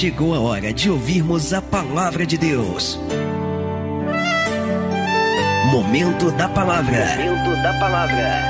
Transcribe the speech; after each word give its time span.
chegou 0.00 0.34
a 0.34 0.40
hora 0.40 0.72
de 0.72 0.90
ouvirmos 0.90 1.52
a 1.52 1.60
palavra 1.60 2.24
de 2.24 2.38
Deus. 2.38 2.98
Momento 5.70 6.30
da 6.30 6.48
palavra. 6.48 7.04
Momento 7.18 7.62
da 7.62 7.78
palavra. 7.78 8.40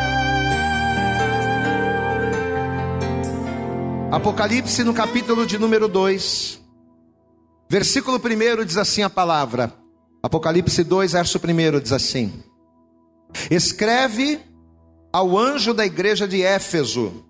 Apocalipse 4.13 4.85
no 4.85 4.94
capítulo 4.94 5.44
de 5.44 5.58
número 5.58 5.88
2, 5.88 6.60
versículo 7.69 8.19
1 8.19 8.64
diz 8.64 8.76
assim 8.76 9.03
a 9.03 9.10
palavra. 9.10 9.74
Apocalipse 10.22 10.85
2, 10.85 11.14
verso 11.14 11.38
1 11.38 11.80
diz 11.80 11.90
assim: 11.90 12.44
Escreve 13.51 14.38
ao 15.12 15.37
anjo 15.37 15.74
da 15.74 15.85
igreja 15.85 16.28
de 16.28 16.42
Éfeso. 16.42 17.24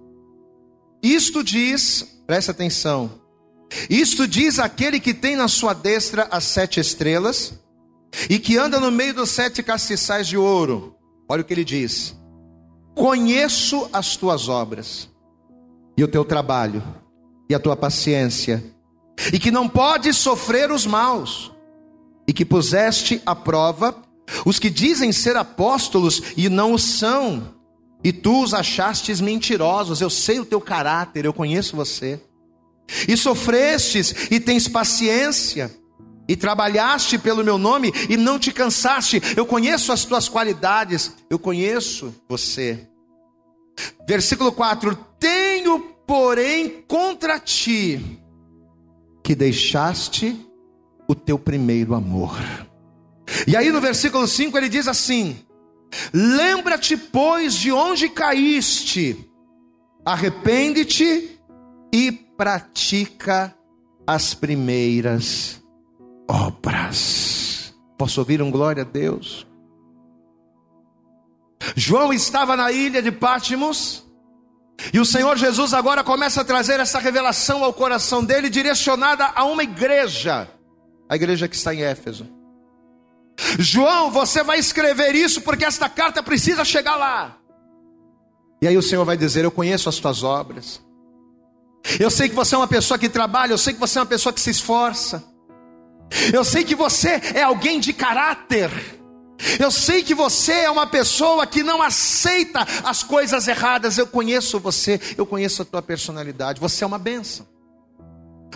Isto 1.03 1.43
diz, 1.43 2.21
presta 2.27 2.53
atenção. 2.53 3.20
Isto 3.89 4.27
diz 4.27 4.59
aquele 4.59 4.99
que 4.99 5.15
tem 5.15 5.37
na 5.37 5.49
sua 5.49 5.73
destra 5.73 6.29
as 6.31 6.45
sete 6.45 6.81
estrelas 6.81 7.55
e 8.29 8.39
que 8.39 8.57
anda 8.57 8.81
no 8.81 8.91
meio 8.91 9.15
dos 9.15 9.31
sete 9.31 9.63
castiçais 9.63 10.27
de 10.27 10.37
ouro. 10.37 10.97
Olha 11.29 11.43
o 11.43 11.45
que 11.45 11.55
ele 11.55 11.65
diz: 11.65 12.17
Conheço 12.95 13.89
as 13.93 14.17
tuas 14.17 14.49
obras 14.49 15.09
e 15.97 16.03
o 16.03 16.09
teu 16.09 16.25
trabalho 16.25 16.83
e 17.49 17.55
a 17.55 17.59
tua 17.59 17.77
paciência, 17.77 18.63
e 19.33 19.39
que 19.39 19.51
não 19.51 19.69
podes 19.69 20.17
sofrer 20.17 20.71
os 20.71 20.87
maus, 20.87 21.53
e 22.27 22.33
que 22.33 22.45
puseste 22.45 23.21
à 23.27 23.35
prova 23.35 23.95
os 24.47 24.59
que 24.59 24.71
dizem 24.71 25.11
ser 25.11 25.37
apóstolos 25.37 26.23
e 26.37 26.49
não 26.49 26.73
o 26.73 26.79
são 26.79 27.61
e 28.03 28.13
tu 28.13 28.43
os 28.43 28.55
achastes 28.55 29.21
mentirosos, 29.21 30.01
eu 30.01 30.09
sei 30.09 30.41
o 30.41 30.45
teu 30.45 30.61
caráter, 30.61 31.25
eu 31.25 31.33
conheço 31.33 31.77
você. 31.77 32.21
E 33.09 33.17
sofrestes 33.17 34.15
e 34.31 34.41
tens 34.41 34.69
paciência, 34.69 35.71
e 36.31 36.37
trabalhaste 36.37 37.19
pelo 37.19 37.43
meu 37.43 37.59
nome 37.59 37.93
e 38.09 38.17
não 38.17 38.39
te 38.39 38.53
cansaste. 38.53 39.21
Eu 39.37 39.45
conheço 39.45 39.91
as 39.91 40.05
tuas 40.05 40.29
qualidades, 40.29 41.13
eu 41.29 41.41
conheço 41.41 42.15
você. 42.29 42.87
Versículo 44.07 44.53
4: 44.53 44.97
Tenho, 45.19 45.81
porém, 46.07 46.85
contra 46.87 47.41
ti 47.41 48.01
que 49.25 49.35
deixaste 49.35 50.39
o 51.09 51.15
teu 51.17 51.37
primeiro 51.37 51.95
amor. 51.95 52.39
E 53.47 53.57
aí 53.57 53.71
no 53.71 53.81
versículo 53.81 54.27
5 54.27 54.57
ele 54.57 54.69
diz 54.69 54.87
assim: 54.87 55.37
Lembra-te, 56.13 56.97
pois, 56.97 57.55
de 57.55 57.73
onde 57.73 58.09
caíste, 58.09 59.29
arrepende-te 60.05 61.41
e 61.93 62.13
pratica 62.41 63.55
as 64.07 64.33
primeiras 64.33 65.63
obras. 66.27 67.75
Posso 67.99 68.19
ouvir 68.19 68.41
um 68.41 68.51
glória 68.51 68.83
a 68.83 68.87
Deus? 68.87 69.47
João 71.77 72.11
estava 72.11 72.57
na 72.57 72.73
ilha 72.73 73.03
de 73.03 73.13
Pátimos, 73.13 74.11
e 74.91 74.99
o 74.99 75.05
Senhor 75.05 75.37
Jesus 75.37 75.75
agora 75.75 76.03
começa 76.03 76.41
a 76.41 76.45
trazer 76.45 76.81
essa 76.81 76.99
revelação 76.99 77.63
ao 77.63 77.75
coração 77.75 78.25
dele, 78.25 78.49
direcionada 78.49 79.27
a 79.35 79.45
uma 79.45 79.63
igreja, 79.63 80.49
a 81.11 81.17
igreja 81.17 81.47
que 81.47 81.57
está 81.57 81.75
em 81.75 81.83
Éfeso. 81.83 82.27
João, 83.59 84.11
você 84.11 84.43
vai 84.43 84.59
escrever 84.59 85.15
isso 85.15 85.43
porque 85.43 85.67
esta 85.67 85.91
carta 85.91 86.23
precisa 86.23 86.65
chegar 86.65 86.97
lá. 86.97 87.37
E 88.63 88.67
aí 88.67 88.79
o 88.79 88.83
Senhor 88.83 89.05
vai 89.05 89.19
dizer: 89.19 89.45
Eu 89.45 89.51
conheço 89.51 89.91
as 89.91 89.99
tuas 89.99 90.23
obras. 90.23 90.81
Eu 91.99 92.11
sei 92.11 92.29
que 92.29 92.35
você 92.35 92.55
é 92.55 92.59
uma 92.59 92.69
pessoa 92.69 92.99
que 92.99 93.09
trabalha, 93.09 93.53
eu 93.53 93.59
sei 93.59 93.73
que 93.73 93.81
você 93.81 93.99
é 93.99 94.03
uma 94.03 94.07
pessoa 94.07 94.33
que 94.33 94.41
se 94.41 94.51
esforça. 94.51 95.25
Eu 96.33 96.45
sei 96.45 96.65
que 96.65 96.75
você 96.75 97.21
é 97.35 97.43
alguém 97.43 97.79
de 97.81 97.93
caráter. 97.93 98.71
Eu 99.59 99.71
sei 99.71 100.03
que 100.03 100.15
você 100.15 100.53
é 100.53 100.71
uma 100.71 100.87
pessoa 100.87 101.47
que 101.47 101.63
não 101.63 101.81
aceita 101.81 102.67
as 102.85 103.03
coisas 103.03 103.49
erradas. 103.49 103.97
Eu 103.97 104.07
conheço 104.07 104.61
você, 104.61 105.01
eu 105.17 105.25
conheço 105.25 105.63
a 105.63 105.65
tua 105.65 105.81
personalidade. 105.81 106.61
Você 106.61 106.85
é 106.85 106.87
uma 106.87 106.99
benção. 106.99 107.47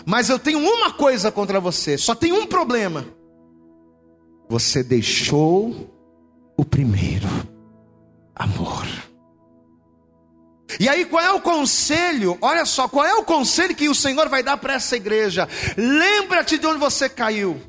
Mas 0.05 0.29
eu 0.29 0.37
tenho 0.37 0.59
uma 0.59 0.91
coisa 0.91 1.31
contra 1.31 1.59
você, 1.59 1.97
só 1.97 2.13
tem 2.13 2.31
um 2.31 2.45
problema. 2.45 3.05
Você 4.47 4.83
deixou 4.83 5.91
o 6.55 6.63
primeiro 6.63 7.27
amor. 8.35 8.85
E 10.79 10.89
aí, 10.89 11.05
qual 11.05 11.23
é 11.23 11.31
o 11.31 11.41
conselho? 11.41 12.37
Olha 12.41 12.65
só, 12.65 12.87
qual 12.87 13.05
é 13.05 13.13
o 13.13 13.23
conselho 13.23 13.75
que 13.75 13.87
o 13.87 13.95
Senhor 13.95 14.27
vai 14.29 14.41
dar 14.41 14.57
para 14.57 14.73
essa 14.73 14.95
igreja? 14.95 15.47
Lembra-te 15.77 16.57
de 16.57 16.65
onde 16.65 16.79
você 16.79 17.07
caiu. 17.07 17.61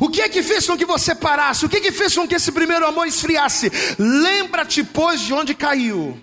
O 0.00 0.10
que 0.10 0.20
é 0.20 0.28
que 0.28 0.42
fez 0.42 0.66
com 0.66 0.76
que 0.76 0.84
você 0.84 1.14
parasse? 1.14 1.64
O 1.64 1.68
que 1.68 1.78
é 1.78 1.80
que 1.80 1.90
fez 1.90 2.14
com 2.14 2.28
que 2.28 2.34
esse 2.34 2.52
primeiro 2.52 2.86
amor 2.86 3.06
esfriasse? 3.06 3.70
Lembra-te, 3.98 4.84
pois, 4.84 5.20
de 5.20 5.32
onde 5.32 5.54
caiu. 5.54 6.18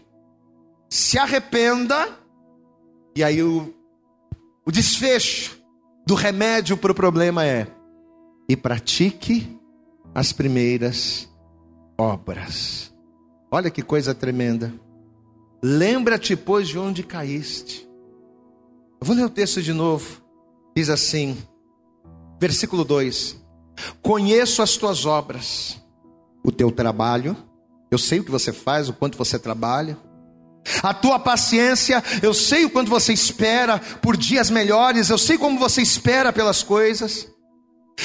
Se 0.89 1.17
arrependa. 1.17 2.07
E 3.15 3.23
aí, 3.23 3.41
o, 3.41 3.73
o 4.65 4.71
desfecho 4.71 5.57
do 6.05 6.13
remédio 6.13 6.77
para 6.77 6.91
o 6.91 6.95
problema 6.95 7.43
é: 7.43 7.67
e 8.47 8.55
pratique 8.55 9.59
as 10.13 10.31
primeiras 10.31 11.27
obras. 11.97 12.93
Olha 13.51 13.71
que 13.71 13.81
coisa 13.81 14.13
tremenda. 14.13 14.73
Lembra-te, 15.67 16.35
pois, 16.35 16.67
de 16.67 16.77
onde 16.77 17.01
caíste. 17.01 17.89
Eu 19.01 19.07
vou 19.07 19.15
ler 19.15 19.25
o 19.25 19.29
texto 19.31 19.63
de 19.63 19.73
novo. 19.73 20.21
Diz 20.77 20.91
assim, 20.91 21.35
versículo 22.39 22.85
2: 22.85 23.35
Conheço 23.99 24.61
as 24.61 24.77
tuas 24.77 25.07
obras, 25.07 25.81
o 26.43 26.51
teu 26.51 26.71
trabalho, 26.71 27.35
eu 27.89 27.97
sei 27.97 28.19
o 28.19 28.23
que 28.23 28.29
você 28.29 28.53
faz, 28.53 28.89
o 28.89 28.93
quanto 28.93 29.17
você 29.17 29.39
trabalha, 29.39 29.97
a 30.83 30.93
tua 30.93 31.17
paciência, 31.17 32.03
eu 32.21 32.31
sei 32.31 32.65
o 32.65 32.69
quanto 32.69 32.91
você 32.91 33.11
espera 33.11 33.79
por 34.03 34.15
dias 34.15 34.51
melhores, 34.51 35.09
eu 35.09 35.17
sei 35.17 35.35
como 35.35 35.57
você 35.57 35.81
espera 35.81 36.31
pelas 36.31 36.61
coisas. 36.61 37.27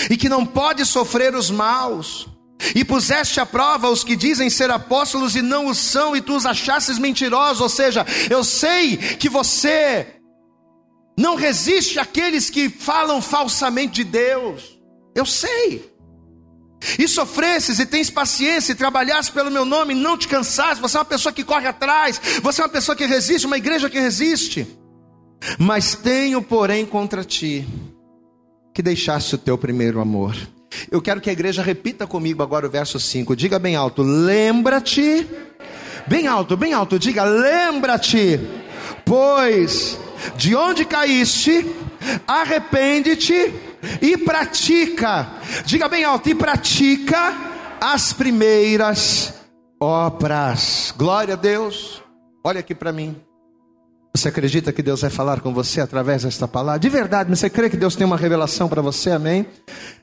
E 0.08 0.16
que 0.16 0.30
não 0.30 0.46
pode 0.46 0.86
sofrer 0.86 1.34
os 1.34 1.50
maus, 1.50 2.26
e 2.74 2.84
puseste 2.84 3.40
à 3.40 3.46
prova 3.46 3.88
os 3.88 4.04
que 4.04 4.16
dizem 4.16 4.50
ser 4.50 4.70
apóstolos 4.70 5.36
e 5.36 5.42
não 5.42 5.66
o 5.66 5.74
são, 5.74 6.14
e 6.14 6.20
tu 6.20 6.36
os 6.36 6.46
achasses 6.46 6.98
mentirosos, 6.98 7.60
ou 7.60 7.68
seja, 7.68 8.06
eu 8.28 8.44
sei 8.44 8.96
que 8.96 9.28
você 9.28 10.06
não 11.18 11.34
resiste 11.34 11.98
àqueles 11.98 12.48
que 12.50 12.68
falam 12.68 13.20
falsamente 13.20 13.94
de 13.94 14.04
Deus, 14.04 14.78
eu 15.14 15.26
sei. 15.26 15.90
E 16.98 17.06
sofresses 17.06 17.78
e 17.78 17.84
tens 17.84 18.08
paciência 18.08 18.72
e 18.72 18.74
trabalhasse 18.74 19.30
pelo 19.30 19.50
meu 19.50 19.66
nome, 19.66 19.94
não 19.94 20.16
te 20.16 20.26
cansasse, 20.26 20.80
você 20.80 20.96
é 20.96 21.00
uma 21.00 21.04
pessoa 21.04 21.32
que 21.32 21.44
corre 21.44 21.66
atrás, 21.66 22.20
você 22.42 22.62
é 22.62 22.64
uma 22.64 22.70
pessoa 22.70 22.96
que 22.96 23.04
resiste, 23.04 23.46
uma 23.46 23.58
igreja 23.58 23.90
que 23.90 24.00
resiste. 24.00 24.66
Mas 25.58 25.94
tenho, 25.94 26.40
porém, 26.42 26.86
contra 26.86 27.24
ti 27.24 27.66
que 28.74 28.82
deixaste 28.82 29.34
o 29.34 29.38
teu 29.38 29.58
primeiro 29.58 30.00
amor. 30.00 30.36
Eu 30.90 31.00
quero 31.02 31.20
que 31.20 31.30
a 31.30 31.32
igreja 31.32 31.62
repita 31.62 32.06
comigo 32.06 32.42
agora 32.42 32.66
o 32.66 32.70
verso 32.70 32.98
5. 32.98 33.34
Diga 33.36 33.58
bem 33.58 33.76
alto: 33.76 34.02
lembra-te. 34.02 35.26
Bem 36.06 36.26
alto, 36.26 36.56
bem 36.56 36.72
alto, 36.72 36.98
diga: 36.98 37.24
lembra-te, 37.24 38.40
pois 39.04 39.98
de 40.36 40.54
onde 40.54 40.84
caíste, 40.84 41.66
arrepende-te 42.26 43.54
e 44.00 44.16
pratica. 44.16 45.28
Diga 45.64 45.88
bem 45.88 46.04
alto: 46.04 46.28
e 46.28 46.34
pratica 46.34 47.34
as 47.80 48.12
primeiras 48.12 49.34
obras. 49.80 50.94
Glória 50.96 51.34
a 51.34 51.36
Deus. 51.36 52.02
Olha 52.44 52.60
aqui 52.60 52.74
para 52.74 52.92
mim. 52.92 53.16
Você 54.14 54.28
acredita 54.28 54.72
que 54.72 54.82
Deus 54.82 55.02
vai 55.02 55.10
falar 55.10 55.40
com 55.40 55.54
você 55.54 55.80
através 55.80 56.24
desta 56.24 56.48
palavra? 56.48 56.80
De 56.80 56.88
verdade, 56.88 57.30
você 57.30 57.48
crê 57.48 57.70
que 57.70 57.76
Deus 57.76 57.94
tem 57.94 58.04
uma 58.04 58.16
revelação 58.16 58.68
para 58.68 58.82
você? 58.82 59.12
Amém? 59.12 59.46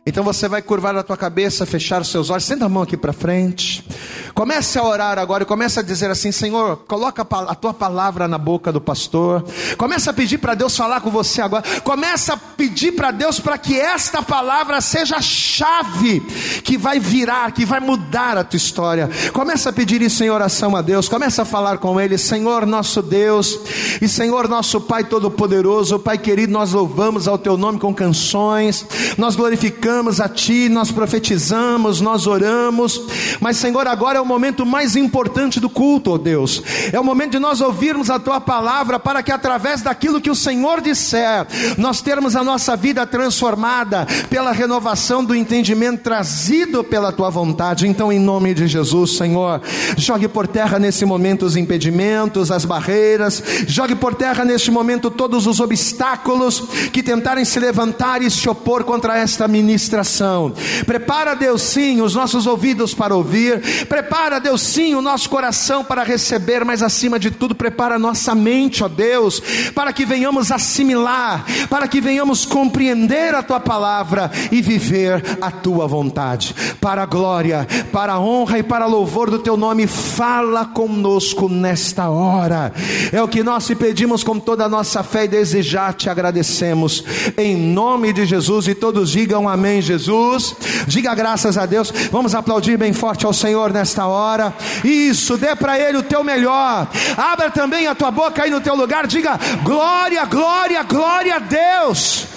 Então 0.08 0.24
você 0.24 0.48
vai 0.48 0.62
curvar 0.62 0.96
a 0.96 1.04
tua 1.04 1.18
cabeça, 1.18 1.66
fechar 1.66 2.02
os 2.02 2.08
seus 2.08 2.30
olhos, 2.30 2.46
senta 2.46 2.64
a 2.64 2.70
mão 2.70 2.84
aqui 2.84 2.96
para 2.96 3.12
frente. 3.12 3.86
Comece 4.34 4.80
a 4.80 4.84
orar 4.84 5.20
agora 5.20 5.44
e 5.44 5.46
comece 5.46 5.82
a 5.82 5.84
dizer 5.84 6.10
assim: 6.10 6.32
Senhor, 6.32 6.78
coloca 6.88 7.28
a 7.30 7.54
tua 7.54 7.74
palavra 7.74 8.26
na 8.26 8.38
boca 8.38 8.72
do 8.72 8.80
pastor. 8.80 9.44
Comece 9.78 10.10
a 10.10 10.14
pedir 10.14 10.38
para 10.38 10.56
Deus 10.56 10.78
falar 10.78 11.02
com 11.02 11.12
você 11.12 11.42
agora. 11.42 11.66
Comece 11.84 12.32
a 12.32 12.38
pedir 12.38 12.94
para 12.94 13.12
Deus 13.12 13.38
para 13.38 13.58
que 13.58 13.78
esta 13.78 14.22
palavra 14.22 14.80
seja 14.80 15.18
a 15.18 15.22
chave 15.22 16.22
que 16.64 16.78
vai 16.78 17.02
virar, 17.02 17.52
que 17.52 17.66
vai 17.66 17.82
mudar 17.82 18.38
a 18.38 18.46
tua 18.46 18.56
história. 18.56 19.10
Comece 19.34 19.68
a 19.68 19.74
pedir 19.74 20.02
isso 20.02 20.24
em 20.24 20.30
oração 20.30 20.74
a 20.74 20.82
Deus. 20.82 21.10
Comece 21.10 21.42
a 21.42 21.46
falar 21.46 21.80
com 21.80 22.00
Ele, 22.00 22.18
Senhor 22.18 22.66
nosso 22.66 23.02
Deus 23.02 23.60
e 24.02 24.08
Senhor 24.08 24.48
nosso 24.48 24.80
Pai 24.80 25.04
Todo-Poderoso, 25.04 26.00
Pai 26.00 26.18
querido, 26.18 26.54
nós 26.54 26.72
louvamos 26.72 27.28
ao 27.28 27.38
Teu 27.38 27.58
nome 27.58 27.78
com 27.78 27.94
canções, 27.94 28.86
nós 29.18 29.36
glorificamos 29.36 29.97
clamamos 29.98 30.22
a 30.22 30.30
Ti, 30.30 30.70
nós 30.70 30.92
profetizamos, 30.92 32.02
nós 32.02 32.28
oramos, 32.28 33.02
mas 33.40 33.58
Senhor, 33.58 33.88
agora 33.88 34.20
é 34.20 34.22
o 34.22 34.26
momento 34.26 34.64
mais 34.64 34.96
importante 34.96 35.60
do 35.60 35.70
culto, 35.70 36.12
ó 36.12 36.18
Deus. 36.20 36.62
É 36.94 37.00
o 37.00 37.04
momento 37.04 37.32
de 37.32 37.40
nós 37.40 37.62
ouvirmos 37.62 38.12
a 38.12 38.20
Tua 38.20 38.40
palavra 38.40 39.00
para 39.00 39.24
que 39.24 39.32
através 39.32 39.82
daquilo 39.82 40.22
que 40.22 40.30
o 40.30 40.36
Senhor 40.36 40.82
disser, 40.82 41.48
nós 41.80 42.00
termos 42.00 42.36
a 42.36 42.44
nossa 42.44 42.76
vida 42.76 43.08
transformada 43.08 44.06
pela 44.30 44.52
renovação 44.52 45.26
do 45.26 45.34
entendimento 45.34 46.04
trazido 46.04 46.84
pela 46.84 47.12
Tua 47.12 47.32
vontade. 47.32 47.88
Então, 47.88 48.12
em 48.12 48.20
nome 48.20 48.54
de 48.54 48.68
Jesus, 48.68 49.18
Senhor, 49.18 49.62
jogue 49.98 50.28
por 50.28 50.46
terra 50.46 50.78
nesse 50.78 51.06
momento 51.06 51.44
os 51.44 51.56
impedimentos, 51.56 52.52
as 52.52 52.66
barreiras, 52.66 53.42
jogue 53.66 53.96
por 53.96 54.14
terra 54.14 54.46
neste 54.46 54.70
momento 54.70 55.10
todos 55.10 55.48
os 55.48 55.60
obstáculos 55.60 56.64
que 56.94 57.02
tentarem 57.02 57.44
se 57.44 57.60
levantar 57.60 58.22
e 58.22 58.30
se 58.30 58.48
opor 58.48 58.84
contra 58.84 59.18
esta 59.18 59.48
ministração. 59.88 60.54
Prepara, 60.86 61.34
Deus, 61.34 61.62
sim, 61.62 62.02
os 62.02 62.14
nossos 62.14 62.46
ouvidos 62.46 62.94
para 62.94 63.16
ouvir, 63.16 63.86
prepara, 63.88 64.40
Deus, 64.40 64.62
sim, 64.62 64.94
o 64.96 65.02
nosso 65.02 65.30
coração 65.30 65.84
para 65.84 66.04
receber, 66.04 66.66
mas 66.66 66.84
acima 66.84 67.18
de 67.18 67.32
tudo, 67.32 67.56
prepara 67.56 67.96
a 67.96 68.00
nossa 68.00 68.36
mente, 68.36 68.84
ó 68.84 68.88
Deus, 68.88 69.42
para 69.74 69.94
que 69.94 70.06
venhamos 70.06 70.52
assimilar, 70.52 71.46
para 71.70 71.88
que 71.88 72.02
venhamos 72.02 72.46
compreender 72.46 73.34
a 73.34 73.42
tua 73.42 73.60
palavra 73.60 74.30
e 74.52 74.62
viver 74.62 75.24
a 75.40 75.50
tua 75.50 75.88
vontade. 75.88 76.54
Para 76.82 77.04
a 77.04 77.06
glória, 77.06 77.66
para 77.92 78.14
a 78.14 78.20
honra 78.20 78.60
e 78.60 78.64
para 78.64 78.86
louvor 78.86 79.30
do 79.30 79.40
teu 79.40 79.56
nome, 79.56 79.88
fala 79.88 80.66
conosco 80.66 81.48
nesta 81.48 82.10
hora. 82.10 82.74
É 83.12 83.22
o 83.22 83.28
que 83.28 83.44
nós 83.44 83.66
te 83.66 83.76
pedimos 83.76 84.24
com 84.24 84.38
toda 84.38 84.66
a 84.66 84.70
nossa 84.70 85.02
fé 85.02 85.26
e 85.26 85.30
desejar 85.30 85.94
te 85.94 86.10
agradecemos. 86.10 87.04
Em 87.38 87.56
nome 87.56 88.12
de 88.12 88.26
Jesus 88.26 88.68
e 88.68 88.76
todos 88.76 89.12
digam 89.12 89.48
amém, 89.48 89.77
Jesus. 89.82 90.56
Diga 90.88 91.14
graças 91.16 91.58
a 91.58 91.66
Deus. 91.66 91.92
Vamos 92.12 92.36
aplaudir 92.36 92.78
bem 92.78 92.94
forte 92.94 93.26
ao 93.26 93.34
Senhor 93.34 93.72
nesta 93.72 94.08
hora. 94.08 94.54
Isso, 94.84 95.38
dê 95.38 95.56
para 95.56 95.80
ele 95.80 95.98
o 95.98 96.04
teu 96.04 96.24
melhor. 96.24 96.88
Abra 97.18 97.52
também 97.52 97.88
a 97.88 97.96
tua 97.96 98.12
boca 98.12 98.44
aí 98.44 98.50
no 98.50 98.62
teu 98.62 98.76
lugar, 98.76 99.08
diga 99.08 99.40
glória, 99.64 100.26
glória, 100.26 100.84
glória 100.84 101.36
a 101.36 101.40
Deus. 101.40 102.28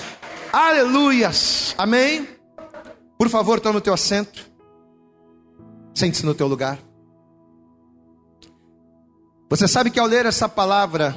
Aleluias. 0.52 1.74
Amém. 1.78 2.28
Por 3.18 3.28
favor, 3.28 3.60
toma 3.60 3.78
o 3.78 3.80
teu 3.82 3.94
assento. 3.94 4.50
Sente-se 5.94 6.24
no 6.24 6.34
teu 6.34 6.46
lugar. 6.46 6.78
Você 9.50 9.66
sabe 9.66 9.90
que 9.90 9.98
ao 9.98 10.06
ler 10.06 10.26
essa 10.26 10.48
palavra, 10.48 11.14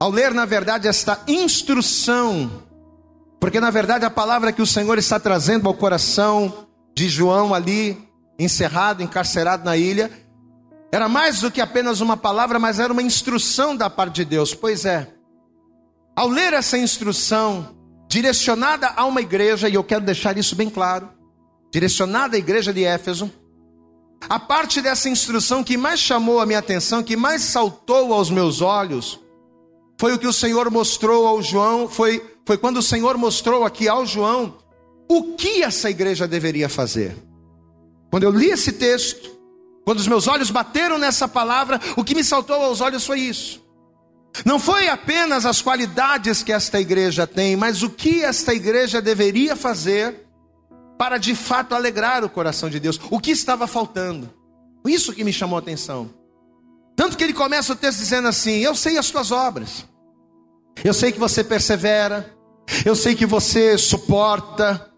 ao 0.00 0.10
ler 0.10 0.32
na 0.32 0.44
verdade 0.44 0.88
esta 0.88 1.20
instrução, 1.28 2.50
porque 3.42 3.58
na 3.58 3.70
verdade 3.70 4.04
a 4.04 4.10
palavra 4.10 4.52
que 4.52 4.62
o 4.62 4.66
Senhor 4.66 4.96
está 4.98 5.18
trazendo 5.18 5.66
ao 5.66 5.74
coração 5.74 6.68
de 6.94 7.08
João 7.08 7.52
ali, 7.52 7.98
encerrado, 8.38 9.02
encarcerado 9.02 9.64
na 9.64 9.76
ilha, 9.76 10.12
era 10.92 11.08
mais 11.08 11.40
do 11.40 11.50
que 11.50 11.60
apenas 11.60 12.00
uma 12.00 12.16
palavra, 12.16 12.60
mas 12.60 12.78
era 12.78 12.92
uma 12.92 13.02
instrução 13.02 13.76
da 13.76 13.90
parte 13.90 14.14
de 14.14 14.26
Deus. 14.26 14.54
Pois 14.54 14.84
é, 14.84 15.12
ao 16.14 16.28
ler 16.28 16.52
essa 16.52 16.78
instrução, 16.78 17.76
direcionada 18.08 18.92
a 18.94 19.04
uma 19.06 19.20
igreja, 19.20 19.68
e 19.68 19.74
eu 19.74 19.82
quero 19.82 20.04
deixar 20.04 20.38
isso 20.38 20.54
bem 20.54 20.70
claro, 20.70 21.10
direcionada 21.72 22.36
à 22.36 22.38
igreja 22.38 22.72
de 22.72 22.84
Éfeso, 22.84 23.28
a 24.30 24.38
parte 24.38 24.80
dessa 24.80 25.08
instrução 25.08 25.64
que 25.64 25.76
mais 25.76 25.98
chamou 25.98 26.38
a 26.38 26.46
minha 26.46 26.60
atenção, 26.60 27.02
que 27.02 27.16
mais 27.16 27.42
saltou 27.42 28.14
aos 28.14 28.30
meus 28.30 28.60
olhos, 28.60 29.18
foi 29.98 30.14
o 30.14 30.18
que 30.18 30.28
o 30.28 30.32
Senhor 30.32 30.70
mostrou 30.70 31.26
ao 31.26 31.42
João, 31.42 31.88
foi, 31.88 32.31
foi 32.46 32.58
quando 32.58 32.78
o 32.78 32.82
Senhor 32.82 33.16
mostrou 33.16 33.64
aqui 33.64 33.88
ao 33.88 34.04
João 34.04 34.58
o 35.08 35.34
que 35.34 35.62
essa 35.62 35.90
igreja 35.90 36.26
deveria 36.26 36.68
fazer. 36.68 37.16
Quando 38.10 38.24
eu 38.24 38.30
li 38.30 38.50
esse 38.50 38.72
texto, 38.72 39.30
quando 39.84 39.98
os 39.98 40.06
meus 40.06 40.26
olhos 40.26 40.50
bateram 40.50 40.98
nessa 40.98 41.26
palavra, 41.26 41.80
o 41.96 42.04
que 42.04 42.14
me 42.14 42.24
saltou 42.24 42.56
aos 42.56 42.80
olhos 42.80 43.04
foi 43.04 43.20
isso. 43.20 43.62
Não 44.44 44.58
foi 44.58 44.88
apenas 44.88 45.44
as 45.44 45.60
qualidades 45.60 46.42
que 46.42 46.52
esta 46.52 46.80
igreja 46.80 47.26
tem, 47.26 47.56
mas 47.56 47.82
o 47.82 47.90
que 47.90 48.22
esta 48.22 48.54
igreja 48.54 49.00
deveria 49.02 49.54
fazer 49.54 50.26
para 50.98 51.18
de 51.18 51.34
fato 51.34 51.74
alegrar 51.74 52.24
o 52.24 52.30
coração 52.30 52.70
de 52.70 52.80
Deus. 52.80 52.98
O 53.10 53.20
que 53.20 53.30
estava 53.30 53.66
faltando? 53.66 54.32
Isso 54.86 55.12
que 55.12 55.24
me 55.24 55.32
chamou 55.32 55.56
a 55.56 55.60
atenção. 55.60 56.10
Tanto 56.96 57.16
que 57.16 57.24
ele 57.24 57.32
começa 57.32 57.72
o 57.72 57.76
texto 57.76 57.98
dizendo 57.98 58.28
assim: 58.28 58.58
Eu 58.58 58.74
sei 58.74 58.96
as 58.96 59.10
tuas 59.10 59.30
obras, 59.30 59.84
eu 60.84 60.94
sei 60.94 61.12
que 61.12 61.18
você 61.18 61.44
persevera, 61.44 62.34
eu 62.84 62.94
sei 62.96 63.14
que 63.14 63.26
você 63.26 63.76
suporta, 63.76 64.92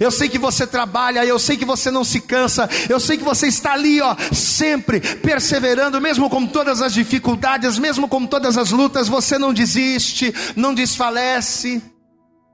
eu 0.00 0.10
sei 0.10 0.28
que 0.28 0.38
você 0.38 0.66
trabalha, 0.66 1.24
eu 1.24 1.38
sei 1.38 1.56
que 1.56 1.64
você 1.64 1.90
não 1.90 2.02
se 2.04 2.20
cansa, 2.20 2.68
eu 2.88 2.98
sei 2.98 3.16
que 3.16 3.24
você 3.24 3.46
está 3.46 3.72
ali, 3.72 4.00
ó, 4.00 4.16
sempre 4.32 5.00
perseverando, 5.00 6.00
mesmo 6.00 6.28
com 6.28 6.46
todas 6.46 6.82
as 6.82 6.92
dificuldades, 6.92 7.78
mesmo 7.78 8.08
com 8.08 8.26
todas 8.26 8.58
as 8.58 8.70
lutas, 8.70 9.08
você 9.08 9.38
não 9.38 9.52
desiste, 9.52 10.34
não 10.56 10.74
desfalece. 10.74 11.82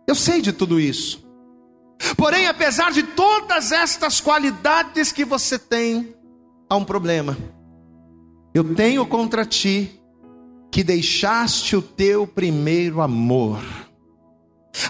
Eu 0.06 0.14
sei 0.14 0.42
de 0.42 0.52
tudo 0.52 0.78
isso. 0.78 1.24
Porém, 2.16 2.46
apesar 2.46 2.92
de 2.92 3.02
todas 3.02 3.72
estas 3.72 4.20
qualidades 4.20 5.10
que 5.10 5.24
você 5.24 5.58
tem, 5.58 6.14
há 6.68 6.76
um 6.76 6.84
problema. 6.84 7.36
Eu 8.54 8.74
tenho 8.74 9.06
contra 9.06 9.46
ti 9.46 10.00
que 10.74 10.82
deixaste 10.82 11.76
o 11.76 11.80
teu 11.80 12.26
primeiro 12.26 13.00
amor. 13.00 13.62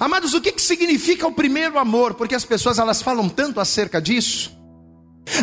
Amados, 0.01 0.33
o 0.33 0.41
que, 0.41 0.51
que 0.51 0.63
significa 0.63 1.27
o 1.27 1.33
primeiro 1.33 1.79
amor? 1.79 2.15
Porque 2.15 2.35
as 2.35 2.43
pessoas 2.47 2.79
elas 2.79 3.03
falam 3.03 3.29
tanto 3.29 3.61
acerca 3.61 4.01
disso. 4.01 4.59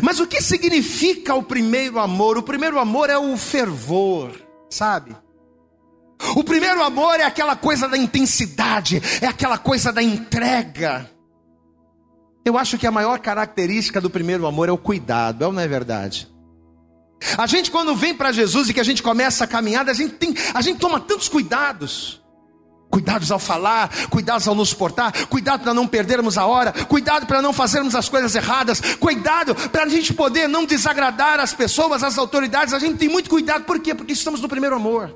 Mas 0.01 0.19
o 0.19 0.25
que 0.25 0.41
significa 0.41 1.35
o 1.35 1.43
primeiro 1.43 1.99
amor? 1.99 2.39
O 2.39 2.41
primeiro 2.41 2.79
amor 2.79 3.11
é 3.11 3.19
o 3.19 3.37
fervor, 3.37 4.31
sabe? 4.67 5.15
O 6.35 6.43
primeiro 6.43 6.81
amor 6.81 7.19
é 7.19 7.23
aquela 7.23 7.55
coisa 7.55 7.87
da 7.87 7.95
intensidade, 7.95 8.99
é 9.21 9.27
aquela 9.27 9.59
coisa 9.59 9.93
da 9.93 10.01
entrega. 10.01 11.07
Eu 12.43 12.57
acho 12.57 12.79
que 12.79 12.87
a 12.87 12.91
maior 12.91 13.19
característica 13.19 14.01
do 14.01 14.09
primeiro 14.09 14.47
amor 14.47 14.69
é 14.69 14.71
o 14.71 14.77
cuidado, 14.77 15.45
é 15.45 15.51
não 15.51 15.59
é 15.59 15.67
verdade? 15.67 16.30
A 17.37 17.45
gente 17.45 17.69
quando 17.69 17.95
vem 17.95 18.13
para 18.13 18.31
Jesus 18.31 18.69
e 18.69 18.73
que 18.73 18.79
a 18.79 18.83
gente 18.83 19.03
começa 19.03 19.43
a 19.43 19.47
caminhada, 19.47 19.91
a 19.91 19.93
gente 19.93 20.13
tem, 20.15 20.33
a 20.53 20.61
gente 20.61 20.79
toma 20.79 20.99
tantos 20.99 21.29
cuidados. 21.29 22.19
Cuidados 22.89 23.31
ao 23.31 23.39
falar, 23.39 23.89
cuidados 24.09 24.45
ao 24.49 24.53
nos 24.53 24.73
portar, 24.73 25.27
cuidado 25.27 25.61
para 25.61 25.73
não 25.73 25.87
perdermos 25.87 26.37
a 26.37 26.45
hora, 26.45 26.73
cuidado 26.73 27.25
para 27.25 27.41
não 27.41 27.53
fazermos 27.53 27.95
as 27.95 28.09
coisas 28.09 28.35
erradas, 28.35 28.81
cuidado 28.99 29.55
para 29.55 29.83
a 29.83 29.87
gente 29.87 30.13
poder 30.13 30.49
não 30.49 30.65
desagradar 30.65 31.39
as 31.39 31.53
pessoas, 31.53 32.03
as 32.03 32.17
autoridades. 32.17 32.73
A 32.73 32.79
gente 32.79 32.97
tem 32.97 33.07
muito 33.07 33.29
cuidado, 33.29 33.63
por 33.63 33.79
quê? 33.79 33.95
Porque 33.95 34.11
estamos 34.11 34.41
no 34.41 34.49
primeiro 34.49 34.75
amor. 34.75 35.15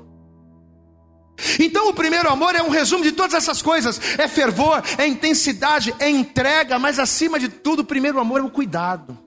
Então, 1.60 1.90
o 1.90 1.92
primeiro 1.92 2.30
amor 2.30 2.54
é 2.54 2.62
um 2.62 2.70
resumo 2.70 3.04
de 3.04 3.12
todas 3.12 3.34
essas 3.34 3.60
coisas: 3.60 4.00
é 4.16 4.26
fervor, 4.26 4.82
é 4.96 5.06
intensidade, 5.06 5.94
é 5.98 6.08
entrega, 6.08 6.78
mas 6.78 6.98
acima 6.98 7.38
de 7.38 7.50
tudo, 7.50 7.80
o 7.80 7.84
primeiro 7.84 8.18
amor 8.18 8.40
é 8.40 8.44
o 8.44 8.50
cuidado. 8.50 9.25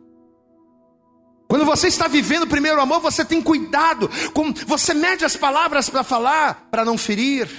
Quando 1.49 1.65
você 1.65 1.87
está 1.87 2.07
vivendo 2.07 2.43
o 2.43 2.47
primeiro 2.47 2.79
amor, 2.79 2.99
você 2.99 3.25
tem 3.25 3.41
cuidado, 3.41 4.07
com, 4.35 4.53
você 4.67 4.93
mede 4.93 5.25
as 5.25 5.35
palavras 5.35 5.89
para 5.89 6.03
falar, 6.03 6.67
para 6.69 6.85
não 6.85 6.95
ferir. 6.95 7.49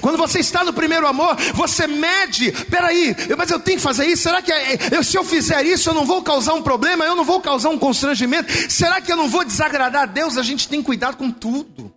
Quando 0.00 0.16
você 0.16 0.40
está 0.40 0.64
no 0.64 0.72
primeiro 0.72 1.06
amor, 1.06 1.36
você 1.52 1.86
mede, 1.86 2.50
peraí, 2.70 3.14
mas 3.36 3.50
eu 3.50 3.60
tenho 3.60 3.76
que 3.76 3.82
fazer 3.82 4.06
isso? 4.06 4.22
Será 4.22 4.40
que 4.40 4.50
é, 4.50 4.78
eu, 4.90 5.04
se 5.04 5.18
eu 5.18 5.22
fizer 5.22 5.66
isso, 5.66 5.90
eu 5.90 5.94
não 5.94 6.06
vou 6.06 6.22
causar 6.22 6.54
um 6.54 6.62
problema? 6.62 7.04
Eu 7.04 7.14
não 7.14 7.24
vou 7.24 7.42
causar 7.42 7.68
um 7.68 7.78
constrangimento? 7.78 8.50
Será 8.72 9.02
que 9.02 9.12
eu 9.12 9.16
não 9.16 9.28
vou 9.28 9.44
desagradar 9.44 10.04
a 10.04 10.06
Deus? 10.06 10.38
A 10.38 10.42
gente 10.42 10.66
tem 10.66 10.82
cuidado 10.82 11.18
com 11.18 11.30
tudo. 11.30 11.92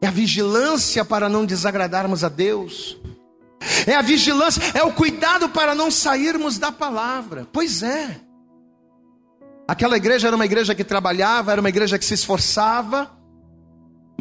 É 0.00 0.06
a 0.06 0.12
vigilância 0.12 1.04
para 1.04 1.28
não 1.28 1.44
desagradarmos 1.44 2.22
a 2.22 2.28
Deus. 2.28 2.96
É 3.88 3.96
a 3.96 4.02
vigilância, 4.02 4.62
é 4.72 4.84
o 4.84 4.92
cuidado 4.92 5.48
para 5.48 5.74
não 5.74 5.90
sairmos 5.90 6.58
da 6.58 6.70
palavra. 6.70 7.46
Pois 7.52 7.82
é. 7.82 8.20
Aquela 9.72 9.96
igreja 9.96 10.26
era 10.28 10.36
uma 10.36 10.44
igreja 10.44 10.74
que 10.74 10.84
trabalhava, 10.84 11.52
era 11.52 11.60
uma 11.60 11.68
igreja 11.68 11.98
que 11.98 12.04
se 12.04 12.14
esforçava 12.14 13.10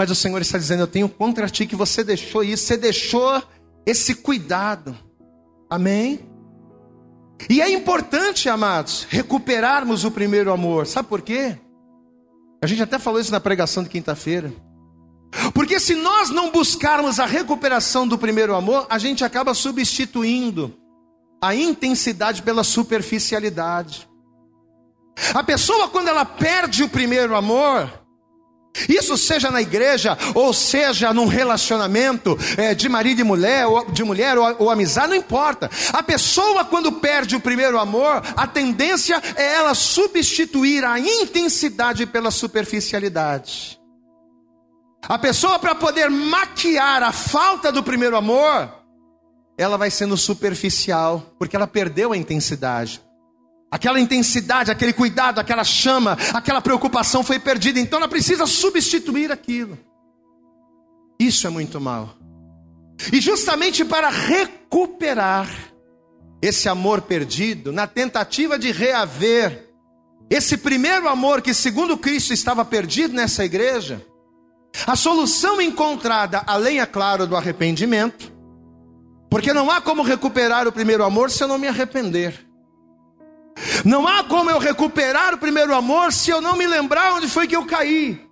mas 0.02 0.10
o 0.10 0.16
Senhor 0.16 0.42
está 0.42 0.58
dizendo: 0.58 0.82
Eu 0.82 0.88
tenho 0.88 1.10
contra 1.10 1.48
ti 1.48 1.66
que 1.66 1.76
você 1.76 2.04
deixou 2.04 2.44
isso, 2.44 2.66
você 2.66 2.78
deixou 2.78 3.42
esse 3.86 4.16
cuidado. 4.16 4.98
Amém? 5.70 6.20
E 7.50 7.62
é 7.62 7.70
importante, 7.72 8.50
amados, 8.50 9.06
recuperarmos 9.10 10.04
o 10.04 10.12
primeiro 10.12 10.52
amor. 10.52 10.86
Sabe 10.86 11.08
por 11.08 11.22
quê? 11.22 11.58
A 12.64 12.68
gente 12.68 12.82
até 12.82 13.00
falou 13.00 13.20
isso 13.20 13.32
na 13.32 13.40
pregação 13.40 13.84
de 13.84 13.90
quinta-feira. 13.90 14.52
Porque 15.54 15.80
se 15.80 15.96
nós 15.96 16.30
não 16.30 16.52
buscarmos 16.52 17.20
a 17.20 17.26
recuperação 17.26 18.08
do 18.08 18.18
primeiro 18.18 18.54
amor, 18.54 18.86
a 18.90 18.98
gente 18.98 19.24
acaba 19.24 19.54
substituindo 19.54 20.76
a 21.42 21.56
intensidade 21.56 22.44
pela 22.44 22.64
superficialidade. 22.64 24.08
A 25.34 25.44
pessoa, 25.44 25.88
quando 25.90 26.08
ela 26.08 26.26
perde 26.26 26.84
o 26.84 26.90
primeiro 26.90 27.36
amor, 27.36 27.90
Isso 28.88 29.18
seja 29.18 29.52
na 29.52 29.62
igreja, 29.62 30.18
ou 30.34 30.54
seja 30.54 31.14
num 31.14 31.26
relacionamento 31.26 32.38
é, 32.58 32.74
de 32.74 32.88
marido 32.88 33.20
e 33.20 33.24
mulher, 33.24 33.68
ou 33.68 33.92
de 33.92 34.04
mulher 34.04 34.38
ou, 34.38 34.56
ou 34.60 34.70
amizade, 34.70 35.10
não 35.10 35.16
importa. 35.16 35.70
A 35.92 36.02
pessoa, 36.02 36.64
quando 36.64 36.92
perde 36.92 37.36
o 37.36 37.40
primeiro 37.40 37.78
amor, 37.78 38.22
a 38.36 38.48
tendência 38.48 39.22
é 39.36 39.56
ela 39.56 39.74
substituir 39.76 40.86
a 40.86 41.00
intensidade 41.00 42.06
pela 42.06 42.32
superficialidade. 42.32 43.80
A 45.08 45.18
pessoa, 45.18 45.60
para 45.60 45.76
poder 45.76 46.10
maquiar 46.10 47.04
a 47.04 47.12
falta 47.12 47.72
do 47.72 47.84
primeiro 47.84 48.16
amor, 48.16 48.72
ela 49.58 49.78
vai 49.78 49.92
sendo 49.92 50.16
superficial, 50.16 51.34
porque 51.38 51.56
ela 51.56 51.68
perdeu 51.68 52.14
a 52.14 52.18
intensidade. 52.18 53.02
Aquela 53.72 54.00
intensidade, 54.02 54.70
aquele 54.70 54.92
cuidado, 54.92 55.40
aquela 55.40 55.64
chama, 55.64 56.18
aquela 56.34 56.62
preocupação 56.62 57.24
foi 57.24 57.40
perdida, 57.40 57.80
então 57.80 58.00
ela 58.00 58.08
precisa 58.10 58.46
substituir 58.46 59.32
aquilo. 59.32 59.80
Isso 61.18 61.48
é 61.48 61.50
muito 61.50 61.80
mal. 61.80 62.18
E 63.14 63.22
justamente 63.22 63.86
para 63.86 64.10
recuperar 64.10 65.48
esse 66.42 66.68
amor 66.68 67.02
perdido, 67.02 67.72
na 67.72 67.88
tentativa 67.88 68.60
de 68.60 68.72
reaver 68.72 69.70
esse 70.30 70.58
primeiro 70.58 71.08
amor 71.08 71.42
que, 71.42 71.54
segundo 71.54 71.98
Cristo, 71.98 72.34
estava 72.34 72.66
perdido 72.66 73.14
nessa 73.14 73.46
igreja, 73.46 74.02
a 74.88 74.96
solução 74.96 75.62
encontrada, 75.62 76.42
além, 76.48 76.80
é 76.80 76.86
claro, 76.86 77.28
do 77.28 77.36
arrependimento, 77.36 78.32
porque 79.30 79.54
não 79.54 79.70
há 79.70 79.80
como 79.80 80.04
recuperar 80.04 80.68
o 80.68 80.72
primeiro 80.72 81.04
amor 81.04 81.30
se 81.30 81.44
eu 81.44 81.48
não 81.48 81.58
me 81.58 81.68
arrepender. 81.68 82.51
Não 83.86 84.08
há 84.08 84.24
como 84.24 84.50
eu 84.50 84.60
recuperar 84.60 85.34
o 85.34 85.38
primeiro 85.38 85.74
amor 85.76 86.14
se 86.14 86.30
eu 86.30 86.42
não 86.42 86.56
me 86.56 86.68
lembrar 86.68 87.14
onde 87.14 87.28
foi 87.28 87.48
que 87.48 87.56
eu 87.56 87.66
caí. 87.66 88.26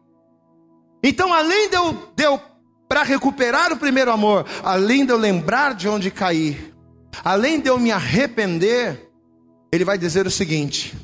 Então, 1.03 1.33
além 1.33 1.69
de 1.69 1.75
eu, 1.75 1.97
eu 2.17 2.41
para 2.88 3.03
recuperar 3.03 3.71
o 3.71 3.77
primeiro 3.77 4.11
amor, 4.11 4.45
além 4.63 5.05
de 5.05 5.11
eu 5.11 5.17
lembrar 5.17 5.73
de 5.73 5.88
onde 5.88 6.11
caí, 6.11 6.73
além 7.23 7.59
de 7.59 7.69
eu 7.69 7.79
me 7.79 7.91
arrepender, 7.91 9.09
ele 9.71 9.85
vai 9.85 9.97
dizer 9.97 10.25
o 10.25 10.31
seguinte: 10.31 10.95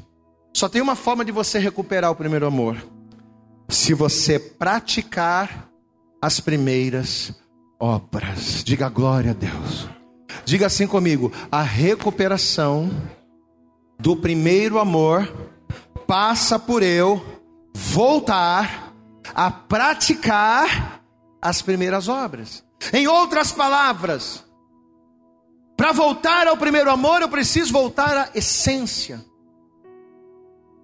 só 0.53 0.67
tem 0.67 0.81
uma 0.81 0.95
forma 0.95 1.23
de 1.23 1.31
você 1.31 1.59
recuperar 1.59 2.11
o 2.11 2.15
primeiro 2.15 2.45
amor. 2.45 2.77
Se 3.69 3.93
você 3.93 4.37
praticar 4.37 5.69
as 6.21 6.39
primeiras 6.39 7.33
obras. 7.79 8.63
Diga 8.63 8.89
glória 8.89 9.31
a 9.31 9.33
Deus. 9.33 9.87
Diga 10.43 10.65
assim 10.65 10.87
comigo: 10.87 11.31
a 11.51 11.61
recuperação 11.61 12.89
do 13.99 14.15
primeiro 14.15 14.79
amor 14.79 15.31
passa 16.05 16.59
por 16.59 16.83
eu 16.83 17.23
voltar 17.73 18.93
a 19.33 19.49
praticar 19.49 21.01
as 21.41 21.61
primeiras 21.61 22.07
obras. 22.07 22.63
Em 22.93 23.07
outras 23.07 23.51
palavras, 23.51 24.43
para 25.75 25.91
voltar 25.91 26.47
ao 26.47 26.57
primeiro 26.57 26.89
amor, 26.89 27.21
eu 27.21 27.29
preciso 27.29 27.73
voltar 27.73 28.17
à 28.17 28.29
essência. 28.35 29.23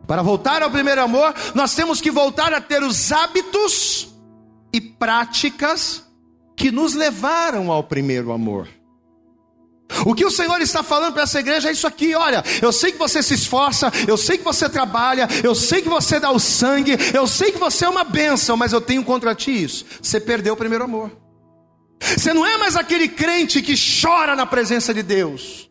Para 0.07 0.21
voltar 0.21 0.61
ao 0.61 0.71
primeiro 0.71 1.01
amor, 1.01 1.33
nós 1.55 1.73
temos 1.75 2.01
que 2.01 2.11
voltar 2.11 2.53
a 2.53 2.59
ter 2.59 2.83
os 2.83 3.11
hábitos 3.11 4.13
e 4.73 4.81
práticas 4.81 6.05
que 6.55 6.71
nos 6.71 6.93
levaram 6.93 7.71
ao 7.71 7.83
primeiro 7.83 8.31
amor. 8.31 8.67
O 10.05 10.13
que 10.13 10.25
o 10.25 10.31
Senhor 10.31 10.61
está 10.61 10.83
falando 10.83 11.13
para 11.13 11.23
essa 11.23 11.39
igreja 11.39 11.69
é 11.69 11.71
isso 11.71 11.87
aqui: 11.87 12.15
olha, 12.15 12.43
eu 12.61 12.71
sei 12.71 12.91
que 12.91 12.97
você 12.97 13.21
se 13.21 13.33
esforça, 13.33 13.91
eu 14.07 14.17
sei 14.17 14.37
que 14.37 14.43
você 14.43 14.69
trabalha, 14.69 15.27
eu 15.43 15.55
sei 15.55 15.81
que 15.81 15.89
você 15.89 16.19
dá 16.19 16.31
o 16.31 16.39
sangue, 16.39 16.97
eu 17.13 17.27
sei 17.27 17.51
que 17.51 17.59
você 17.59 17.85
é 17.85 17.89
uma 17.89 18.03
bênção, 18.03 18.55
mas 18.57 18.73
eu 18.73 18.81
tenho 18.81 19.03
contra 19.03 19.35
ti 19.35 19.63
isso: 19.63 19.85
você 20.01 20.19
perdeu 20.19 20.53
o 20.53 20.57
primeiro 20.57 20.83
amor. 20.83 21.11
Você 22.01 22.33
não 22.33 22.45
é 22.45 22.57
mais 22.57 22.75
aquele 22.75 23.07
crente 23.07 23.61
que 23.61 23.75
chora 23.75 24.35
na 24.35 24.45
presença 24.45 24.93
de 24.93 25.03
Deus. 25.03 25.69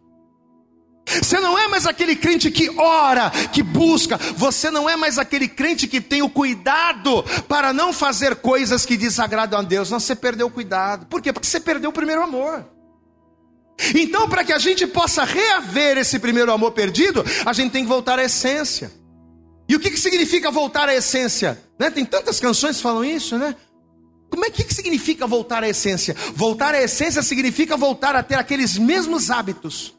Você 1.07 1.41
não 1.41 1.59
é 1.59 1.67
mais 1.67 1.87
aquele 1.87 2.15
crente 2.15 2.51
que 2.51 2.71
ora, 2.79 3.31
que 3.53 3.63
busca. 3.63 4.17
Você 4.37 4.71
não 4.71 4.89
é 4.89 4.97
mais 4.97 5.19
aquele 5.19 5.49
crente 5.49 5.89
que 5.89 6.01
tem 6.01 6.23
o 6.23 6.31
cuidado 6.31 7.25
para 7.49 7.73
não 7.73 7.93
fazer 7.93 8.37
coisas 8.37 8.87
que 8.87 8.97
desagradam 8.97 9.59
a 9.59 9.63
Deus. 9.63 9.91
Não, 9.91 9.99
você 9.99 10.15
perdeu 10.15 10.47
o 10.47 10.51
cuidado. 10.51 11.07
Por 11.07 11.21
quê? 11.21 11.33
Porque 11.33 11.49
você 11.49 11.59
perdeu 11.59 11.91
o 11.91 11.93
primeiro 11.93 12.23
amor. 12.23 12.65
Então, 13.95 14.29
para 14.29 14.45
que 14.45 14.53
a 14.53 14.59
gente 14.59 14.87
possa 14.87 15.25
reaver 15.25 15.99
esse 15.99 16.19
primeiro 16.19 16.53
amor 16.53 16.73
perdido, 16.73 17.25
a 17.45 17.53
gente 17.53 17.73
tem 17.73 17.83
que 17.83 17.89
voltar 17.89 18.19
à 18.19 18.25
essência. 18.25 18.93
E 19.69 19.77
o 19.77 19.81
que, 19.81 19.91
que 19.91 20.01
significa 20.01 20.51
voltar 20.51 20.89
à 20.89 20.95
essência? 20.95 21.61
Né? 21.79 21.91
Tem 21.91 22.05
tantas 22.05 22.41
canções 22.41 22.77
que 22.77 22.83
falam 22.83 23.05
isso, 23.05 23.39
né? 23.39 23.55
Como 24.29 24.45
é 24.45 24.51
que, 24.51 24.65
que 24.65 24.75
significa 24.75 25.27
voltar 25.27 25.65
à 25.65 25.69
essência? 25.69 26.15
Voltar 26.35 26.75
à 26.75 26.83
essência 26.83 27.23
significa 27.23 27.77
voltar 27.77 28.15
a 28.15 28.23
ter 28.23 28.37
aqueles 28.37 28.79
mesmos 28.79 29.31
hábitos, 29.31 29.95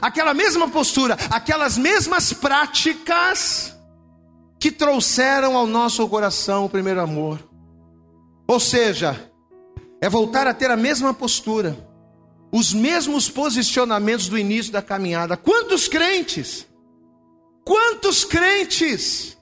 aquela 0.00 0.32
mesma 0.32 0.68
postura, 0.68 1.18
aquelas 1.30 1.76
mesmas 1.76 2.32
práticas 2.32 3.76
que 4.58 4.70
trouxeram 4.70 5.56
ao 5.56 5.66
nosso 5.66 6.08
coração 6.08 6.64
o 6.64 6.68
primeiro 6.68 7.00
amor. 7.00 7.38
Ou 8.46 8.58
seja, 8.58 9.30
é 10.00 10.08
voltar 10.08 10.46
a 10.46 10.54
ter 10.54 10.70
a 10.70 10.76
mesma 10.76 11.12
postura 11.12 11.76
os 12.52 12.74
mesmos 12.74 13.30
posicionamentos 13.30 14.28
do 14.28 14.38
início 14.38 14.70
da 14.70 14.82
caminhada. 14.82 15.36
Quantos 15.36 15.88
crentes? 15.88 16.66
Quantos 17.64 18.24
crentes? 18.24 19.38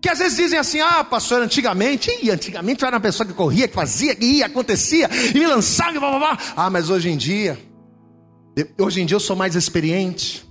Que 0.00 0.08
às 0.08 0.18
vezes 0.18 0.36
dizem 0.36 0.58
assim: 0.58 0.80
ah, 0.80 1.04
pastor, 1.04 1.40
antigamente, 1.40 2.10
ih, 2.20 2.30
antigamente 2.30 2.82
eu 2.82 2.88
era 2.88 2.96
uma 2.96 3.00
pessoa 3.00 3.24
que 3.24 3.32
corria, 3.32 3.68
que 3.68 3.74
fazia, 3.74 4.16
que 4.16 4.24
ia, 4.24 4.46
acontecia, 4.46 5.08
e 5.32 5.38
me 5.38 5.46
lançava, 5.46 5.94
e 5.94 6.00
blá, 6.00 6.10
blá, 6.10 6.18
blá. 6.18 6.38
Ah, 6.56 6.68
mas 6.68 6.90
hoje 6.90 7.08
em 7.08 7.16
dia, 7.16 7.56
hoje 8.76 9.00
em 9.00 9.06
dia 9.06 9.14
eu 9.14 9.20
sou 9.20 9.36
mais 9.36 9.54
experiente. 9.54 10.44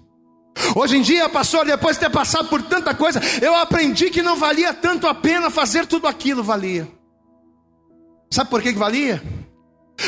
Hoje 0.76 0.98
em 0.98 1.02
dia, 1.02 1.28
pastor, 1.28 1.66
depois 1.66 1.98
de 1.98 2.02
ter 2.02 2.10
passado 2.10 2.48
por 2.48 2.62
tanta 2.62 2.94
coisa, 2.94 3.20
eu 3.42 3.56
aprendi 3.56 4.10
que 4.10 4.22
não 4.22 4.38
valia 4.38 4.74
tanto 4.74 5.08
a 5.08 5.14
pena 5.14 5.50
fazer 5.50 5.86
tudo 5.86 6.08
aquilo, 6.08 6.44
valia. 6.44 6.88
Sabe 8.30 8.50
por 8.50 8.62
que, 8.62 8.72
que 8.72 8.80
valia? 8.80 9.22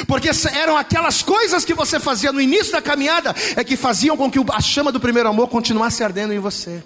Porque 0.07 0.29
eram 0.53 0.77
aquelas 0.77 1.21
coisas 1.21 1.65
que 1.65 1.73
você 1.73 1.99
fazia 1.99 2.31
no 2.31 2.41
início 2.41 2.71
da 2.71 2.81
caminhada 2.81 3.33
é 3.55 3.63
que 3.63 3.77
faziam 3.77 4.17
com 4.17 4.29
que 4.29 4.39
a 4.51 4.61
chama 4.61 4.91
do 4.91 4.99
primeiro 4.99 5.29
amor 5.29 5.47
continuasse 5.47 6.03
ardendo 6.03 6.33
em 6.33 6.39
você. 6.39 6.83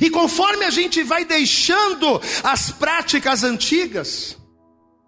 E 0.00 0.10
conforme 0.10 0.64
a 0.64 0.70
gente 0.70 1.02
vai 1.02 1.24
deixando 1.24 2.20
as 2.44 2.70
práticas 2.70 3.42
antigas, 3.42 4.36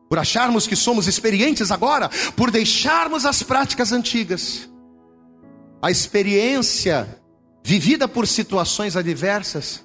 por 0.09 0.19
acharmos 0.19 0.67
que 0.67 0.77
somos 0.77 1.07
experientes 1.07 1.71
agora, 1.71 2.11
por 2.37 2.51
deixarmos 2.51 3.25
as 3.25 3.43
práticas 3.43 3.93
antigas, 3.93 4.69
a 5.81 5.91
experiência 5.91 7.21
vivida 7.63 8.07
por 8.09 8.27
situações 8.27 8.97
adversas 8.97 9.85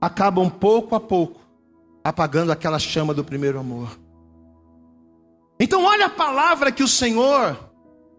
acabam 0.00 0.50
pouco 0.50 0.94
a 0.94 1.00
pouco 1.00 1.40
apagando 2.02 2.52
aquela 2.52 2.78
chama 2.78 3.12
do 3.12 3.24
primeiro 3.24 3.58
amor. 3.58 4.05
Então 5.58 5.84
olha 5.84 6.06
a 6.06 6.10
palavra 6.10 6.70
que 6.70 6.82
o 6.82 6.88
Senhor 6.88 7.58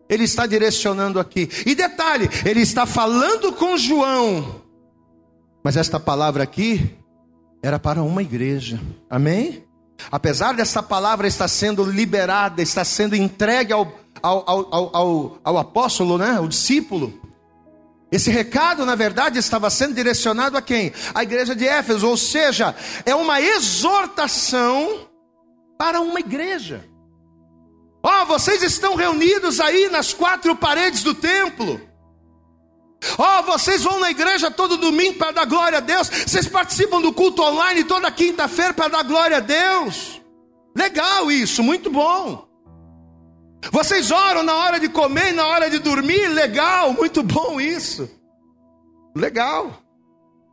ele 0.10 0.24
está 0.24 0.46
direcionando 0.46 1.20
aqui. 1.20 1.50
E 1.65 1.75
detalhe, 1.75 2.29
ele 2.46 2.62
está 2.62 2.86
falando 2.86 3.51
com 3.53 3.77
João. 3.77 4.62
Mas 5.63 5.75
esta 5.75 6.00
palavra 6.00 6.44
aqui 6.44 6.96
era 7.62 7.77
para 7.77 8.01
uma 8.01 8.22
igreja. 8.22 8.79
Amém? 9.10 9.63
Apesar 10.12 10.53
dessa 10.53 10.82
palavra 10.82 11.27
estar 11.27 11.48
sendo 11.48 11.84
liberada, 11.84 12.62
está 12.62 12.86
sendo 12.86 13.15
entregue 13.15 13.74
ao, 13.74 13.91
ao, 14.22 14.50
ao, 14.50 14.96
ao, 14.96 15.39
ao 15.44 15.58
apóstolo, 15.58 16.17
né? 16.17 16.39
o 16.39 16.48
discípulo. 16.48 17.20
Esse 18.10 18.29
recado, 18.32 18.86
na 18.86 18.96
verdade, 18.96 19.38
estava 19.38 19.70
sendo 19.70 19.94
direcionado 19.94 20.56
a 20.56 20.62
quem? 20.62 20.94
A 21.13 21.24
igreja 21.24 21.53
de 21.53 21.67
Éfeso, 21.67 22.08
ou 22.08 22.15
seja, 22.15 22.74
é 23.06 23.13
uma 23.13 23.41
exortação 23.41 25.08
para 25.77 26.00
uma 26.00 26.20
igreja. 26.20 26.86
Ó, 28.07 28.21
oh, 28.21 28.25
vocês 28.25 28.63
estão 28.63 28.95
reunidos 28.95 29.59
aí 29.59 29.89
nas 29.89 30.13
quatro 30.13 30.55
paredes 30.55 31.03
do 31.03 31.13
templo. 31.13 31.81
Ó, 33.17 33.39
oh, 33.39 33.43
vocês 33.43 33.83
vão 33.83 33.99
na 33.99 34.09
igreja 34.09 34.49
todo 34.49 34.77
domingo 34.77 35.17
para 35.17 35.33
dar 35.33 35.45
glória 35.45 35.79
a 35.79 35.81
Deus. 35.81 36.07
Vocês 36.07 36.47
participam 36.47 37.01
do 37.01 37.11
culto 37.11 37.41
online 37.41 37.83
toda 37.83 38.09
quinta-feira 38.09 38.73
para 38.73 38.87
dar 38.87 39.03
glória 39.03 39.37
a 39.37 39.39
Deus. 39.41 40.21
Legal 40.73 41.29
isso, 41.29 41.61
muito 41.61 41.89
bom. 41.89 42.47
Vocês 43.73 44.09
oram 44.09 44.41
na 44.41 44.55
hora 44.55 44.79
de 44.79 44.87
comer 44.87 45.31
e 45.31 45.35
na 45.35 45.45
hora 45.45 45.69
de 45.69 45.79
dormir, 45.79 46.27
legal, 46.29 46.93
muito 46.93 47.21
bom 47.21 47.59
isso. 47.59 48.09
Legal. 49.13 49.83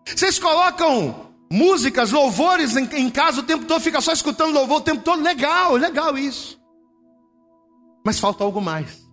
Vocês 0.04 0.40
colocam 0.40 1.30
músicas, 1.52 2.10
louvores 2.10 2.76
em, 2.76 2.88
em 2.96 3.08
casa 3.08 3.42
o 3.42 3.44
tempo 3.44 3.64
todo, 3.64 3.80
fica 3.80 4.00
só 4.00 4.12
escutando 4.12 4.52
louvor 4.52 4.78
o 4.78 4.84
tempo 4.84 5.02
todo, 5.04 5.22
legal, 5.22 5.76
legal 5.76 6.18
isso. 6.18 6.63
Mas 8.04 8.20
falta 8.20 8.44
algo 8.44 8.60
mais. 8.60 9.04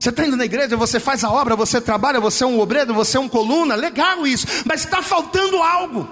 Você 0.00 0.08
está 0.08 0.26
indo 0.26 0.36
na 0.36 0.44
igreja, 0.44 0.76
você 0.76 0.98
faz 0.98 1.22
a 1.22 1.30
obra, 1.30 1.54
você 1.54 1.80
trabalha, 1.80 2.18
você 2.18 2.42
é 2.42 2.46
um 2.46 2.58
obreiro, 2.58 2.92
você 2.92 3.16
é 3.16 3.20
um 3.20 3.28
coluna, 3.28 3.76
legal 3.76 4.26
isso, 4.26 4.46
mas 4.66 4.80
está 4.80 5.00
faltando 5.00 5.62
algo. 5.62 6.08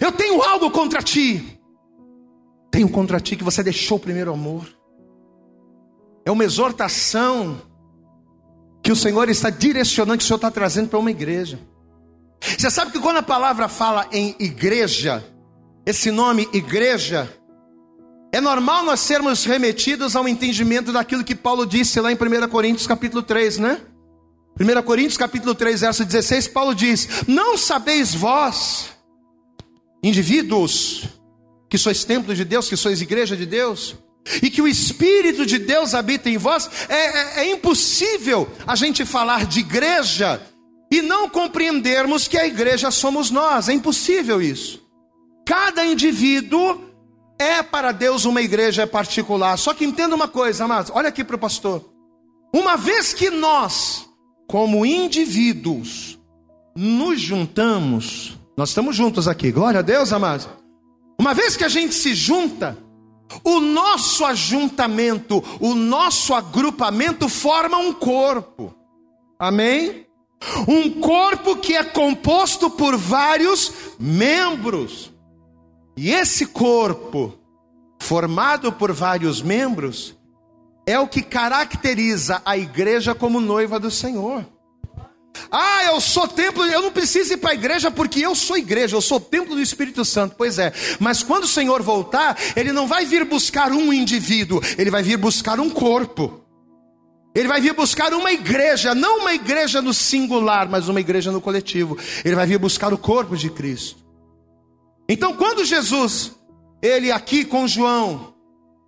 Eu 0.00 0.10
tenho 0.10 0.42
algo 0.42 0.70
contra 0.70 1.00
ti. 1.00 1.60
Tenho 2.70 2.88
contra 2.88 3.20
ti 3.20 3.36
que 3.36 3.44
você 3.44 3.62
deixou 3.62 3.96
o 3.96 4.00
primeiro 4.00 4.32
amor. 4.32 4.66
É 6.24 6.30
uma 6.30 6.44
exortação 6.44 7.60
que 8.82 8.90
o 8.90 8.96
Senhor 8.96 9.28
está 9.28 9.50
direcionando, 9.50 10.18
que 10.18 10.24
o 10.24 10.26
Senhor 10.26 10.36
está 10.36 10.50
trazendo 10.50 10.88
para 10.88 10.98
uma 10.98 11.10
igreja. 11.10 11.60
Você 12.40 12.70
sabe 12.70 12.90
que 12.90 12.98
quando 12.98 13.18
a 13.18 13.22
palavra 13.22 13.68
fala 13.68 14.08
em 14.10 14.34
igreja, 14.38 15.24
esse 15.84 16.10
nome 16.10 16.48
igreja, 16.52 17.32
é 18.32 18.40
normal 18.40 18.84
nós 18.84 19.00
sermos 19.00 19.44
remetidos 19.44 20.14
ao 20.14 20.28
entendimento 20.28 20.92
daquilo 20.92 21.24
que 21.24 21.34
Paulo 21.34 21.66
disse 21.66 22.00
lá 22.00 22.12
em 22.12 22.14
1 22.14 22.48
Coríntios 22.48 22.86
capítulo 22.86 23.22
3, 23.22 23.58
né? 23.58 23.80
1 24.58 24.82
Coríntios 24.82 25.16
capítulo 25.16 25.54
3, 25.54 25.80
verso 25.80 26.04
16, 26.04 26.48
Paulo 26.48 26.74
diz: 26.74 27.24
Não 27.26 27.56
sabeis 27.56 28.14
vós, 28.14 28.90
indivíduos, 30.02 31.08
que 31.68 31.78
sois 31.78 32.04
templo 32.04 32.34
de 32.34 32.44
Deus, 32.44 32.68
que 32.68 32.76
sois 32.76 33.00
igreja 33.00 33.36
de 33.36 33.46
Deus, 33.46 33.96
e 34.42 34.50
que 34.50 34.62
o 34.62 34.68
Espírito 34.68 35.46
de 35.46 35.58
Deus 35.58 35.94
habita 35.94 36.28
em 36.28 36.36
vós, 36.36 36.70
é, 36.88 37.40
é, 37.40 37.46
é 37.46 37.52
impossível 37.52 38.48
a 38.66 38.76
gente 38.76 39.04
falar 39.04 39.46
de 39.46 39.60
igreja 39.60 40.40
e 40.92 41.00
não 41.02 41.28
compreendermos 41.28 42.28
que 42.28 42.36
a 42.36 42.46
igreja 42.46 42.90
somos 42.90 43.30
nós, 43.30 43.68
é 43.68 43.72
impossível 43.72 44.42
isso. 44.42 44.80
Cada 45.46 45.84
indivíduo 45.84 46.89
é 47.40 47.62
para 47.62 47.90
Deus 47.90 48.26
uma 48.26 48.42
igreja 48.42 48.86
particular. 48.86 49.56
Só 49.56 49.72
que 49.72 49.84
entenda 49.84 50.14
uma 50.14 50.28
coisa, 50.28 50.64
amados, 50.64 50.92
olha 50.94 51.08
aqui 51.08 51.24
para 51.24 51.36
o 51.36 51.38
pastor. 51.38 51.82
Uma 52.54 52.76
vez 52.76 53.14
que 53.14 53.30
nós, 53.30 54.06
como 54.46 54.84
indivíduos, 54.84 56.18
nos 56.76 57.18
juntamos, 57.20 58.38
nós 58.56 58.68
estamos 58.68 58.94
juntos 58.94 59.26
aqui, 59.26 59.50
glória 59.50 59.80
a 59.80 59.82
Deus, 59.82 60.12
amados. 60.12 60.48
Uma 61.18 61.32
vez 61.32 61.56
que 61.56 61.64
a 61.64 61.68
gente 61.68 61.94
se 61.94 62.14
junta, 62.14 62.76
o 63.42 63.58
nosso 63.58 64.24
ajuntamento, 64.24 65.42
o 65.60 65.74
nosso 65.74 66.34
agrupamento 66.34 67.28
forma 67.28 67.78
um 67.78 67.92
corpo. 67.92 68.74
Amém? 69.38 70.06
Um 70.66 70.90
corpo 71.00 71.56
que 71.56 71.74
é 71.74 71.84
composto 71.84 72.68
por 72.68 72.96
vários 72.96 73.72
membros. 73.98 75.09
E 76.02 76.12
esse 76.12 76.46
corpo, 76.46 77.38
formado 77.98 78.72
por 78.72 78.90
vários 78.90 79.42
membros, 79.42 80.16
é 80.86 80.98
o 80.98 81.06
que 81.06 81.20
caracteriza 81.20 82.40
a 82.42 82.56
igreja 82.56 83.14
como 83.14 83.38
noiva 83.38 83.78
do 83.78 83.90
Senhor. 83.90 84.46
Ah, 85.52 85.84
eu 85.84 86.00
sou 86.00 86.26
templo, 86.26 86.64
eu 86.64 86.80
não 86.80 86.90
preciso 86.90 87.34
ir 87.34 87.36
para 87.36 87.50
a 87.50 87.54
igreja 87.54 87.90
porque 87.90 88.20
eu 88.20 88.34
sou 88.34 88.56
igreja, 88.56 88.96
eu 88.96 89.02
sou 89.02 89.20
templo 89.20 89.54
do 89.54 89.60
Espírito 89.60 90.02
Santo. 90.02 90.36
Pois 90.38 90.58
é, 90.58 90.72
mas 90.98 91.22
quando 91.22 91.44
o 91.44 91.46
Senhor 91.46 91.82
voltar, 91.82 92.34
Ele 92.56 92.72
não 92.72 92.86
vai 92.86 93.04
vir 93.04 93.26
buscar 93.26 93.70
um 93.70 93.92
indivíduo, 93.92 94.62
Ele 94.78 94.90
vai 94.90 95.02
vir 95.02 95.18
buscar 95.18 95.60
um 95.60 95.68
corpo. 95.68 96.40
Ele 97.34 97.46
vai 97.46 97.60
vir 97.60 97.74
buscar 97.74 98.14
uma 98.14 98.32
igreja, 98.32 98.94
não 98.94 99.18
uma 99.18 99.34
igreja 99.34 99.82
no 99.82 99.92
singular, 99.92 100.66
mas 100.66 100.88
uma 100.88 100.98
igreja 100.98 101.30
no 101.30 101.42
coletivo. 101.42 101.98
Ele 102.24 102.36
vai 102.36 102.46
vir 102.46 102.58
buscar 102.58 102.90
o 102.90 102.96
corpo 102.96 103.36
de 103.36 103.50
Cristo. 103.50 103.99
Então, 105.10 105.34
quando 105.34 105.64
Jesus, 105.64 106.36
ele 106.80 107.10
aqui 107.10 107.44
com 107.44 107.66
João, 107.66 108.32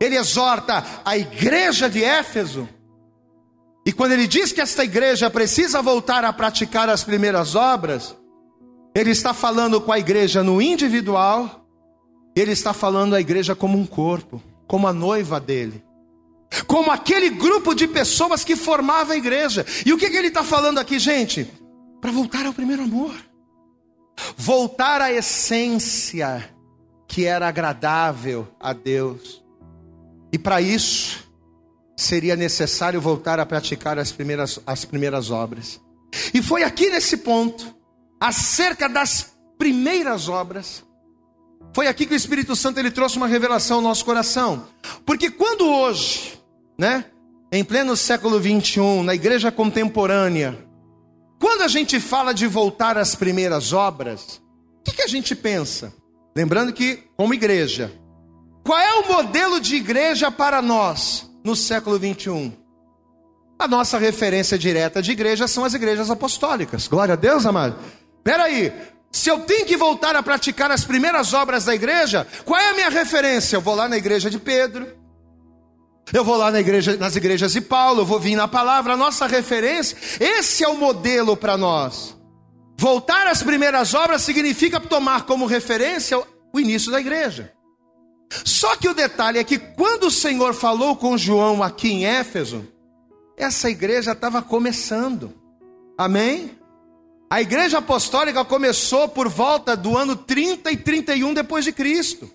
ele 0.01 0.17
exorta 0.17 0.87
a 1.05 1.19
igreja 1.19 1.91
de 1.91 2.05
Éfeso, 2.05 2.69
e 3.85 3.93
quando 3.93 4.13
ele 4.13 4.29
diz 4.29 4.53
que 4.53 4.61
esta 4.61 4.85
igreja 4.85 5.29
precisa 5.29 5.83
voltar 5.83 6.25
a 6.25 6.33
praticar 6.33 6.89
as 6.89 7.03
primeiras 7.03 7.57
obras, 7.57 8.17
ele 8.95 9.11
está 9.11 9.35
falando 9.35 9.81
com 9.81 9.91
a 9.91 9.99
igreja 9.99 10.45
no 10.45 10.63
individual, 10.63 11.67
ele 12.37 12.53
está 12.53 12.73
falando 12.73 13.17
a 13.17 13.21
igreja 13.21 13.57
como 13.57 13.77
um 13.77 13.85
corpo, 13.85 14.41
como 14.69 14.87
a 14.87 14.93
noiva 14.93 15.41
dele, 15.41 15.83
como 16.69 16.93
aquele 16.93 17.31
grupo 17.31 17.75
de 17.75 17.89
pessoas 17.89 18.45
que 18.45 18.55
formava 18.55 19.15
a 19.15 19.17
igreja. 19.17 19.67
E 19.85 19.93
o 19.93 19.99
que, 19.99 20.09
que 20.09 20.17
ele 20.17 20.29
está 20.29 20.45
falando 20.45 20.79
aqui, 20.79 21.01
gente? 21.01 21.51
Para 22.01 22.13
voltar 22.13 22.47
ao 22.47 22.53
primeiro 22.53 22.85
amor, 22.85 23.13
voltar 24.37 25.01
à 25.01 25.13
essência 25.13 26.49
que 27.07 27.25
era 27.27 27.49
agradável 27.49 28.49
a 28.59 28.73
Deus. 28.73 29.43
E 30.33 30.39
para 30.39 30.61
isso, 30.61 31.29
seria 31.97 32.35
necessário 32.37 33.01
voltar 33.01 33.39
a 33.39 33.47
praticar 33.47 33.99
as 33.99 34.11
primeiras, 34.13 34.59
as 34.67 34.85
primeiras 34.85 35.31
obras. 35.31 35.81
E 36.33 36.43
foi 36.43 36.63
aqui 36.63 36.91
nesse 36.91 37.19
ponto, 37.19 37.75
acerca 38.19 38.89
das 38.89 39.33
primeiras 39.59 40.29
obras, 40.29 40.85
foi 41.75 41.87
aqui 41.87 42.07
que 42.07 42.13
o 42.13 42.17
Espírito 42.17 42.55
Santo 42.55 42.79
ele 42.79 42.91
trouxe 42.91 43.17
uma 43.17 43.27
revelação 43.27 43.79
ao 43.79 43.83
nosso 43.83 44.05
coração. 44.05 44.67
Porque 45.07 45.31
quando 45.31 45.67
hoje, 45.67 46.39
né, 46.79 47.07
em 47.51 47.65
pleno 47.65 47.97
século 47.97 48.39
21, 48.39 49.03
na 49.03 49.15
igreja 49.15 49.51
contemporânea, 49.51 50.59
quando 51.43 51.61
a 51.61 51.69
gente 51.69 52.01
fala 52.01 52.33
de 52.33 52.47
voltar 52.47 52.97
às 52.97 53.15
primeiras 53.15 53.75
obras, 53.75 54.41
o 54.81 54.83
que, 54.85 54.93
que 54.93 55.03
a 55.03 55.07
gente 55.07 55.35
pensa? 55.35 55.93
Lembrando 56.35 56.73
que, 56.73 57.05
como 57.19 57.35
igreja, 57.35 57.93
qual 58.65 58.81
é 58.81 58.95
o 58.95 59.09
modelo 59.09 59.61
de 59.61 59.77
igreja 59.77 60.31
para 60.31 60.63
nós? 60.63 61.31
no 61.45 61.57
século 61.57 61.99
21? 61.99 62.53
A 63.59 63.69
nossa 63.69 63.99
referência 63.99 64.59
direta 64.59 65.03
de 65.03 65.13
igreja 65.13 65.47
são 65.47 65.65
as 65.65 65.75
igrejas 65.75 66.11
apostólicas. 66.11 66.89
Glória 66.89 67.15
a 67.15 67.17
Deus, 67.17 67.47
amado. 67.47 67.77
Peraí, 68.25 68.73
se 69.11 69.31
eu 69.31 69.41
tenho 69.41 69.67
que 69.67 69.77
voltar 69.77 70.17
a 70.17 70.23
praticar 70.23 70.71
as 70.71 70.85
primeiras 70.85 71.33
obras 71.33 71.65
da 71.65 71.75
igreja, 71.75 72.27
qual 72.45 72.61
é 72.61 72.71
a 72.71 72.75
minha 72.75 72.89
referência? 72.89 73.57
Eu 73.57 73.61
vou 73.61 73.75
lá 73.75 73.89
na 73.89 73.97
igreja 73.97 74.31
de 74.31 74.39
Pedro, 74.39 74.87
eu 76.13 76.25
vou 76.25 76.37
lá 76.37 76.51
na 76.51 76.61
igreja, 76.61 76.97
nas 76.97 77.17
igrejas 77.17 77.53
de 77.53 77.61
Paulo, 77.61 78.01
eu 78.01 78.07
vou 78.07 78.19
vir 78.19 78.37
na 78.37 78.49
palavra, 78.49 78.95
a 78.95 78.97
nossa 78.97 79.27
referência, 79.27 79.97
esse 80.19 80.65
é 80.65 80.69
o 80.69 80.77
modelo 80.77 81.37
para 81.37 81.57
nós. 81.57 82.17
Voltar 82.79 83.27
às 83.27 83.43
primeiras 83.43 83.95
obras 83.95 84.23
significa 84.23 84.81
tomar 84.81 85.25
como 85.25 85.47
referência 85.47 86.21
o 86.53 86.59
início 86.61 86.91
da 86.91 87.01
igreja. 87.01 87.53
Só 88.45 88.77
que 88.77 88.89
o 88.89 88.95
detalhe 88.95 89.39
é 89.39 89.45
que 89.45 89.59
quando 89.59 90.05
o 90.05 90.11
Senhor 90.11 90.55
falou 90.55 90.97
com 90.97 91.19
João 91.19 91.63
aqui 91.63 91.93
em 91.93 92.07
Éfeso, 92.07 92.67
essa 93.37 93.71
igreja 93.71 94.13
estava 94.13 94.43
começando. 94.43 95.33
Amém? 95.97 96.59
A 97.31 97.41
igreja 97.41 97.79
apostólica 97.79 98.45
começou 98.45 99.09
por 99.09 99.29
volta 99.29 99.77
do 99.77 99.97
ano 99.97 100.17
30 100.17 100.71
e 100.71 100.77
31 100.77 101.33
depois 101.35 101.65
de 101.65 101.73
Cristo. 101.73 102.31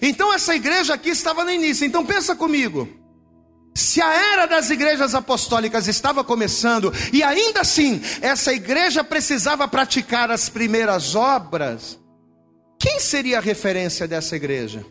Então 0.00 0.32
essa 0.32 0.54
igreja 0.54 0.94
aqui 0.94 1.10
estava 1.10 1.44
no 1.44 1.50
início. 1.50 1.84
Então 1.84 2.04
pensa 2.04 2.34
comigo. 2.34 2.88
Se 3.74 4.00
a 4.00 4.12
era 4.12 4.46
das 4.46 4.70
igrejas 4.70 5.14
apostólicas 5.14 5.88
estava 5.88 6.22
começando 6.22 6.92
e 7.12 7.22
ainda 7.24 7.62
assim 7.62 8.00
essa 8.20 8.52
igreja 8.52 9.02
precisava 9.02 9.66
praticar 9.66 10.30
as 10.30 10.48
primeiras 10.48 11.16
obras, 11.16 11.98
quem 12.78 13.00
seria 13.00 13.38
a 13.38 13.40
referência 13.40 14.06
dessa 14.06 14.36
igreja? 14.36 14.86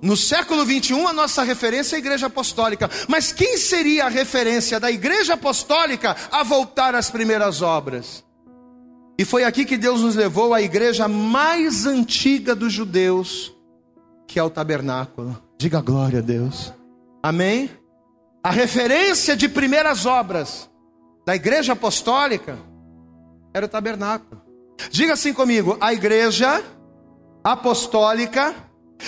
No 0.00 0.16
século 0.16 0.64
21, 0.64 1.08
a 1.08 1.12
nossa 1.12 1.42
referência 1.42 1.94
é 1.94 1.98
a 1.98 1.98
igreja 1.98 2.26
apostólica. 2.26 2.88
Mas 3.08 3.32
quem 3.32 3.56
seria 3.56 4.06
a 4.06 4.08
referência 4.08 4.78
da 4.78 4.90
igreja 4.90 5.34
apostólica 5.34 6.16
a 6.30 6.42
voltar 6.44 6.94
às 6.94 7.10
primeiras 7.10 7.62
obras? 7.62 8.24
E 9.18 9.24
foi 9.24 9.42
aqui 9.42 9.64
que 9.64 9.76
Deus 9.76 10.00
nos 10.00 10.14
levou 10.14 10.54
à 10.54 10.62
igreja 10.62 11.08
mais 11.08 11.84
antiga 11.84 12.54
dos 12.54 12.72
judeus, 12.72 13.52
que 14.28 14.38
é 14.38 14.42
o 14.42 14.50
tabernáculo. 14.50 15.42
Diga 15.58 15.80
glória 15.80 16.20
a 16.20 16.22
Deus. 16.22 16.72
Amém? 17.22 17.70
A 18.44 18.50
referência 18.50 19.34
de 19.34 19.48
primeiras 19.48 20.06
obras 20.06 20.70
da 21.26 21.34
igreja 21.34 21.72
apostólica 21.72 22.56
era 23.52 23.66
o 23.66 23.68
tabernáculo. 23.68 24.40
Diga 24.90 25.14
assim 25.14 25.32
comigo: 25.32 25.76
a 25.80 25.92
igreja 25.92 26.62
apostólica 27.42 28.54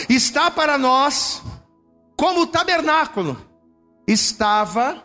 está 0.09 0.51
para 0.51 0.77
nós 0.77 1.43
como 2.17 2.43
o 2.43 2.47
tabernáculo 2.47 3.37
estava 4.07 5.05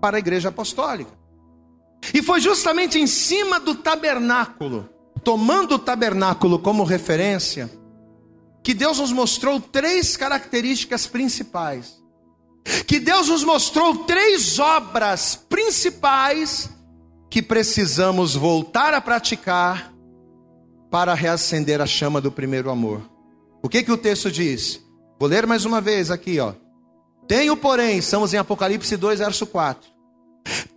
para 0.00 0.16
a 0.16 0.20
igreja 0.20 0.50
apostólica. 0.50 1.10
E 2.12 2.22
foi 2.22 2.40
justamente 2.40 2.98
em 2.98 3.06
cima 3.06 3.58
do 3.58 3.74
tabernáculo, 3.74 4.90
tomando 5.22 5.76
o 5.76 5.78
tabernáculo 5.78 6.58
como 6.58 6.84
referência, 6.84 7.70
que 8.64 8.72
Deus 8.72 8.98
nos 8.98 9.12
mostrou 9.12 9.60
três 9.60 10.16
características 10.16 11.06
principais. 11.06 12.02
Que 12.86 12.98
Deus 12.98 13.28
nos 13.28 13.44
mostrou 13.44 13.98
três 14.04 14.58
obras 14.58 15.36
principais 15.36 16.70
que 17.30 17.42
precisamos 17.42 18.34
voltar 18.34 18.94
a 18.94 19.02
praticar 19.02 19.92
para 20.90 21.12
reacender 21.12 21.82
a 21.82 21.86
chama 21.86 22.22
do 22.22 22.32
primeiro 22.32 22.70
amor. 22.70 23.02
O 23.62 23.68
que 23.68 23.82
que 23.82 23.92
o 23.92 23.98
texto 23.98 24.30
diz? 24.30 24.80
Vou 25.20 25.28
ler 25.28 25.46
mais 25.46 25.66
uma 25.66 25.80
vez 25.80 26.10
aqui, 26.10 26.40
ó. 26.40 26.54
Tenho, 27.28 27.56
porém, 27.56 27.98
estamos 27.98 28.32
em 28.32 28.38
Apocalipse 28.38 28.96
2, 28.96 29.18
verso 29.18 29.46
4. 29.46 29.90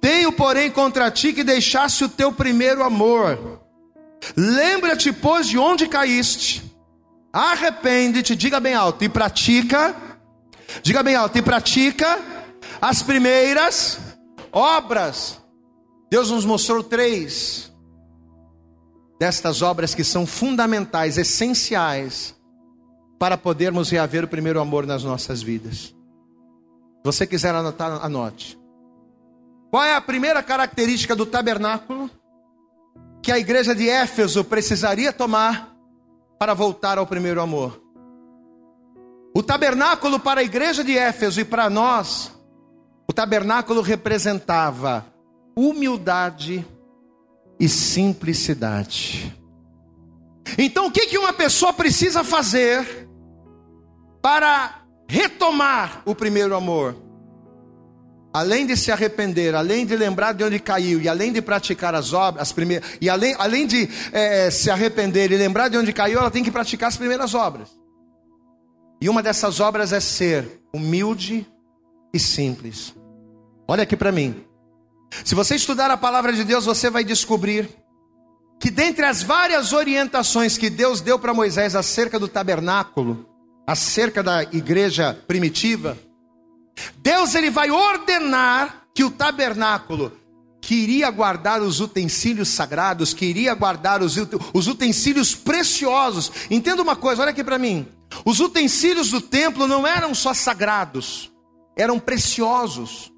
Tenho, 0.02 0.32
porém, 0.34 0.70
contra 0.72 1.10
ti 1.10 1.32
que 1.32 1.44
deixasse 1.44 2.04
o 2.04 2.10
teu 2.10 2.34
primeiro 2.34 2.84
amor. 2.84 3.62
Lembra-te, 4.36 5.14
pois, 5.14 5.48
de 5.48 5.58
onde 5.58 5.88
caíste, 5.88 6.67
arrepende-te, 7.32 8.36
diga 8.36 8.60
bem 8.60 8.74
alto, 8.74 9.04
e 9.04 9.10
pratica, 9.10 9.96
diga 10.82 11.04
bem 11.04 11.16
alto, 11.16 11.38
e 11.38 11.42
pratica 11.42 12.20
as 12.82 13.02
primeiras 13.02 14.00
obras. 14.52 15.42
Deus 16.10 16.32
nos 16.32 16.46
mostrou 16.46 16.84
três 16.84 17.72
destas 19.20 19.62
obras 19.62 19.96
que 19.96 20.04
são 20.04 20.26
fundamentais, 20.26 21.18
essenciais, 21.18 22.36
para 23.20 23.38
podermos 23.38 23.90
reaver 23.90 24.24
o 24.24 24.28
primeiro 24.28 24.60
amor 24.60 24.86
nas 24.86 25.04
nossas 25.04 25.42
vidas. 25.42 25.78
Se 25.78 27.04
você 27.04 27.26
quiser 27.26 27.54
anotar, 27.54 28.04
anote. 28.04 28.60
Qual 29.72 29.84
é 29.84 29.96
a 29.96 30.02
primeira 30.02 30.42
característica 30.44 31.16
do 31.16 31.26
tabernáculo 31.26 32.10
que 33.22 33.32
a 33.32 33.40
igreja 33.40 33.76
de 33.76 33.90
Éfeso 33.90 34.44
precisaria 34.44 35.12
tomar 35.12 35.77
para 36.38 36.54
voltar 36.54 36.98
ao 36.98 37.08
primeiro 37.08 37.42
amor? 37.42 37.82
O 39.36 39.44
tabernáculo 39.44 40.20
para 40.20 40.42
a 40.42 40.44
igreja 40.44 40.84
de 40.84 40.98
Éfeso 40.98 41.40
e 41.40 41.46
para 41.46 41.70
nós, 41.70 42.32
o 43.08 43.14
tabernáculo 43.14 43.82
representava 43.82 45.06
humildade 45.56 46.66
e 47.60 47.70
simplicidade. 47.70 49.36
Então, 50.58 50.88
o 50.88 50.92
que, 50.92 51.08
que 51.08 51.18
uma 51.18 51.34
pessoa 51.34 51.74
precisa 51.74 52.24
fazer 52.24 53.08
para 54.22 54.82
retomar 55.08 56.02
o 56.06 56.16
primeiro 56.16 56.56
amor? 56.56 57.07
Além 58.38 58.68
de 58.68 58.78
se 58.78 58.92
arrepender, 58.92 59.56
além 59.56 59.84
de 59.84 59.96
lembrar 59.96 60.32
de 60.32 60.44
onde 60.44 60.60
caiu, 60.60 61.02
e 61.02 61.10
além 61.10 61.34
de 61.34 61.42
praticar 61.42 61.96
as 61.96 62.14
obras, 62.14 62.44
as 62.44 62.52
primeiras, 62.52 62.88
e 63.02 63.10
além, 63.10 63.36
além 63.40 63.66
de 63.66 63.90
é, 64.12 64.52
se 64.52 64.70
arrepender 64.70 65.32
e 65.32 65.38
lembrar 65.38 65.70
de 65.70 65.78
onde 65.78 65.92
caiu, 65.92 66.20
ela 66.20 66.30
tem 66.30 66.44
que 66.44 66.52
praticar 66.52 66.90
as 66.90 66.98
primeiras 66.98 67.34
obras. 67.34 67.68
E 69.02 69.10
uma 69.10 69.24
dessas 69.24 69.60
obras 69.60 69.92
é 69.92 70.00
ser 70.00 70.62
humilde 70.72 71.48
e 72.14 72.20
simples. 72.20 72.94
Olha 73.68 73.82
aqui 73.82 73.98
para 73.98 74.12
mim. 74.12 74.46
Se 75.26 75.34
você 75.34 75.56
estudar 75.56 75.90
a 75.90 75.98
palavra 75.98 76.32
de 76.32 76.44
Deus, 76.44 76.64
você 76.64 76.92
vai 76.92 77.04
descobrir 77.04 77.68
que 78.60 78.70
dentre 78.70 79.04
as 79.04 79.24
várias 79.24 79.74
orientações 79.74 80.60
que 80.60 80.70
Deus 80.70 81.02
deu 81.02 81.18
para 81.18 81.34
Moisés 81.34 81.76
acerca 81.76 82.20
do 82.20 82.28
tabernáculo, 82.28 83.28
acerca 83.66 84.22
da 84.22 84.44
igreja 84.44 85.20
primitiva, 85.28 85.98
Deus 86.98 87.36
ele 87.36 87.50
vai 87.50 87.72
ordenar 87.72 88.84
que 88.94 89.04
o 89.04 89.12
tabernáculo 89.12 90.12
que 90.62 90.76
iria 90.76 91.10
guardar 91.10 91.62
os 91.62 91.80
utensílios 91.80 92.50
sagrados, 92.50 93.14
que 93.14 93.26
iria 93.26 93.54
guardar 93.54 94.02
os, 94.02 94.16
os 94.54 94.68
utensílios 94.68 95.34
preciosos. 95.34 96.32
Entenda 96.50 96.82
uma 96.82 96.96
coisa, 96.96 97.22
olha 97.22 97.32
aqui 97.32 97.44
para 97.44 97.58
mim. 97.58 97.88
Os 98.26 98.40
utensílios 98.40 99.12
do 99.12 99.22
templo 99.22 99.68
não 99.68 99.88
eram 99.88 100.14
só 100.14 100.34
sagrados, 100.34 101.32
eram 101.78 102.00
preciosos 102.00 103.12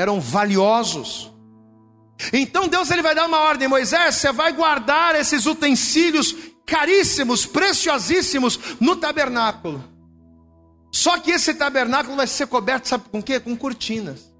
eram 0.00 0.20
valiosos. 0.20 1.32
Então 2.32 2.68
Deus 2.68 2.90
ele 2.90 3.02
vai 3.02 3.14
dar 3.14 3.26
uma 3.26 3.40
ordem, 3.40 3.68
Moisés, 3.68 4.16
você 4.16 4.32
vai 4.32 4.52
guardar 4.52 5.14
esses 5.14 5.46
utensílios 5.46 6.34
caríssimos, 6.66 7.46
preciosíssimos 7.46 8.58
no 8.78 8.96
tabernáculo. 8.96 9.82
Só 10.90 11.18
que 11.18 11.30
esse 11.30 11.54
tabernáculo 11.54 12.16
vai 12.16 12.26
ser 12.26 12.46
coberto, 12.46 12.88
sabe 12.88 13.04
com 13.10 13.22
quê? 13.22 13.38
Com 13.38 13.56
cortinas. 13.56 14.32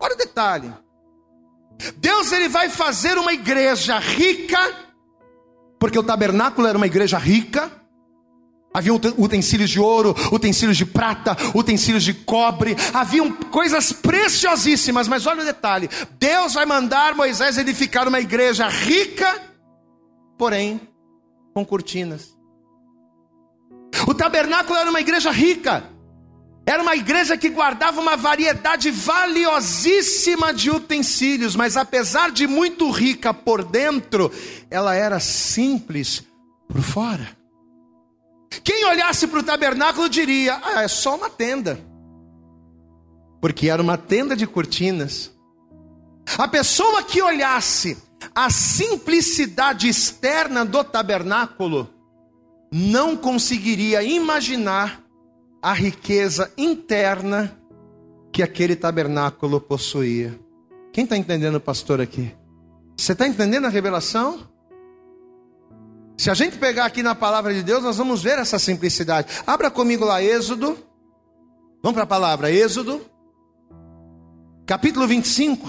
Olha 0.00 0.14
o 0.14 0.18
detalhe. 0.18 0.72
Deus 1.96 2.32
ele 2.32 2.48
vai 2.48 2.68
fazer 2.68 3.18
uma 3.18 3.32
igreja 3.32 3.98
rica, 3.98 4.58
porque 5.78 5.98
o 5.98 6.02
tabernáculo 6.02 6.66
era 6.66 6.76
uma 6.76 6.86
igreja 6.86 7.18
rica, 7.18 7.70
Havia 8.74 8.94
utensílios 8.94 9.68
de 9.68 9.78
ouro, 9.78 10.14
utensílios 10.32 10.78
de 10.78 10.86
prata, 10.86 11.36
utensílios 11.54 12.02
de 12.02 12.14
cobre, 12.14 12.74
haviam 12.94 13.30
coisas 13.30 13.92
preciosíssimas, 13.92 15.06
mas 15.06 15.26
olha 15.26 15.42
o 15.42 15.44
detalhe: 15.44 15.90
Deus 16.18 16.54
vai 16.54 16.64
mandar 16.64 17.14
Moisés 17.14 17.58
edificar 17.58 18.08
uma 18.08 18.18
igreja 18.18 18.68
rica, 18.68 19.42
porém 20.38 20.80
com 21.52 21.66
cortinas. 21.66 22.34
O 24.06 24.14
tabernáculo 24.14 24.78
era 24.78 24.90
uma 24.90 25.00
igreja 25.00 25.30
rica, 25.30 25.84
era 26.64 26.82
uma 26.82 26.94
igreja 26.94 27.36
que 27.36 27.48
guardava 27.48 28.00
uma 28.00 28.16
variedade 28.16 28.90
valiosíssima 28.90 30.52
de 30.54 30.70
utensílios, 30.70 31.56
mas 31.56 31.76
apesar 31.76 32.30
de 32.30 32.46
muito 32.46 32.90
rica 32.90 33.34
por 33.34 33.64
dentro, 33.64 34.30
ela 34.70 34.94
era 34.94 35.18
simples 35.18 36.24
por 36.68 36.80
fora. 36.80 37.36
Quem 38.62 38.84
olhasse 38.84 39.26
para 39.26 39.40
o 39.40 39.42
tabernáculo 39.42 40.08
diria: 40.08 40.60
ah, 40.62 40.82
é 40.82 40.88
só 40.88 41.16
uma 41.16 41.30
tenda. 41.30 41.80
Porque 43.40 43.68
era 43.68 43.82
uma 43.82 43.98
tenda 43.98 44.36
de 44.36 44.46
cortinas. 44.46 45.32
A 46.38 46.46
pessoa 46.46 47.02
que 47.02 47.20
olhasse 47.20 47.98
a 48.32 48.48
simplicidade 48.50 49.88
externa 49.88 50.64
do 50.64 50.84
tabernáculo 50.84 51.90
não 52.72 53.14
conseguiria 53.14 54.02
imaginar 54.02 55.04
a 55.60 55.74
riqueza 55.74 56.50
interna 56.56 57.60
que 58.32 58.42
aquele 58.42 58.74
tabernáculo 58.74 59.60
possuía. 59.60 60.40
Quem 60.90 61.04
está 61.04 61.16
entendendo, 61.16 61.60
pastor, 61.60 62.00
aqui? 62.00 62.34
Você 62.96 63.12
está 63.12 63.28
entendendo 63.28 63.66
a 63.66 63.68
revelação? 63.68 64.48
Se 66.16 66.30
a 66.30 66.34
gente 66.34 66.56
pegar 66.56 66.86
aqui 66.86 67.02
na 67.02 67.14
palavra 67.14 67.52
de 67.52 67.62
Deus, 67.62 67.82
nós 67.82 67.98
vamos 67.98 68.22
ver 68.22 68.38
essa 68.38 68.58
simplicidade. 68.58 69.28
Abra 69.46 69.70
comigo 69.70 70.04
lá 70.04 70.22
Êxodo. 70.22 70.78
Vamos 71.82 71.94
para 71.94 72.04
a 72.04 72.06
palavra 72.06 72.50
Êxodo. 72.50 73.04
Capítulo 74.64 75.06
25. 75.06 75.68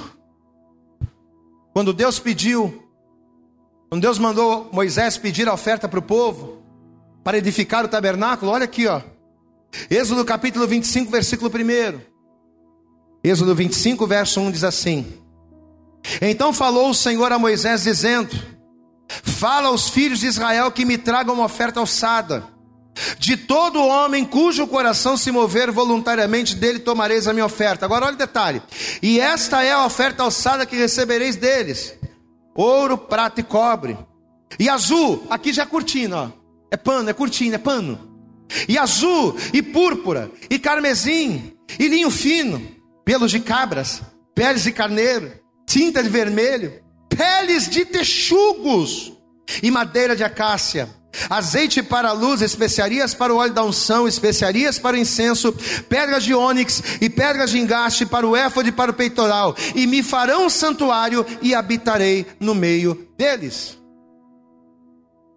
Quando 1.73 1.91
Deus 1.91 2.19
pediu, 2.19 2.87
quando 3.89 4.01
Deus 4.01 4.17
mandou 4.17 4.69
Moisés 4.71 5.17
pedir 5.17 5.49
a 5.49 5.53
oferta 5.53 5.89
para 5.89 5.99
o 5.99 6.03
povo, 6.03 6.62
para 7.23 7.37
edificar 7.37 7.85
o 7.85 7.87
tabernáculo, 7.87 8.51
olha 8.51 8.65
aqui, 8.65 8.87
ó. 8.87 9.01
Êxodo 9.89 10.23
capítulo 10.25 10.67
25, 10.67 11.11
versículo 11.11 11.49
1. 11.49 11.99
Êxodo 13.23 13.55
25, 13.55 14.05
verso 14.05 14.41
1 14.41 14.51
diz 14.51 14.63
assim: 14.63 15.05
Então 16.21 16.53
falou 16.53 16.89
o 16.89 16.93
Senhor 16.93 17.31
a 17.31 17.39
Moisés, 17.39 17.83
dizendo: 17.83 18.29
Fala 19.07 19.69
aos 19.69 19.89
filhos 19.89 20.19
de 20.19 20.27
Israel 20.27 20.71
que 20.71 20.85
me 20.85 20.97
tragam 20.97 21.35
uma 21.35 21.45
oferta 21.45 21.79
alçada. 21.79 22.51
De 23.17 23.35
todo 23.35 23.83
homem 23.83 24.23
cujo 24.23 24.67
coração 24.67 25.17
se 25.17 25.31
mover 25.31 25.71
voluntariamente, 25.71 26.55
dele 26.55 26.77
tomareis 26.77 27.27
a 27.27 27.33
minha 27.33 27.45
oferta. 27.45 27.85
Agora 27.85 28.05
olha 28.05 28.13
o 28.13 28.17
detalhe. 28.17 28.61
E 29.01 29.19
esta 29.19 29.63
é 29.63 29.71
a 29.71 29.85
oferta 29.85 30.21
alçada 30.21 30.65
que 30.65 30.75
recebereis 30.75 31.35
deles: 31.35 31.95
ouro, 32.53 32.97
prata 32.97 33.39
e 33.39 33.43
cobre. 33.43 33.97
E 34.59 34.69
azul, 34.69 35.25
aqui 35.31 35.51
já 35.51 35.63
é 35.63 35.65
cortina, 35.65 36.17
ó. 36.17 36.42
É 36.73 36.75
pano, 36.75 37.07
é 37.07 37.13
cortina, 37.13 37.53
é 37.53 37.59
pano. 37.59 37.99
E 38.67 38.79
azul, 38.79 39.37
e 39.53 39.61
púrpura, 39.61 40.31
e 40.49 40.57
carmesim, 40.57 41.53
e 41.77 41.87
linho 41.87 42.09
fino, 42.09 42.67
pelos 43.05 43.29
de 43.29 43.39
cabras, 43.39 44.01
peles 44.33 44.63
de 44.63 44.71
carneiro, 44.71 45.31
tinta 45.67 46.01
de 46.01 46.09
vermelho, 46.09 46.73
peles 47.07 47.69
de 47.69 47.85
texugos 47.85 49.13
e 49.61 49.69
madeira 49.69 50.15
de 50.15 50.23
acácia, 50.23 50.89
azeite 51.29 51.83
para 51.83 52.09
a 52.09 52.13
luz, 52.13 52.41
especiarias 52.41 53.13
para 53.13 53.31
o 53.31 53.37
óleo 53.37 53.53
da 53.53 53.63
unção, 53.63 54.07
especiarias 54.07 54.79
para 54.79 54.95
o 54.95 54.99
incenso, 54.99 55.53
pedras 55.87 56.23
de 56.23 56.33
ônix 56.33 56.81
e 56.99 57.07
pedras 57.07 57.51
de 57.51 57.59
engaste 57.59 58.03
para 58.03 58.27
o 58.27 58.35
éfode 58.35 58.69
e 58.69 58.71
para 58.71 58.89
o 58.89 58.95
peitoral, 58.95 59.55
e 59.75 59.85
me 59.85 60.01
farão 60.01 60.49
santuário 60.49 61.23
e 61.39 61.53
habitarei 61.53 62.25
no 62.39 62.55
meio 62.55 63.07
deles. 63.15 63.82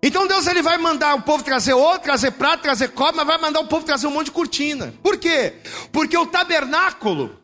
Então 0.02 0.26
Deus 0.26 0.46
ele 0.46 0.62
vai 0.62 0.78
mandar 0.78 1.14
o 1.14 1.22
povo 1.22 1.42
trazer 1.42 1.74
ouro, 1.74 1.98
trazer 1.98 2.32
prata, 2.32 2.62
trazer 2.62 2.88
cobre, 2.88 3.16
mas 3.16 3.26
vai 3.26 3.38
mandar 3.38 3.60
o 3.60 3.66
povo 3.66 3.84
trazer 3.84 4.06
um 4.06 4.10
monte 4.10 4.26
de 4.26 4.32
cortina. 4.32 4.94
Por 5.02 5.16
quê? 5.16 5.54
Porque 5.90 6.16
o 6.16 6.26
tabernáculo, 6.26 7.36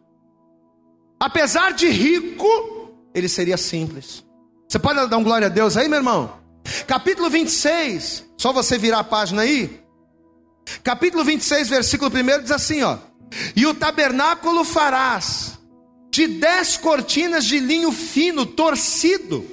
apesar 1.19 1.73
de 1.73 1.89
rico, 1.89 2.93
ele 3.15 3.29
seria 3.29 3.57
simples. 3.57 4.25
Você 4.69 4.79
pode 4.79 5.07
dar 5.09 5.17
um 5.17 5.25
glória 5.25 5.47
a 5.47 5.51
Deus 5.51 5.77
aí, 5.77 5.89
meu 5.89 5.99
irmão? 5.99 6.41
Capítulo 6.87 7.29
26, 7.29 8.25
só 8.39 8.53
você 8.53 8.79
virar 8.79 9.01
a 9.01 9.05
página 9.05 9.43
aí. 9.43 9.83
Capítulo 10.85 11.25
26, 11.25 11.69
versículo 11.69 12.11
1 12.11 12.43
diz 12.43 12.51
assim: 12.51 12.83
ó. 12.83 12.99
E 13.57 13.67
o 13.67 13.75
tabernáculo 13.75 14.65
farás 14.65 15.59
de 16.11 16.27
dez 16.27 16.77
cortinas 16.77 17.45
de 17.45 17.59
linho 17.59 17.91
fino, 17.91 18.45
torcido, 18.45 19.45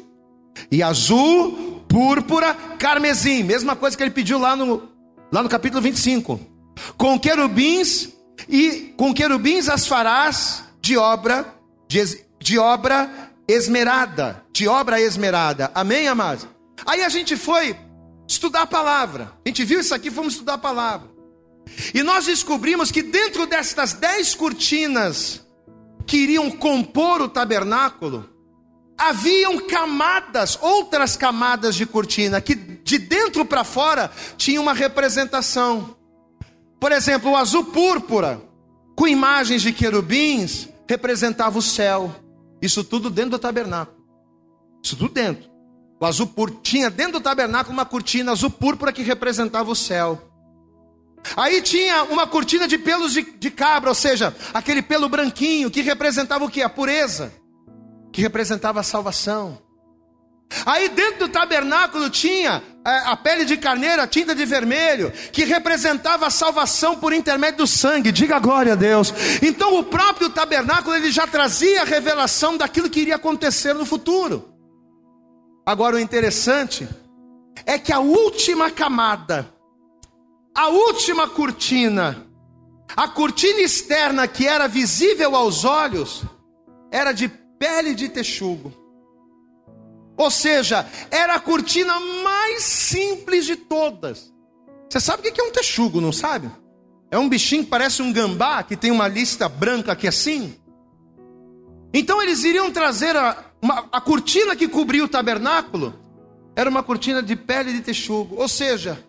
e 0.71 0.83
azul, 0.83 1.68
púrpura, 1.89 2.53
carmesim. 2.77 3.43
Mesma 3.43 3.75
coisa 3.75 3.97
que 3.97 4.03
ele 4.03 4.11
pediu 4.11 4.39
lá 4.39 4.55
no, 4.55 4.87
lá 5.29 5.43
no 5.43 5.49
capítulo 5.49 5.81
25. 5.81 6.39
Com 6.95 7.19
querubins, 7.19 8.13
e 8.47 8.93
com 8.95 9.13
querubins 9.13 9.67
as 9.67 9.87
farás 9.87 10.63
de 10.79 10.95
obra, 10.95 11.53
de, 11.87 12.23
de 12.39 12.57
obra 12.57 13.31
esmerada, 13.47 14.45
de 14.53 14.67
obra 14.67 15.01
esmerada. 15.01 15.71
Amém, 15.73 16.07
amados? 16.07 16.47
Aí 16.85 17.01
a 17.01 17.09
gente 17.09 17.35
foi 17.35 17.75
estudar 18.27 18.61
a 18.61 18.67
palavra. 18.67 19.33
A 19.45 19.49
gente 19.49 19.65
viu 19.65 19.79
isso 19.79 19.93
aqui, 19.93 20.11
fomos 20.11 20.33
estudar 20.33 20.53
a 20.53 20.59
palavra. 20.59 21.09
E 21.93 22.01
nós 22.03 22.25
descobrimos 22.25 22.91
que 22.91 23.01
dentro 23.01 23.45
destas 23.45 23.93
dez 23.93 24.33
cortinas 24.33 25.45
que 26.05 26.17
iriam 26.17 26.49
compor 26.49 27.21
o 27.21 27.29
tabernáculo, 27.29 28.27
haviam 28.99 29.65
camadas, 29.65 30.59
outras 30.61 31.15
camadas 31.15 31.75
de 31.75 31.85
cortina, 31.85 32.41
que 32.41 32.53
de 32.53 32.97
dentro 32.97 33.45
para 33.45 33.63
fora 33.63 34.11
tinha 34.37 34.59
uma 34.59 34.73
representação. 34.73 35.95
Por 36.79 36.91
exemplo, 36.91 37.31
o 37.31 37.37
azul 37.37 37.65
púrpura, 37.65 38.41
com 38.95 39.07
imagens 39.07 39.61
de 39.61 39.71
querubins, 39.71 40.67
representava 40.87 41.57
o 41.57 41.61
céu. 41.61 42.13
Isso 42.61 42.83
tudo 42.83 43.09
dentro 43.09 43.31
do 43.31 43.39
tabernáculo. 43.39 43.97
Isso 44.83 44.97
tudo 44.97 45.13
dentro. 45.13 45.49
O 45.99 46.05
azul 46.05 46.27
púrpura 46.27 46.59
tinha 46.61 46.89
dentro 46.89 47.13
do 47.13 47.21
tabernáculo 47.21 47.73
uma 47.73 47.85
cortina 47.85 48.31
azul 48.31 48.49
púrpura 48.49 48.91
que 48.91 49.01
representava 49.01 49.71
o 49.71 49.75
céu. 49.75 50.21
Aí 51.35 51.61
tinha 51.61 52.03
uma 52.03 52.25
cortina 52.25 52.67
de 52.67 52.77
pelos 52.77 53.13
de, 53.13 53.21
de, 53.21 53.51
cabra, 53.51 53.89
ou 53.89 53.95
seja, 53.95 54.35
aquele 54.53 54.81
pelo 54.81 55.09
branquinho 55.09 55.69
que 55.69 55.81
representava 55.81 56.45
o 56.45 56.49
que? 56.49 56.61
A 56.61 56.69
pureza, 56.69 57.31
que 58.19 58.23
representava 58.23 58.81
a 58.81 58.83
salvação. 58.83 59.57
Aí 60.65 60.89
dentro 60.89 61.19
do 61.19 61.29
tabernáculo 61.29 62.09
tinha 62.09 62.61
é, 62.85 62.97
a 63.05 63.15
pele 63.15 63.45
de 63.45 63.55
carneiro, 63.55 64.01
a 64.01 64.07
tinta 64.07 64.35
de 64.35 64.43
vermelho, 64.45 65.09
que 65.31 65.45
representava 65.45 66.27
a 66.27 66.29
salvação 66.29 66.97
por 66.97 67.13
intermédio 67.13 67.59
do 67.59 67.67
sangue. 67.67 68.11
Diga 68.11 68.37
glória 68.39 68.73
a 68.73 68.75
Deus. 68.75 69.13
Então 69.41 69.79
o 69.79 69.85
próprio 69.85 70.29
tabernáculo 70.29 70.95
ele 70.95 71.11
já 71.11 71.25
trazia 71.25 71.83
a 71.83 71.85
revelação 71.85 72.57
daquilo 72.57 72.89
que 72.89 72.99
iria 72.99 73.15
acontecer 73.15 73.73
no 73.73 73.85
futuro. 73.85 74.49
Agora 75.65 75.95
o 75.95 75.99
interessante 75.99 76.89
é 77.65 77.79
que 77.79 77.93
a 77.93 77.99
última 77.99 78.69
camada 78.69 79.53
a 80.53 80.67
última 80.67 81.29
cortina, 81.29 82.27
a 82.97 83.07
cortina 83.07 83.61
externa 83.61 84.27
que 84.27 84.45
era 84.45 84.67
visível 84.67 85.37
aos 85.37 85.63
olhos, 85.63 86.23
era 86.91 87.11
de 87.11 87.38
pele 87.59 87.93
de 87.93 88.09
texugo. 88.09 88.73
Ou 90.17 90.31
seja, 90.31 90.87
era 91.11 91.35
a 91.35 91.39
cortina 91.39 91.99
mais 92.23 92.63
simples 92.63 93.45
de 93.45 93.55
todas. 93.55 94.33
Você 94.89 94.99
sabe 94.99 95.27
o 95.27 95.31
que 95.31 95.39
é 95.39 95.43
um 95.43 95.51
texugo, 95.51 96.01
não 96.01 96.11
sabe? 96.11 96.49
É 97.11 97.17
um 97.17 97.29
bichinho 97.29 97.63
que 97.63 97.69
parece 97.69 98.01
um 98.01 98.11
gambá, 98.11 98.63
que 98.63 98.75
tem 98.75 98.91
uma 98.91 99.07
lista 99.07 99.47
branca 99.47 99.91
aqui 99.91 100.07
assim. 100.07 100.55
Então 101.93 102.21
eles 102.21 102.43
iriam 102.43 102.71
trazer 102.71 103.15
a, 103.15 103.45
uma, 103.61 103.87
a 103.91 104.01
cortina 104.01 104.55
que 104.55 104.67
cobria 104.67 105.03
o 105.03 105.07
tabernáculo, 105.07 105.93
era 106.55 106.69
uma 106.69 106.83
cortina 106.83 107.23
de 107.23 107.35
pele 107.35 107.73
de 107.73 107.81
texugo. 107.81 108.35
Ou 108.35 108.47
seja, 108.47 109.03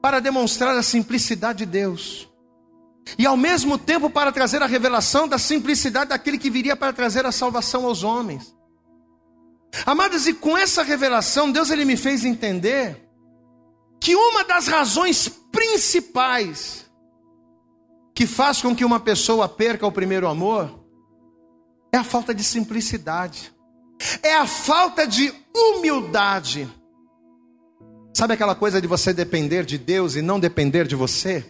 para 0.00 0.18
demonstrar 0.18 0.76
a 0.76 0.82
simplicidade 0.82 1.58
de 1.58 1.66
Deus. 1.66 2.31
E 3.18 3.26
ao 3.26 3.36
mesmo 3.36 3.76
tempo 3.76 4.08
para 4.08 4.32
trazer 4.32 4.62
a 4.62 4.66
revelação 4.66 5.28
da 5.28 5.38
simplicidade 5.38 6.10
daquele 6.10 6.38
que 6.38 6.50
viria 6.50 6.76
para 6.76 6.92
trazer 6.92 7.26
a 7.26 7.32
salvação 7.32 7.84
aos 7.86 8.02
homens. 8.02 8.54
Amados, 9.86 10.26
e 10.26 10.34
com 10.34 10.56
essa 10.56 10.82
revelação, 10.82 11.50
Deus 11.50 11.70
ele 11.70 11.84
me 11.84 11.96
fez 11.96 12.24
entender 12.24 13.08
que 14.00 14.14
uma 14.14 14.44
das 14.44 14.66
razões 14.66 15.28
principais 15.28 16.90
que 18.14 18.26
faz 18.26 18.60
com 18.60 18.74
que 18.74 18.84
uma 18.84 19.00
pessoa 19.00 19.48
perca 19.48 19.86
o 19.86 19.92
primeiro 19.92 20.28
amor 20.28 20.80
é 21.92 21.96
a 21.96 22.04
falta 22.04 22.34
de 22.34 22.42
simplicidade, 22.42 23.52
é 24.22 24.34
a 24.34 24.46
falta 24.46 25.06
de 25.06 25.32
humildade. 25.54 26.68
Sabe 28.14 28.34
aquela 28.34 28.54
coisa 28.54 28.80
de 28.80 28.86
você 28.86 29.12
depender 29.12 29.64
de 29.64 29.78
Deus 29.78 30.16
e 30.16 30.22
não 30.22 30.38
depender 30.38 30.86
de 30.86 30.94
você? 30.94 31.44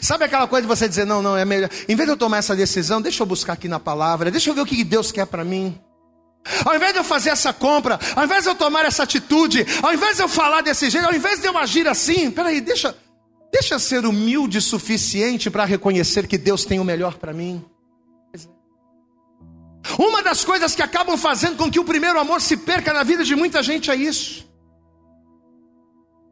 Sabe 0.00 0.24
aquela 0.24 0.46
coisa 0.46 0.62
de 0.62 0.68
você 0.68 0.88
dizer, 0.88 1.04
não, 1.04 1.20
não, 1.20 1.36
é 1.36 1.44
melhor. 1.44 1.68
Em 1.88 1.96
vez 1.96 2.06
de 2.06 2.12
eu 2.12 2.16
tomar 2.16 2.38
essa 2.38 2.54
decisão, 2.54 3.00
deixa 3.00 3.22
eu 3.22 3.26
buscar 3.26 3.54
aqui 3.54 3.68
na 3.68 3.80
palavra, 3.80 4.30
deixa 4.30 4.50
eu 4.50 4.54
ver 4.54 4.60
o 4.60 4.66
que 4.66 4.84
Deus 4.84 5.10
quer 5.10 5.26
para 5.26 5.44
mim. 5.44 5.78
Ao 6.64 6.74
invés 6.74 6.92
de 6.92 6.98
eu 6.98 7.04
fazer 7.04 7.30
essa 7.30 7.52
compra, 7.52 7.98
ao 8.16 8.24
invés 8.24 8.44
de 8.44 8.50
eu 8.50 8.54
tomar 8.54 8.84
essa 8.84 9.04
atitude, 9.04 9.64
ao 9.82 9.92
invés 9.92 10.16
de 10.16 10.22
eu 10.22 10.28
falar 10.28 10.60
desse 10.60 10.90
jeito, 10.90 11.06
ao 11.06 11.14
invés 11.14 11.40
de 11.40 11.46
eu 11.46 11.56
agir 11.56 11.86
assim, 11.86 12.30
peraí, 12.30 12.60
deixa, 12.60 12.96
deixa 13.52 13.78
ser 13.78 14.04
humilde 14.04 14.58
o 14.58 14.62
suficiente 14.62 15.50
para 15.50 15.64
reconhecer 15.64 16.26
que 16.26 16.36
Deus 16.36 16.64
tem 16.64 16.80
o 16.80 16.84
melhor 16.84 17.14
para 17.14 17.32
mim. 17.32 17.64
Uma 19.98 20.22
das 20.22 20.44
coisas 20.44 20.74
que 20.74 20.82
acabam 20.82 21.16
fazendo 21.16 21.56
com 21.56 21.70
que 21.70 21.78
o 21.78 21.84
primeiro 21.84 22.18
amor 22.18 22.40
se 22.40 22.56
perca 22.56 22.92
na 22.92 23.02
vida 23.02 23.24
de 23.24 23.34
muita 23.34 23.62
gente 23.62 23.90
é 23.90 23.96
isso. 23.96 24.51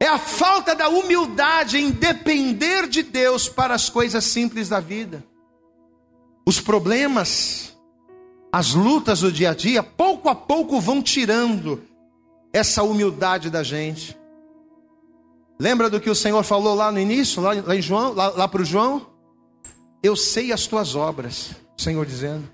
É 0.03 0.09
a 0.09 0.19
falta 0.19 0.75
da 0.75 0.89
humildade 0.89 1.77
em 1.77 1.91
depender 1.91 2.89
de 2.89 3.03
Deus 3.03 3.51
para 3.51 3.75
as 3.75 3.91
coisas 3.91 4.25
simples 4.25 4.67
da 4.67 4.81
vida. 4.81 5.23
Os 6.47 6.59
problemas, 6.59 7.79
as 8.51 8.73
lutas 8.73 9.21
do 9.21 9.31
dia 9.31 9.51
a 9.51 9.55
dia, 9.55 9.83
pouco 9.83 10.31
a 10.31 10.35
pouco 10.35 10.81
vão 10.81 11.03
tirando 11.03 11.83
essa 12.51 12.83
humildade 12.83 13.51
da 13.51 13.63
gente. 13.63 14.19
Lembra 15.61 15.91
do 15.91 16.01
que 16.01 16.09
o 16.09 16.15
Senhor 16.15 16.43
falou 16.43 16.75
lá 16.75 16.91
no 16.91 16.99
início, 16.99 17.43
lá, 17.43 17.53
lá 17.53 17.77
em 17.77 17.83
João, 17.83 18.15
lá, 18.15 18.31
lá 18.31 18.49
para 18.49 18.63
o 18.63 18.65
João? 18.65 19.07
Eu 20.03 20.17
sei 20.17 20.51
as 20.51 20.67
tuas 20.67 20.95
obras, 20.95 21.51
o 21.79 21.83
Senhor 21.83 22.07
dizendo. 22.07 22.49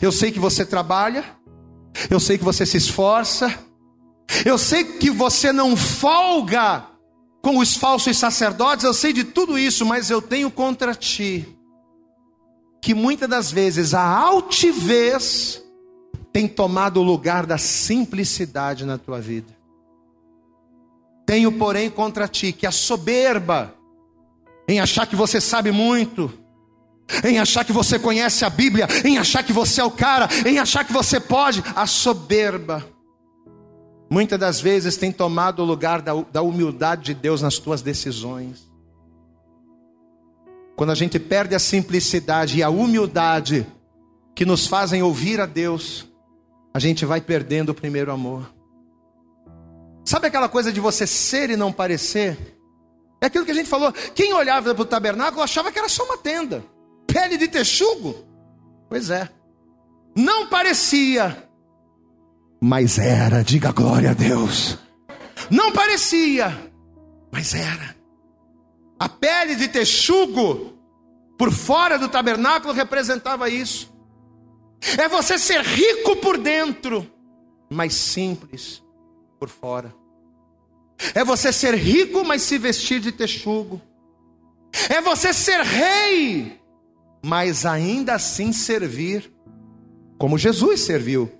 Eu 0.00 0.12
sei 0.12 0.30
que 0.30 0.38
você 0.38 0.64
trabalha, 0.64 1.24
eu 2.08 2.20
sei 2.20 2.38
que 2.38 2.44
você 2.44 2.64
se 2.64 2.76
esforça, 2.76 3.58
eu 4.44 4.58
sei 4.58 4.84
que 4.84 5.10
você 5.10 5.52
não 5.52 5.76
folga 5.76 6.84
com 7.40 7.58
os 7.58 7.76
falsos 7.76 8.16
sacerdotes, 8.16 8.84
eu 8.84 8.92
sei 8.92 9.12
de 9.12 9.24
tudo 9.24 9.58
isso, 9.58 9.86
mas 9.86 10.10
eu 10.10 10.20
tenho 10.20 10.50
contra 10.50 10.94
ti 10.94 11.56
que 12.80 12.94
muitas 12.94 13.28
das 13.28 13.50
vezes 13.50 13.94
a 13.94 14.02
altivez 14.02 15.62
tem 16.32 16.46
tomado 16.46 17.00
o 17.00 17.02
lugar 17.02 17.46
da 17.46 17.58
simplicidade 17.58 18.84
na 18.84 18.98
tua 18.98 19.20
vida. 19.20 19.56
Tenho, 21.26 21.50
porém, 21.52 21.90
contra 21.90 22.28
ti 22.28 22.52
que 22.52 22.66
a 22.66 22.70
soberba, 22.70 23.74
em 24.68 24.80
achar 24.80 25.06
que 25.06 25.16
você 25.16 25.40
sabe 25.40 25.72
muito, 25.72 26.32
em 27.24 27.38
achar 27.38 27.64
que 27.64 27.72
você 27.72 27.98
conhece 27.98 28.44
a 28.44 28.50
Bíblia, 28.50 28.86
em 29.04 29.18
achar 29.18 29.42
que 29.42 29.52
você 29.52 29.80
é 29.80 29.84
o 29.84 29.90
cara, 29.90 30.28
em 30.46 30.58
achar 30.58 30.84
que 30.84 30.92
você 30.92 31.18
pode, 31.18 31.62
a 31.74 31.86
soberba 31.86 32.86
muitas 34.10 34.38
das 34.38 34.60
vezes 34.60 34.96
tem 34.96 35.12
tomado 35.12 35.62
o 35.62 35.64
lugar 35.64 36.00
da, 36.02 36.14
da 36.32 36.42
humildade 36.42 37.04
de 37.04 37.14
Deus 37.14 37.42
nas 37.42 37.58
tuas 37.58 37.82
decisões. 37.82 38.68
Quando 40.76 40.90
a 40.90 40.94
gente 40.94 41.18
perde 41.18 41.54
a 41.54 41.58
simplicidade 41.58 42.58
e 42.58 42.62
a 42.62 42.70
humildade 42.70 43.66
que 44.34 44.44
nos 44.44 44.66
fazem 44.66 45.02
ouvir 45.02 45.40
a 45.40 45.46
Deus, 45.46 46.06
a 46.72 46.78
gente 46.78 47.04
vai 47.04 47.20
perdendo 47.20 47.70
o 47.70 47.74
primeiro 47.74 48.12
amor. 48.12 48.48
Sabe 50.04 50.28
aquela 50.28 50.48
coisa 50.48 50.72
de 50.72 50.80
você 50.80 51.06
ser 51.06 51.50
e 51.50 51.56
não 51.56 51.72
parecer? 51.72 52.38
É 53.20 53.26
aquilo 53.26 53.44
que 53.44 53.50
a 53.50 53.54
gente 53.54 53.68
falou. 53.68 53.92
Quem 54.14 54.32
olhava 54.32 54.74
para 54.74 54.82
o 54.82 54.86
tabernáculo 54.86 55.42
achava 55.42 55.72
que 55.72 55.78
era 55.78 55.88
só 55.88 56.04
uma 56.04 56.16
tenda, 56.16 56.64
pele 57.06 57.36
de 57.36 57.48
texugo. 57.48 58.14
Pois 58.88 59.10
é, 59.10 59.28
não 60.14 60.46
parecia, 60.46 61.47
mas 62.60 62.98
era, 62.98 63.42
diga 63.42 63.72
glória 63.72 64.10
a 64.10 64.14
Deus. 64.14 64.78
Não 65.50 65.72
parecia, 65.72 66.56
mas 67.30 67.54
era. 67.54 67.96
A 68.98 69.08
pele 69.08 69.54
de 69.54 69.68
texugo 69.68 70.76
por 71.38 71.52
fora 71.52 71.98
do 71.98 72.08
tabernáculo 72.08 72.74
representava 72.74 73.48
isso. 73.48 73.92
É 74.98 75.08
você 75.08 75.38
ser 75.38 75.60
rico 75.62 76.16
por 76.16 76.36
dentro, 76.36 77.08
mas 77.70 77.94
simples 77.94 78.82
por 79.38 79.48
fora. 79.48 79.94
É 81.14 81.22
você 81.22 81.52
ser 81.52 81.74
rico, 81.74 82.24
mas 82.24 82.42
se 82.42 82.58
vestir 82.58 83.00
de 83.00 83.12
texugo. 83.12 83.80
É 84.88 85.00
você 85.00 85.32
ser 85.32 85.60
rei, 85.62 86.60
mas 87.22 87.64
ainda 87.64 88.14
assim 88.14 88.52
servir 88.52 89.32
como 90.18 90.36
Jesus 90.36 90.80
serviu. 90.80 91.37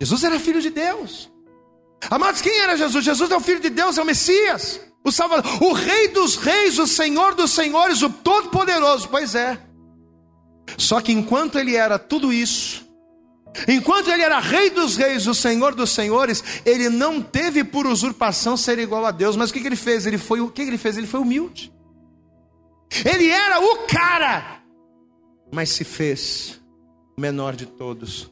Jesus 0.00 0.22
era 0.24 0.38
filho 0.38 0.60
de 0.60 0.70
Deus. 0.70 1.30
Amados, 2.10 2.40
quem 2.40 2.60
era 2.60 2.76
Jesus? 2.76 3.04
Jesus 3.04 3.30
é 3.30 3.36
o 3.36 3.40
filho 3.40 3.60
de 3.60 3.70
Deus, 3.70 3.98
é 3.98 4.02
o 4.02 4.06
Messias, 4.06 4.80
o 5.04 5.10
Salvador, 5.10 5.62
o 5.62 5.72
Rei 5.72 6.08
dos 6.08 6.36
Reis, 6.36 6.78
o 6.78 6.86
Senhor 6.86 7.34
dos 7.34 7.50
Senhores, 7.50 8.02
o 8.02 8.10
Todo-Poderoso. 8.10 9.08
Pois 9.08 9.34
é. 9.34 9.58
Só 10.76 11.00
que 11.00 11.12
enquanto 11.12 11.58
ele 11.58 11.74
era 11.74 11.98
tudo 11.98 12.32
isso, 12.32 12.86
enquanto 13.66 14.10
ele 14.10 14.22
era 14.22 14.38
Rei 14.38 14.70
dos 14.70 14.96
Reis, 14.96 15.26
o 15.26 15.34
Senhor 15.34 15.74
dos 15.74 15.90
Senhores, 15.90 16.44
ele 16.64 16.88
não 16.88 17.20
teve 17.20 17.64
por 17.64 17.86
usurpação 17.86 18.56
ser 18.56 18.78
igual 18.78 19.04
a 19.04 19.10
Deus. 19.10 19.34
Mas 19.34 19.50
o 19.50 19.52
que, 19.52 19.66
ele 19.66 19.76
fez? 19.76 20.06
Ele 20.06 20.18
foi 20.18 20.40
o 20.40 20.50
que 20.50 20.62
ele 20.62 20.78
fez? 20.78 20.96
Ele 20.96 21.06
foi 21.06 21.20
humilde. 21.20 21.72
Ele 23.04 23.28
era 23.28 23.60
o 23.60 23.86
cara, 23.86 24.62
mas 25.52 25.70
se 25.70 25.84
fez 25.84 26.58
o 27.16 27.20
menor 27.20 27.54
de 27.54 27.66
todos 27.66 28.30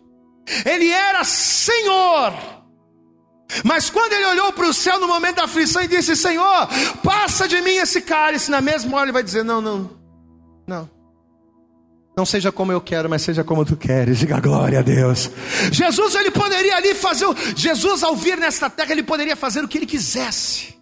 ele 0.64 0.88
era 0.90 1.24
Senhor, 1.24 2.32
Mas 3.64 3.90
quando 3.90 4.12
ele 4.12 4.26
olhou 4.26 4.52
para 4.52 4.68
o 4.68 4.74
céu 4.74 5.00
no 5.00 5.06
momento 5.06 5.36
da 5.36 5.44
aflição 5.44 5.82
e 5.82 5.88
disse: 5.88 6.16
Senhor, 6.16 6.68
passa 7.02 7.46
de 7.46 7.60
mim 7.60 7.76
esse 7.76 8.00
cálice, 8.00 8.50
na 8.50 8.60
mesma 8.60 8.96
hora 8.96 9.06
ele 9.06 9.12
vai 9.12 9.22
dizer: 9.22 9.44
Não, 9.44 9.60
não, 9.60 9.90
não. 10.66 10.96
Não 12.16 12.24
seja 12.24 12.50
como 12.50 12.72
eu 12.72 12.80
quero, 12.80 13.10
mas 13.10 13.20
seja 13.20 13.44
como 13.44 13.62
tu 13.62 13.76
queres. 13.76 14.18
Diga 14.18 14.40
glória 14.40 14.78
a 14.78 14.82
Deus. 14.82 15.30
Jesus, 15.70 16.14
ele 16.14 16.30
poderia 16.30 16.74
ali 16.74 16.94
fazer. 16.94 17.26
Jesus, 17.54 18.02
ao 18.02 18.16
vir 18.16 18.38
nesta 18.38 18.70
terra, 18.70 18.90
ele 18.92 19.02
poderia 19.02 19.36
fazer 19.36 19.62
o 19.62 19.68
que 19.68 19.76
ele 19.76 19.84
quisesse. 19.84 20.74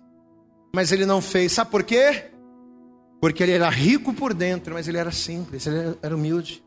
Mas 0.72 0.92
ele 0.92 1.04
não 1.04 1.20
fez. 1.20 1.50
Sabe 1.52 1.72
por 1.72 1.82
quê? 1.82 2.30
Porque 3.20 3.42
ele 3.42 3.52
era 3.52 3.68
rico 3.68 4.14
por 4.14 4.32
dentro, 4.32 4.74
mas 4.74 4.86
ele 4.86 4.96
era 4.96 5.10
simples, 5.10 5.66
ele 5.66 5.98
era 6.00 6.14
humilde. 6.14 6.63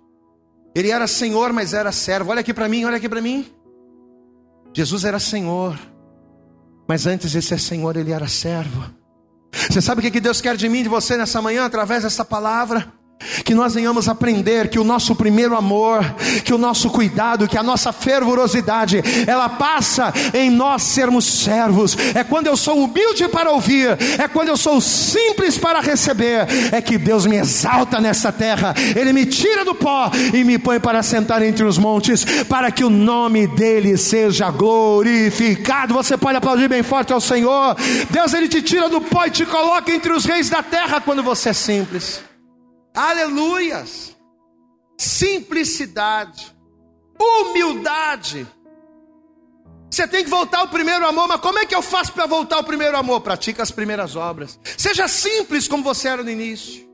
Ele 0.78 0.92
era 0.92 1.08
senhor, 1.08 1.52
mas 1.52 1.74
era 1.74 1.92
servo. 1.92 2.30
Olha 2.30 2.42
aqui 2.42 2.54
para 2.54 2.70
mim, 2.70 2.86
olha 2.86 2.98
aqui 2.98 3.10
para 3.10 3.20
mim. 3.20 3.52
Jesus 4.72 5.06
era 5.06 5.18
senhor, 5.18 5.76
mas 6.88 7.08
antes 7.08 7.32
de 7.32 7.42
ser 7.42 7.60
senhor, 7.60 7.98
ele 7.98 8.12
era 8.12 8.28
servo. 8.28 8.84
Você 9.52 9.82
sabe 9.82 10.08
o 10.08 10.12
que 10.12 10.20
Deus 10.20 10.40
quer 10.40 10.56
de 10.56 10.70
mim, 10.70 10.84
de 10.84 10.90
você 10.90 11.18
nessa 11.18 11.42
manhã, 11.42 11.66
através 11.66 12.04
dessa 12.04 12.24
palavra? 12.24 12.94
Que 13.44 13.54
nós 13.54 13.74
venhamos 13.74 14.08
aprender 14.08 14.70
que 14.70 14.80
o 14.80 14.84
nosso 14.84 15.16
primeiro 15.16 15.56
amor, 15.56 16.04
que 16.44 16.54
o 16.54 16.58
nosso 16.58 16.90
cuidado, 16.90 17.48
que 17.48 17.58
a 17.58 17.64
nossa 17.64 17.92
fervorosidade, 17.92 19.02
ela 19.26 19.50
passa 19.50 20.14
em 20.34 20.50
nós 20.50 20.84
sermos 20.84 21.26
servos. 21.26 21.98
É 22.14 22.24
quando 22.24 22.48
eu 22.48 22.56
sou 22.56 22.84
humilde 22.84 23.28
para 23.28 23.52
ouvir, 23.52 23.98
é 24.20 24.28
quando 24.28 24.50
eu 24.50 24.58
sou 24.58 24.80
simples 24.80 25.58
para 25.58 25.82
receber, 25.82 26.48
é 26.72 26.82
que 26.82 26.98
Deus 26.98 27.26
me 27.26 27.38
exalta 27.38 28.00
nessa 28.00 28.32
terra, 28.32 28.74
Ele 28.96 29.14
me 29.14 29.26
tira 29.26 29.66
do 29.66 29.76
pó 29.76 30.12
e 30.34 30.44
me 30.44 30.58
põe 30.58 30.80
para 30.80 31.02
sentar 31.02 31.42
entre 31.42 31.66
os 31.66 31.78
montes, 31.78 32.26
para 32.44 32.72
que 32.72 32.84
o 32.84 32.90
nome 32.90 33.48
dEle 33.48 33.98
seja 33.98 34.50
glorificado. 34.52 35.94
Você 35.94 36.18
pode 36.18 36.38
aplaudir 36.38 36.68
bem 36.68 36.84
forte 36.84 37.14
ao 37.14 37.22
Senhor. 37.22 37.76
Deus, 38.10 38.34
Ele 38.34 38.48
te 38.48 38.62
tira 38.62 38.90
do 38.90 39.02
pó 39.02 39.26
e 39.26 39.32
te 39.32 39.46
coloca 39.46 39.92
entre 39.92 40.12
os 40.12 40.26
reis 40.26 40.50
da 40.50 40.62
terra 40.62 41.02
quando 41.02 41.24
você 41.24 41.50
é 41.50 41.54
simples. 41.54 42.22
Aleluias! 42.98 44.18
Simplicidade, 44.98 46.52
humildade. 47.22 48.48
Você 49.92 50.08
tem 50.08 50.24
que 50.24 50.30
voltar 50.32 50.62
ao 50.62 50.68
primeiro 50.68 51.06
amor, 51.06 51.28
mas 51.28 51.40
como 51.40 51.60
é 51.60 51.66
que 51.68 51.76
eu 51.76 51.84
faço 51.84 52.12
para 52.12 52.26
voltar 52.26 52.56
ao 52.56 52.64
primeiro 52.64 52.98
amor? 52.98 53.22
Pratica 53.22 53.62
as 53.62 53.70
primeiras 53.70 54.16
obras. 54.16 54.60
Seja 54.76 55.08
simples 55.08 55.68
como 55.68 55.84
você 55.84 56.08
era 56.08 56.24
no 56.24 56.30
início. 56.32 56.88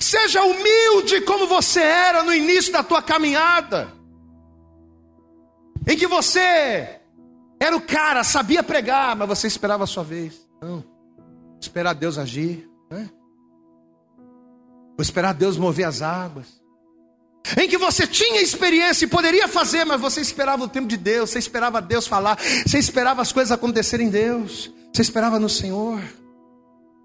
Seja 0.00 0.42
humilde 0.42 1.20
como 1.20 1.46
você 1.46 1.80
era 1.80 2.24
no 2.24 2.34
início 2.34 2.72
da 2.72 2.82
tua 2.82 3.00
caminhada. 3.00 3.92
Em 5.86 5.96
que 5.96 6.08
você 6.08 7.00
era 7.60 7.76
o 7.76 7.80
cara, 7.80 8.24
sabia 8.24 8.64
pregar, 8.64 9.14
mas 9.14 9.28
você 9.28 9.46
esperava 9.46 9.84
a 9.84 9.86
sua 9.86 10.02
vez. 10.02 10.44
Não. 10.60 10.84
Esperar 11.60 11.94
Deus 11.94 12.18
agir. 12.18 12.69
Vou 15.00 15.02
esperar 15.02 15.32
Deus 15.32 15.56
mover 15.56 15.86
as 15.86 16.02
águas. 16.02 16.60
Em 17.56 17.66
que 17.66 17.78
você 17.78 18.06
tinha 18.06 18.42
experiência 18.42 19.06
e 19.06 19.08
poderia 19.08 19.48
fazer, 19.48 19.82
mas 19.86 19.98
você 19.98 20.20
esperava 20.20 20.64
o 20.64 20.68
tempo 20.68 20.86
de 20.86 20.98
Deus, 20.98 21.30
você 21.30 21.38
esperava 21.38 21.80
Deus 21.80 22.06
falar, 22.06 22.38
você 22.66 22.78
esperava 22.78 23.22
as 23.22 23.32
coisas 23.32 23.50
acontecerem 23.50 24.08
em 24.08 24.10
Deus, 24.10 24.70
você 24.92 25.00
esperava 25.00 25.40
no 25.40 25.48
Senhor. 25.48 26.02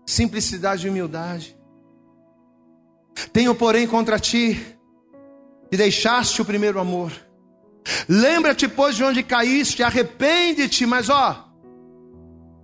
Simplicidade 0.05 0.85
e 0.85 0.89
humildade. 0.89 1.55
Tenho, 3.31 3.55
porém, 3.55 3.87
contra 3.87 4.19
ti 4.19 4.75
que 5.71 5.77
deixaste 5.77 6.41
o 6.41 6.45
primeiro 6.45 6.81
amor. 6.81 7.13
Lembra-te, 8.09 8.67
pois, 8.67 8.97
de 8.97 9.05
onde 9.05 9.23
caíste, 9.23 9.83
arrepende-te, 9.83 10.85
mas 10.85 11.07
ó, 11.07 11.49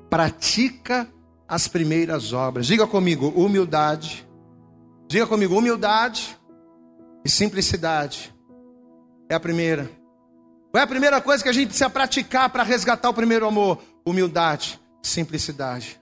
pratica 0.10 1.08
as 1.48 1.70
primeiras 1.70 2.34
obras. 2.34 2.68
Diga 2.68 2.86
comigo, 2.86 3.30
humildade 3.30 4.30
Diga 5.12 5.28
comigo: 5.28 5.58
humildade 5.58 6.40
e 7.26 7.30
simplicidade. 7.30 8.34
É 9.30 9.36
a 9.36 9.40
primeira. 9.42 9.92
Qual 10.72 10.80
é 10.80 10.86
a 10.86 10.88
primeira 10.88 11.20
coisa 11.20 11.44
que 11.44 11.50
a 11.50 11.54
gente 11.54 11.68
precisa 11.68 11.90
praticar 11.90 12.50
para 12.50 12.64
resgatar 12.64 13.10
o 13.10 13.14
primeiro 13.14 13.46
amor? 13.46 13.84
Humildade, 14.06 14.80
simplicidade. 15.04 16.00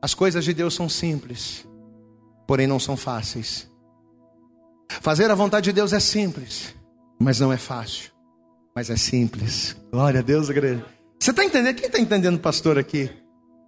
As 0.00 0.14
coisas 0.14 0.44
de 0.44 0.54
Deus 0.54 0.72
são 0.72 0.88
simples, 0.88 1.66
porém 2.46 2.68
não 2.68 2.78
são 2.78 2.96
fáceis. 2.96 3.68
Fazer 5.00 5.28
a 5.28 5.34
vontade 5.34 5.64
de 5.64 5.72
Deus 5.72 5.92
é 5.92 5.98
simples, 5.98 6.76
mas 7.20 7.40
não 7.40 7.52
é 7.52 7.56
fácil. 7.56 8.12
Mas 8.72 8.88
é 8.88 8.96
simples. 8.96 9.76
Glória 9.90 10.20
a 10.20 10.22
Deus, 10.22 10.48
igreja. 10.48 10.86
Você 11.18 11.32
está 11.32 11.44
entendendo? 11.44 11.74
Quem 11.74 11.86
está 11.86 11.98
entendendo, 11.98 12.38
pastor, 12.38 12.78
aqui? 12.78 13.10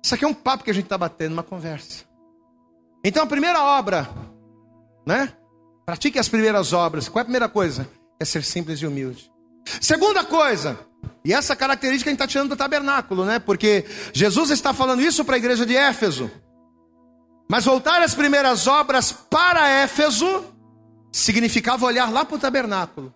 Isso 0.01 0.15
aqui 0.15 0.25
é 0.25 0.29
um 0.29 0.35
papo 0.35 0.63
que 0.63 0.71
a 0.71 0.75
gente 0.75 0.85
está 0.85 0.97
batendo, 0.97 1.33
uma 1.33 1.43
conversa. 1.43 2.08
Então 3.09 3.23
a 3.23 3.27
primeira 3.27 3.65
obra, 3.65 4.07
né? 5.07 5.33
Pratique 5.87 6.19
as 6.19 6.29
primeiras 6.29 6.75
obras. 6.75 7.09
Qual 7.09 7.21
é 7.21 7.23
a 7.23 7.25
primeira 7.25 7.49
coisa? 7.49 7.89
É 8.21 8.25
ser 8.27 8.45
simples 8.45 8.81
e 8.81 8.87
humilde. 8.87 9.33
Segunda 9.81 10.23
coisa, 10.23 10.79
e 11.25 11.33
essa 11.33 11.57
característica 11.57 12.11
a 12.11 12.13
gente 12.13 12.21
está 12.21 12.27
tirando 12.27 12.51
do 12.51 12.57
tabernáculo, 12.57 13.25
né? 13.25 13.39
Porque 13.39 13.87
Jesus 14.13 14.51
está 14.51 14.75
falando 14.75 15.01
isso 15.01 15.25
para 15.25 15.37
a 15.37 15.39
igreja 15.39 15.65
de 15.65 15.75
Éfeso. 15.75 16.31
Mas 17.51 17.65
voltar 17.65 18.03
às 18.03 18.15
primeiras 18.15 18.67
obras 18.67 19.11
para 19.11 19.67
Éfeso 19.67 20.45
significava 21.11 21.87
olhar 21.87 22.13
lá 22.13 22.27
para 22.27 22.37
o 22.37 22.39
tabernáculo. 22.39 23.15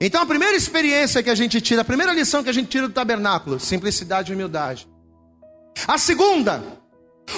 Então 0.00 0.22
a 0.22 0.26
primeira 0.26 0.56
experiência 0.56 1.24
que 1.24 1.30
a 1.30 1.34
gente 1.34 1.60
tira, 1.60 1.80
a 1.80 1.84
primeira 1.84 2.12
lição 2.12 2.44
que 2.44 2.50
a 2.50 2.54
gente 2.54 2.68
tira 2.68 2.86
do 2.86 2.94
tabernáculo, 2.94 3.58
simplicidade 3.58 4.30
e 4.30 4.34
humildade. 4.36 4.88
A 5.88 5.98
segunda, 5.98 6.83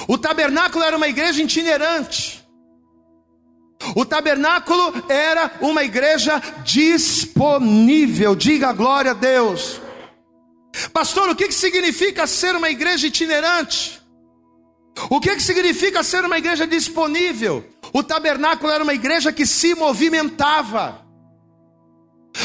o 0.08 0.18
tabernáculo 0.18 0.84
era 0.84 0.96
uma 0.96 1.08
igreja 1.08 1.42
itinerante. 1.42 2.44
O 3.94 4.04
tabernáculo 4.04 5.04
era 5.08 5.52
uma 5.60 5.84
igreja 5.84 6.42
disponível. 6.64 8.34
Diga 8.34 8.72
glória 8.72 9.12
a 9.12 9.14
Deus. 9.14 9.80
Pastor, 10.92 11.30
o 11.30 11.36
que, 11.36 11.48
que 11.48 11.54
significa 11.54 12.26
ser 12.26 12.54
uma 12.54 12.70
igreja 12.70 13.06
itinerante? 13.06 14.00
O 15.10 15.20
que, 15.20 15.34
que 15.36 15.42
significa 15.42 16.02
ser 16.02 16.24
uma 16.24 16.38
igreja 16.38 16.66
disponível? 16.66 17.64
O 17.92 18.02
tabernáculo 18.02 18.72
era 18.72 18.82
uma 18.82 18.94
igreja 18.94 19.32
que 19.32 19.46
se 19.46 19.74
movimentava. 19.74 21.05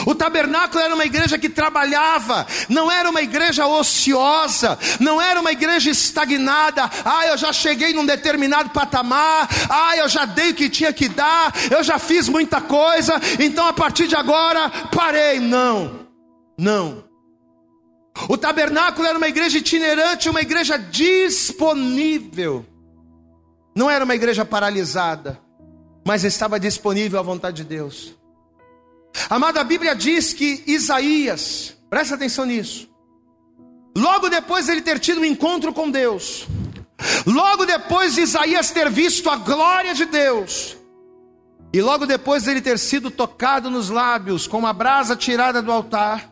O 0.05 0.15
tabernáculo 0.15 0.83
era 0.83 0.93
uma 0.93 1.05
igreja 1.05 1.37
que 1.37 1.49
trabalhava, 1.49 2.45
não 2.69 2.91
era 2.91 3.09
uma 3.09 3.21
igreja 3.21 3.65
ociosa, 3.67 4.77
não 4.99 5.21
era 5.21 5.39
uma 5.39 5.51
igreja 5.51 5.89
estagnada. 5.89 6.89
Ah, 7.03 7.27
eu 7.27 7.37
já 7.37 7.51
cheguei 7.51 7.93
num 7.93 8.05
determinado 8.05 8.69
patamar, 8.69 9.47
ah, 9.69 9.97
eu 9.97 10.07
já 10.07 10.25
dei 10.25 10.51
o 10.51 10.55
que 10.55 10.69
tinha 10.69 10.93
que 10.93 11.09
dar, 11.09 11.53
eu 11.69 11.83
já 11.83 11.99
fiz 11.99 12.27
muita 12.29 12.61
coisa, 12.61 13.19
então 13.39 13.65
a 13.67 13.73
partir 13.73 14.07
de 14.07 14.15
agora 14.15 14.69
parei. 14.93 15.39
Não, 15.39 16.07
não. 16.57 17.03
O 18.27 18.37
tabernáculo 18.37 19.07
era 19.07 19.17
uma 19.17 19.27
igreja 19.27 19.57
itinerante, 19.57 20.29
uma 20.29 20.41
igreja 20.41 20.77
disponível. 20.77 22.65
Não 23.75 23.89
era 23.89 24.03
uma 24.03 24.15
igreja 24.15 24.43
paralisada, 24.43 25.39
mas 26.05 26.23
estava 26.23 26.59
disponível 26.59 27.19
à 27.19 27.23
vontade 27.23 27.57
de 27.57 27.63
Deus. 27.63 28.20
Amada, 29.29 29.61
a 29.61 29.63
Bíblia 29.63 29.95
diz 29.95 30.33
que 30.33 30.63
Isaías, 30.67 31.75
presta 31.89 32.15
atenção 32.15 32.45
nisso, 32.45 32.89
logo 33.95 34.29
depois 34.29 34.65
de 34.65 34.71
ele 34.71 34.81
ter 34.81 34.99
tido 34.99 35.21
um 35.21 35.25
encontro 35.25 35.73
com 35.73 35.89
Deus, 35.89 36.47
logo 37.25 37.65
depois 37.65 38.15
de 38.15 38.21
Isaías 38.21 38.71
ter 38.71 38.89
visto 38.89 39.29
a 39.29 39.35
glória 39.35 39.93
de 39.93 40.05
Deus, 40.05 40.77
e 41.73 41.81
logo 41.81 42.05
depois 42.05 42.43
de 42.43 42.51
ele 42.51 42.61
ter 42.61 42.77
sido 42.77 43.09
tocado 43.09 43.69
nos 43.69 43.89
lábios 43.89 44.47
com 44.47 44.59
uma 44.59 44.73
brasa 44.73 45.15
tirada 45.15 45.61
do 45.61 45.71
altar, 45.71 46.29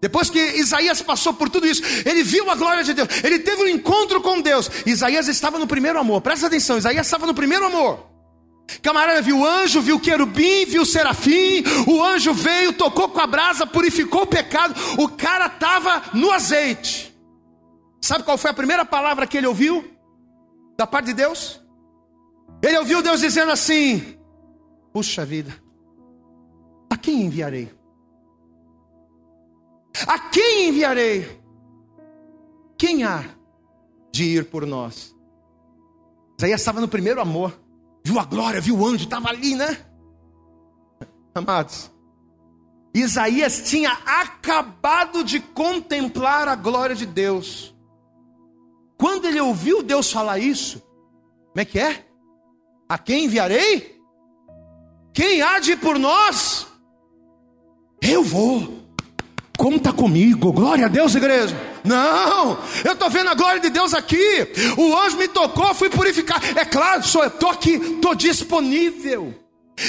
depois 0.00 0.30
que 0.30 0.38
Isaías 0.38 1.02
passou 1.02 1.34
por 1.34 1.50
tudo 1.50 1.66
isso, 1.66 1.82
ele 2.06 2.22
viu 2.22 2.50
a 2.50 2.54
glória 2.54 2.82
de 2.82 2.94
Deus, 2.94 3.08
ele 3.22 3.38
teve 3.38 3.62
um 3.62 3.68
encontro 3.68 4.20
com 4.22 4.40
Deus. 4.40 4.70
Isaías 4.86 5.28
estava 5.28 5.58
no 5.58 5.66
primeiro 5.66 5.98
amor, 5.98 6.22
presta 6.22 6.46
atenção, 6.46 6.78
Isaías 6.78 7.06
estava 7.06 7.26
no 7.26 7.34
primeiro 7.34 7.66
amor. 7.66 8.09
Camarada 8.82 9.20
viu 9.20 9.40
o 9.40 9.46
anjo, 9.46 9.80
viu 9.80 9.96
o 9.96 10.00
querubim, 10.00 10.64
viu 10.64 10.82
o 10.82 10.86
serafim. 10.86 11.62
O 11.86 12.02
anjo 12.02 12.32
veio, 12.32 12.72
tocou 12.72 13.08
com 13.08 13.20
a 13.20 13.26
brasa, 13.26 13.66
purificou 13.66 14.22
o 14.22 14.26
pecado. 14.26 14.74
O 14.98 15.08
cara 15.08 15.46
estava 15.46 16.02
no 16.14 16.30
azeite. 16.30 17.14
Sabe 18.00 18.24
qual 18.24 18.38
foi 18.38 18.50
a 18.50 18.54
primeira 18.54 18.84
palavra 18.84 19.26
que 19.26 19.36
ele 19.36 19.46
ouviu? 19.46 19.84
Da 20.76 20.86
parte 20.86 21.06
de 21.06 21.14
Deus? 21.14 21.60
Ele 22.62 22.78
ouviu 22.78 23.02
Deus 23.02 23.20
dizendo 23.20 23.52
assim: 23.52 24.18
Puxa 24.92 25.24
vida, 25.24 25.54
a 26.88 26.96
quem 26.96 27.22
enviarei? 27.22 27.70
A 30.06 30.18
quem 30.18 30.68
enviarei? 30.68 31.40
Quem 32.78 33.04
há 33.04 33.24
de 34.12 34.24
ir 34.24 34.46
por 34.46 34.64
nós? 34.64 35.14
Isaías 36.38 36.60
estava 36.60 36.80
no 36.80 36.88
primeiro 36.88 37.20
amor 37.20 37.59
viu 38.04 38.18
a 38.18 38.24
glória, 38.24 38.60
viu 38.60 38.78
o 38.78 38.86
anjo, 38.86 39.04
estava 39.04 39.28
ali, 39.28 39.54
né? 39.54 39.86
Amados, 41.34 41.90
Isaías 42.92 43.68
tinha 43.68 43.90
acabado 43.90 45.22
de 45.22 45.40
contemplar 45.40 46.48
a 46.48 46.56
glória 46.56 46.96
de 46.96 47.06
Deus. 47.06 47.74
Quando 48.98 49.26
ele 49.26 49.40
ouviu 49.40 49.82
Deus 49.82 50.10
falar 50.10 50.38
isso, 50.38 50.80
como 50.80 51.60
é 51.60 51.64
que 51.64 51.78
é? 51.78 52.06
A 52.88 52.98
quem 52.98 53.24
enviarei? 53.24 54.00
Quem 55.12 55.40
há 55.42 55.58
de 55.58 55.72
ir 55.72 55.76
por 55.78 55.98
nós? 55.98 56.66
Eu 58.02 58.24
vou. 58.24 58.79
Conta 59.60 59.92
comigo, 59.92 60.54
glória 60.54 60.86
a 60.86 60.88
Deus, 60.88 61.14
igreja. 61.14 61.54
Não, 61.84 62.58
eu 62.82 62.94
estou 62.94 63.10
vendo 63.10 63.28
a 63.28 63.34
glória 63.34 63.60
de 63.60 63.68
Deus 63.68 63.92
aqui. 63.92 64.48
O 64.78 64.96
anjo 64.96 65.18
me 65.18 65.28
tocou, 65.28 65.74
fui 65.74 65.90
purificar. 65.90 66.40
É 66.56 66.64
claro, 66.64 67.06
sou, 67.06 67.22
estou 67.26 67.50
aqui, 67.50 67.72
estou 67.72 68.14
disponível. 68.14 69.34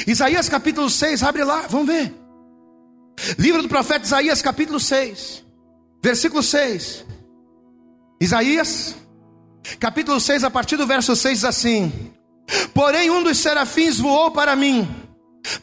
Isaías 0.06 0.50
capítulo 0.50 0.90
6, 0.90 1.24
abre 1.24 1.46
lá, 1.46 1.68
vamos 1.70 1.88
ver. 1.88 2.14
Livro 3.40 3.62
do 3.62 3.70
profeta 3.70 4.04
Isaías, 4.04 4.42
capítulo 4.42 4.78
6, 4.78 5.42
versículo 6.04 6.44
6. 6.44 7.06
Isaías, 8.20 8.94
capítulo 9.80 10.20
6, 10.20 10.44
a 10.44 10.52
partir 10.52 10.76
do 10.76 10.86
verso 10.86 11.16
6 11.16 11.38
diz 11.38 11.46
assim: 11.46 12.12
Porém, 12.74 13.10
um 13.10 13.24
dos 13.24 13.38
serafins 13.38 14.00
voou 14.00 14.32
para 14.32 14.54
mim, 14.54 14.86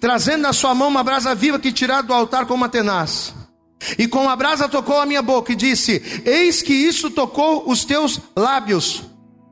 trazendo 0.01 0.41
na 0.41 0.55
sua 0.55 0.75
mão 0.75 0.89
uma 0.89 1.05
brasa 1.05 1.35
viva 1.35 1.59
que 1.59 1.71
tirado 1.71 2.07
do 2.07 2.15
altar 2.15 2.47
com 2.47 2.55
uma 2.55 2.71
tenaz. 2.71 3.37
E 3.99 4.09
com 4.09 4.29
a 4.29 4.35
brasa 4.35 4.69
tocou 4.69 4.99
a 5.01 5.07
minha 5.07 5.23
boca 5.23 5.53
e 5.53 5.57
disse: 5.57 6.23
Eis 6.25 6.63
que 6.63 6.73
isso 6.73 7.11
tocou 7.11 7.69
os 7.71 7.85
teus 7.85 8.21
lábios. 8.37 9.03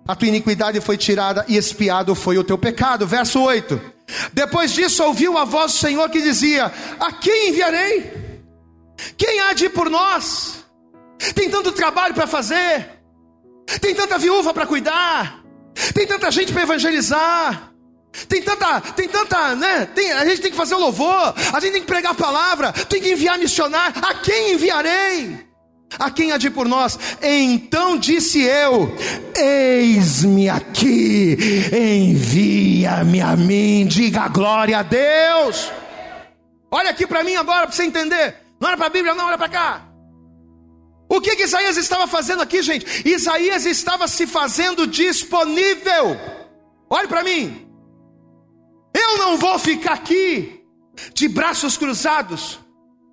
A 0.06 0.14
tua 0.14 0.28
iniquidade 0.28 0.80
foi 0.80 0.96
tirada 0.96 1.44
e 1.48 1.56
espiado 1.56 2.14
foi 2.14 2.38
o 2.38 2.44
teu 2.44 2.56
pecado. 2.56 3.06
Verso 3.06 3.40
8. 3.40 3.80
Depois 4.32 4.72
disso 4.72 5.02
ouviu 5.02 5.36
a 5.36 5.44
voz 5.44 5.72
do 5.72 5.78
Senhor 5.78 6.08
que 6.10 6.22
dizia: 6.22 6.72
A 6.98 7.12
quem 7.12 7.50
enviarei? 7.50 8.12
Quem 9.16 9.40
há 9.40 9.52
de 9.52 9.66
ir 9.66 9.70
por 9.70 9.90
nós? 9.90 10.64
Tem 11.34 11.50
tanto 11.50 11.72
trabalho 11.72 12.14
para 12.14 12.26
fazer, 12.26 12.90
tem 13.80 13.94
tanta 13.94 14.18
viúva 14.18 14.52
para 14.52 14.66
cuidar, 14.66 15.42
tem 15.94 16.06
tanta 16.06 16.30
gente 16.30 16.52
para 16.52 16.62
evangelizar. 16.62 17.72
Tem 18.28 18.42
tanta, 18.42 18.80
tem 18.80 19.08
tanta, 19.08 19.54
né? 19.54 19.86
Tem, 19.86 20.12
a 20.12 20.24
gente 20.24 20.40
tem 20.40 20.50
que 20.50 20.56
fazer 20.56 20.74
o 20.74 20.80
louvor, 20.80 21.34
a 21.52 21.60
gente 21.60 21.72
tem 21.72 21.80
que 21.80 21.86
pregar 21.86 22.12
a 22.12 22.14
palavra, 22.14 22.72
tem 22.72 23.00
que 23.00 23.12
enviar 23.12 23.38
missionário. 23.38 23.94
A 24.02 24.14
quem 24.14 24.52
enviarei? 24.52 25.46
A 25.98 26.10
quem 26.10 26.32
há 26.32 26.36
de 26.36 26.50
por 26.50 26.66
nós? 26.66 26.98
Então 27.22 27.96
disse 27.96 28.42
eu: 28.42 28.94
Eis-me 29.36 30.48
aqui, 30.48 31.36
envia-me 31.72 33.20
a 33.20 33.36
mim, 33.36 33.86
diga 33.86 34.28
glória 34.28 34.78
a 34.78 34.82
Deus. 34.82 35.70
Olha 36.70 36.90
aqui 36.90 37.06
para 37.06 37.22
mim 37.22 37.36
agora, 37.36 37.66
para 37.66 37.72
você 37.72 37.84
entender. 37.84 38.36
Não 38.60 38.68
olha 38.68 38.76
para 38.76 38.86
a 38.86 38.90
Bíblia, 38.90 39.14
não, 39.14 39.26
olha 39.26 39.38
para 39.38 39.48
cá. 39.48 39.82
O 41.08 41.20
que, 41.20 41.36
que 41.36 41.44
Isaías 41.44 41.76
estava 41.76 42.06
fazendo 42.06 42.42
aqui, 42.42 42.62
gente? 42.62 43.08
Isaías 43.08 43.64
estava 43.64 44.08
se 44.08 44.26
fazendo 44.26 44.86
disponível. 44.86 46.18
Olhe 46.90 47.06
para 47.06 47.22
mim. 47.22 47.65
Eu 49.06 49.18
não 49.18 49.36
vou 49.38 49.58
ficar 49.58 49.94
aqui 49.94 50.64
de 51.14 51.28
braços 51.28 51.76
cruzados 51.76 52.58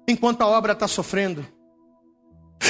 enquanto 0.08 0.42
a 0.42 0.48
obra 0.48 0.74
está 0.74 0.88
sofrendo. 0.88 1.46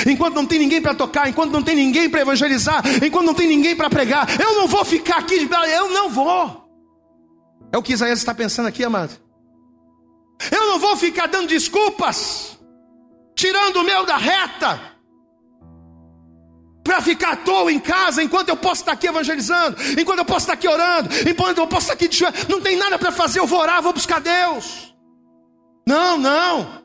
Enquanto 0.08 0.36
não 0.36 0.46
tem 0.46 0.60
ninguém 0.60 0.82
para 0.82 0.96
tocar, 0.96 1.30
enquanto 1.30 1.52
não 1.52 1.62
tem 1.62 1.76
ninguém 1.76 2.10
para 2.10 2.22
evangelizar, 2.22 2.84
enquanto 3.04 3.26
não 3.26 3.34
tem 3.34 3.48
ninguém 3.48 3.76
para 3.76 3.90
pregar, 3.90 4.28
eu 4.40 4.56
não 4.56 4.68
vou 4.68 4.84
ficar 4.84 5.18
aqui, 5.18 5.46
de... 5.46 5.50
eu 5.72 5.90
não 5.90 6.10
vou. 6.10 6.64
É 7.72 7.78
o 7.78 7.84
que 7.84 7.94
Isaías 7.94 8.20
está 8.20 8.34
pensando 8.34 8.68
aqui, 8.68 8.84
amado. 8.84 9.14
Eu 10.52 10.68
não 10.68 10.80
vou 10.80 10.98
ficar 10.98 11.28
dando 11.28 11.48
desculpas, 11.48 12.60
tirando 13.36 13.78
o 13.78 13.84
meu 13.84 14.06
da 14.06 14.18
reta, 14.18 14.93
para 16.94 17.02
ficar 17.02 17.32
à 17.32 17.36
toa 17.36 17.72
em 17.72 17.80
casa, 17.80 18.22
enquanto 18.22 18.50
eu 18.50 18.56
posso 18.56 18.82
estar 18.82 18.92
aqui 18.92 19.08
evangelizando, 19.08 19.76
enquanto 20.00 20.20
eu 20.20 20.26
posso 20.26 20.42
estar 20.42 20.54
aqui 20.54 20.68
orando, 20.68 21.10
enquanto 21.28 21.58
eu 21.58 21.66
posso 21.66 21.86
estar 21.86 21.94
aqui 21.94 22.08
de 22.08 22.20
joelho, 22.20 22.36
não 22.48 22.62
tem 22.62 22.78
nada 22.78 23.00
para 23.00 23.12
fazer, 23.12 23.40
eu 23.40 23.48
vou 23.48 23.60
orar, 23.60 23.82
vou 23.82 23.94
buscar 23.94 24.22
Deus. 24.22 24.94
Não, 25.88 26.20
não. 26.20 26.84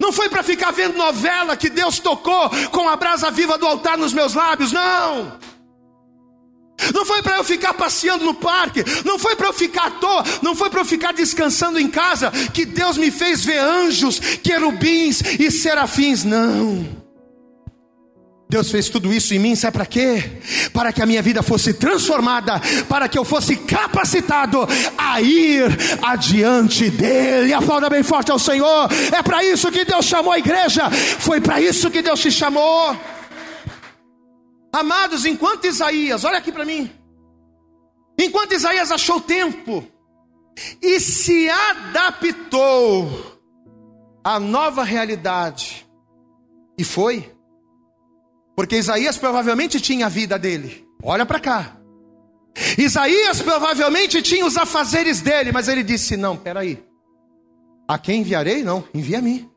Não 0.00 0.12
foi 0.12 0.28
para 0.28 0.42
ficar 0.42 0.72
vendo 0.72 0.96
novela 0.96 1.56
que 1.56 1.70
Deus 1.70 2.00
tocou 2.00 2.50
com 2.72 2.88
a 2.88 2.96
brasa 2.96 3.30
viva 3.30 3.56
do 3.56 3.68
altar 3.68 3.96
nos 3.96 4.12
meus 4.12 4.34
lábios, 4.34 4.72
não. 4.72 5.38
Não 6.92 7.04
foi 7.04 7.22
para 7.22 7.36
eu 7.36 7.44
ficar 7.44 7.74
passeando 7.74 8.24
no 8.24 8.34
parque, 8.34 8.82
não 9.04 9.16
foi 9.16 9.36
para 9.36 9.46
eu 9.46 9.52
ficar 9.52 9.86
à 9.86 9.90
toa, 9.92 10.24
não 10.42 10.56
foi 10.56 10.70
para 10.70 10.80
eu 10.80 10.84
ficar 10.84 11.12
descansando 11.12 11.78
em 11.78 11.88
casa 11.88 12.32
que 12.52 12.64
Deus 12.64 12.98
me 12.98 13.12
fez 13.12 13.44
ver 13.44 13.58
anjos, 13.58 14.18
querubins 14.18 15.20
e 15.38 15.52
serafins, 15.52 16.24
não. 16.24 17.07
Deus 18.50 18.70
fez 18.70 18.88
tudo 18.88 19.12
isso 19.12 19.34
em 19.34 19.38
mim, 19.38 19.54
sabe 19.54 19.74
para 19.74 19.84
quê? 19.84 20.40
Para 20.72 20.90
que 20.90 21.02
a 21.02 21.06
minha 21.06 21.20
vida 21.20 21.42
fosse 21.42 21.74
transformada, 21.74 22.58
para 22.88 23.06
que 23.06 23.18
eu 23.18 23.24
fosse 23.24 23.56
capacitado 23.56 24.66
a 24.96 25.20
ir 25.20 25.64
adiante 26.02 26.88
dEle. 26.88 27.52
Aplauda 27.52 27.90
bem 27.90 28.02
forte 28.02 28.30
ao 28.30 28.38
Senhor. 28.38 28.88
É 29.12 29.22
para 29.22 29.44
isso 29.44 29.70
que 29.70 29.84
Deus 29.84 30.06
chamou 30.06 30.32
a 30.32 30.38
igreja, 30.38 30.90
foi 30.90 31.42
para 31.42 31.60
isso 31.60 31.90
que 31.90 32.00
Deus 32.00 32.20
te 32.20 32.30
chamou. 32.30 32.96
Amados, 34.72 35.26
enquanto 35.26 35.66
Isaías, 35.66 36.24
olha 36.24 36.38
aqui 36.38 36.50
para 36.50 36.64
mim, 36.64 36.90
enquanto 38.18 38.52
Isaías 38.52 38.90
achou 38.90 39.20
tempo 39.20 39.86
e 40.80 40.98
se 41.00 41.50
adaptou 41.50 43.10
à 44.24 44.40
nova 44.40 44.84
realidade, 44.84 45.86
e 46.78 46.84
foi 46.84 47.30
porque 48.58 48.74
Isaías 48.74 49.16
provavelmente 49.16 49.80
tinha 49.80 50.06
a 50.06 50.08
vida 50.08 50.36
dele. 50.36 50.84
Olha 51.00 51.24
para 51.24 51.38
cá. 51.38 51.80
Isaías 52.76 53.40
provavelmente 53.40 54.20
tinha 54.20 54.44
os 54.44 54.56
afazeres 54.56 55.20
dele, 55.20 55.52
mas 55.52 55.68
ele 55.68 55.84
disse: 55.84 56.16
Não, 56.16 56.36
peraí. 56.36 56.84
A 57.86 57.96
quem 58.00 58.22
enviarei? 58.22 58.64
Não, 58.64 58.82
envia 58.92 59.20
a 59.20 59.22
mim. 59.22 59.48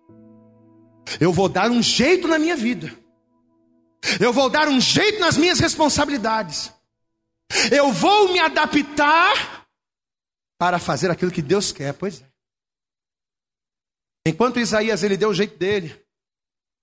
Eu 1.19 1.33
vou 1.33 1.49
dar 1.49 1.71
um 1.71 1.81
jeito 1.81 2.27
na 2.27 2.37
minha 2.37 2.55
vida. 2.55 2.95
Eu 4.19 4.31
vou 4.31 4.51
dar 4.51 4.67
um 4.67 4.79
jeito 4.79 5.19
nas 5.19 5.35
minhas 5.35 5.59
responsabilidades. 5.59 6.71
Eu 7.71 7.91
vou 7.91 8.31
me 8.31 8.39
adaptar 8.39 9.65
para 10.59 10.77
fazer 10.77 11.09
aquilo 11.09 11.31
que 11.31 11.41
Deus 11.41 11.71
quer. 11.71 11.91
Pois 11.95 12.21
é. 12.21 12.25
Enquanto 14.27 14.59
Isaías 14.59 15.01
ele 15.01 15.17
deu 15.17 15.29
o 15.29 15.33
jeito 15.33 15.57
dele, 15.57 16.00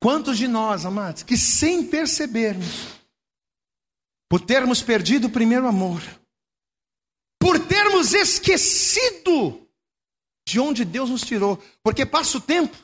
Quantos 0.00 0.38
de 0.38 0.46
nós, 0.46 0.84
amados, 0.84 1.22
que 1.22 1.36
sem 1.36 1.84
percebermos, 1.84 2.86
por 4.28 4.40
termos 4.40 4.82
perdido 4.82 5.26
o 5.26 5.30
primeiro 5.30 5.66
amor, 5.66 6.00
por 7.38 7.58
termos 7.58 8.14
esquecido 8.14 9.66
de 10.46 10.60
onde 10.60 10.84
Deus 10.84 11.10
nos 11.10 11.22
tirou, 11.22 11.62
porque 11.82 12.06
passa 12.06 12.38
o 12.38 12.40
tempo, 12.40 12.76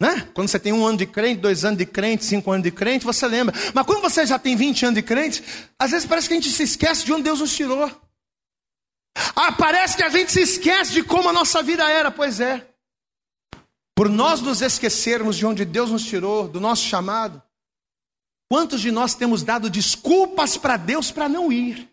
né? 0.00 0.28
Quando 0.34 0.48
você 0.48 0.58
tem 0.58 0.72
um 0.72 0.84
ano 0.84 0.98
de 0.98 1.06
crente, 1.06 1.40
dois 1.40 1.64
anos 1.64 1.78
de 1.78 1.86
crente, 1.86 2.24
cinco 2.24 2.50
anos 2.50 2.64
de 2.64 2.70
crente, 2.70 3.04
você 3.04 3.26
lembra. 3.26 3.54
Mas 3.72 3.86
quando 3.86 4.02
você 4.02 4.26
já 4.26 4.38
tem 4.38 4.54
20 4.54 4.86
anos 4.86 4.94
de 4.96 5.02
crente, 5.02 5.42
às 5.78 5.90
vezes 5.90 6.06
parece 6.06 6.28
que 6.28 6.34
a 6.34 6.36
gente 6.36 6.50
se 6.50 6.62
esquece 6.62 7.04
de 7.04 7.12
onde 7.12 7.22
Deus 7.22 7.40
nos 7.40 7.54
tirou. 7.54 7.90
Ah, 9.34 9.52
parece 9.52 9.96
que 9.96 10.02
a 10.02 10.10
gente 10.10 10.30
se 10.30 10.42
esquece 10.42 10.92
de 10.92 11.02
como 11.02 11.30
a 11.30 11.32
nossa 11.32 11.62
vida 11.62 11.90
era. 11.90 12.10
Pois 12.10 12.40
é. 12.40 12.66
Por 13.96 14.10
nós 14.10 14.42
nos 14.42 14.60
esquecermos 14.60 15.36
de 15.36 15.46
onde 15.46 15.64
Deus 15.64 15.90
nos 15.90 16.04
tirou, 16.04 16.46
do 16.46 16.60
nosso 16.60 16.84
chamado, 16.84 17.42
quantos 18.46 18.82
de 18.82 18.90
nós 18.90 19.14
temos 19.14 19.42
dado 19.42 19.70
desculpas 19.70 20.58
para 20.58 20.76
Deus 20.76 21.10
para 21.10 21.30
não 21.30 21.50
ir? 21.50 21.88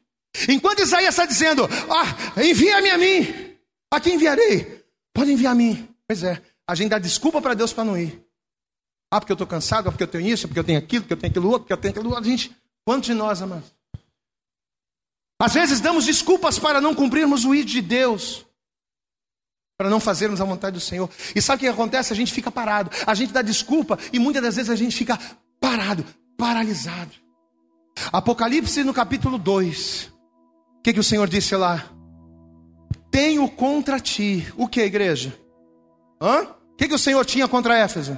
Enquanto 0.49 0.82
Isaías 0.82 1.14
está 1.14 1.26
dizendo, 1.26 1.64
ah, 1.64 2.41
envia-me 2.43 2.89
a 2.89 2.97
mim, 2.97 3.56
a 3.89 4.01
quem 4.01 4.16
enviarei? 4.16 4.84
Pode 5.14 5.32
enviar 5.32 5.54
a 5.54 5.56
mim. 5.56 5.88
Pois 6.06 6.24
é, 6.24 6.41
a 6.68 6.76
gente 6.76 6.89
dá 6.89 6.99
desculpa 6.99 7.41
para 7.41 7.54
Deus 7.54 7.72
para 7.72 7.86
não 7.86 7.97
ir. 7.97 8.22
Ah, 9.10 9.22
porque 9.22 9.32
eu 9.32 9.36
estou 9.36 9.47
cansado, 9.47 9.88
ah, 9.88 9.91
porque 9.91 10.04
eu 10.04 10.08
tenho 10.08 10.28
isso, 10.28 10.45
porque 10.45 10.60
eu 10.60 10.64
tenho 10.66 10.80
aquilo, 10.80 11.04
porque 11.04 11.14
eu 11.14 11.18
tenho 11.18 11.32
aquilo 11.32 11.47
outro, 11.47 11.62
porque 11.62 11.74
eu 11.74 11.78
tenho 11.78 11.93
aquilo 11.93 12.10
outro. 12.10 12.26
Gente, 12.26 12.54
quantos 12.84 13.08
de 13.08 13.14
nós, 13.14 13.41
amados? 13.41 13.74
Às 15.39 15.54
vezes 15.54 15.80
damos 15.80 16.04
desculpas 16.04 16.60
para 16.60 16.82
não 16.82 16.93
cumprirmos 16.93 17.45
o 17.45 17.56
ID 17.56 17.68
de 17.68 17.82
Deus 17.82 18.45
para 19.84 19.89
não 19.89 19.99
fazermos 19.99 20.39
a 20.39 20.45
vontade 20.45 20.75
do 20.75 20.79
Senhor. 20.79 21.09
E 21.36 21.41
sabe 21.41 21.57
o 21.57 21.59
que 21.59 21.67
acontece? 21.67 22.13
A 22.13 22.15
gente 22.15 22.31
fica 22.31 22.49
parado, 22.49 22.89
a 23.05 23.13
gente 23.13 23.34
dá 23.34 23.41
desculpa 23.41 23.99
e 24.13 24.17
muitas 24.17 24.41
das 24.41 24.55
vezes 24.55 24.69
a 24.69 24.77
gente 24.77 24.95
fica 24.95 25.19
parado, 25.59 26.05
paralisado. 26.38 27.11
Apocalipse 28.09 28.81
no 28.86 28.93
capítulo 28.93 29.38
2. 29.38 30.09
O 30.77 30.81
que, 30.81 30.93
que 30.93 31.01
o 31.01 31.03
Senhor 31.03 31.27
disse 31.27 31.53
lá? 31.57 31.84
Tenho 33.11 33.45
contra 33.49 33.99
ti. 33.99 34.47
O 34.55 34.69
que, 34.69 34.79
igreja? 34.79 35.38
Hã? 36.21 36.43
O 36.43 36.77
que, 36.77 36.88
que 36.88 36.95
o 36.95 36.99
Senhor 36.99 37.25
tinha 37.25 37.45
contra 37.45 37.77
Éfeso? 37.77 38.17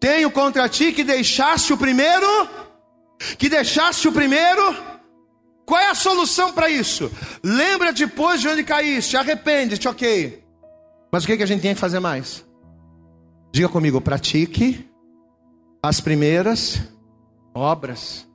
Tenho 0.00 0.30
contra 0.30 0.70
ti 0.70 0.90
que 0.90 1.04
deixaste 1.04 1.70
o 1.74 1.76
primeiro. 1.76 2.26
Que 3.36 3.50
deixaste 3.50 4.08
o 4.08 4.12
primeiro. 4.12 4.74
Qual 5.66 5.78
é 5.78 5.90
a 5.90 5.94
solução 5.94 6.50
para 6.50 6.70
isso? 6.70 7.12
Lembra 7.42 7.92
depois 7.92 8.40
de 8.40 8.48
onde 8.48 8.64
caíste, 8.64 9.18
arrepende-te, 9.18 9.86
ok. 9.86 10.45
Mas 11.16 11.24
o 11.24 11.28
que, 11.28 11.38
que 11.38 11.42
a 11.42 11.46
gente 11.46 11.62
tem 11.62 11.72
que 11.72 11.80
fazer 11.80 11.98
mais? 11.98 12.44
Diga 13.50 13.70
comigo, 13.70 14.02
pratique 14.02 14.86
as 15.82 15.98
primeiras 15.98 16.78
obras. 17.54 18.28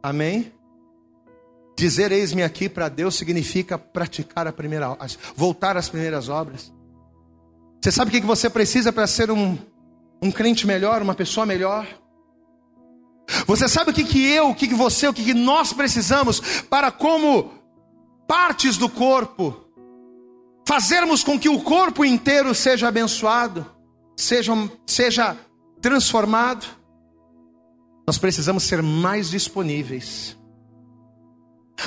Amém? 0.00 0.52
Dizer 1.76 2.12
eis-me 2.12 2.44
aqui 2.44 2.68
para 2.68 2.88
Deus 2.88 3.16
significa 3.16 3.76
praticar 3.76 4.46
a 4.46 4.52
primeira, 4.52 4.96
voltar 5.34 5.76
às 5.76 5.88
primeiras 5.88 6.28
obras. 6.28 6.72
Você 7.82 7.90
sabe 7.90 8.10
o 8.10 8.20
que 8.20 8.24
você 8.24 8.48
precisa 8.48 8.92
para 8.92 9.08
ser 9.08 9.28
um, 9.32 9.58
um 10.22 10.30
crente 10.30 10.68
melhor, 10.68 11.02
uma 11.02 11.16
pessoa 11.16 11.44
melhor? 11.44 11.84
Você 13.44 13.68
sabe 13.68 13.90
o 13.90 13.92
que, 13.92 14.04
que 14.04 14.24
eu, 14.24 14.50
o 14.50 14.54
que, 14.54 14.68
que 14.68 14.74
você, 14.74 15.08
o 15.08 15.12
que, 15.12 15.24
que 15.24 15.34
nós 15.34 15.72
precisamos 15.72 16.62
para, 16.70 16.92
como 16.92 17.54
partes 18.28 18.76
do 18.76 18.88
corpo, 18.88 19.68
fazermos 20.70 21.24
com 21.24 21.36
que 21.36 21.48
o 21.48 21.58
corpo 21.58 22.04
inteiro 22.04 22.54
seja 22.54 22.86
abençoado, 22.86 23.66
seja, 24.16 24.52
seja 24.86 25.36
transformado? 25.82 26.64
Nós 28.06 28.18
precisamos 28.18 28.62
ser 28.62 28.80
mais 28.80 29.30
disponíveis. 29.30 30.38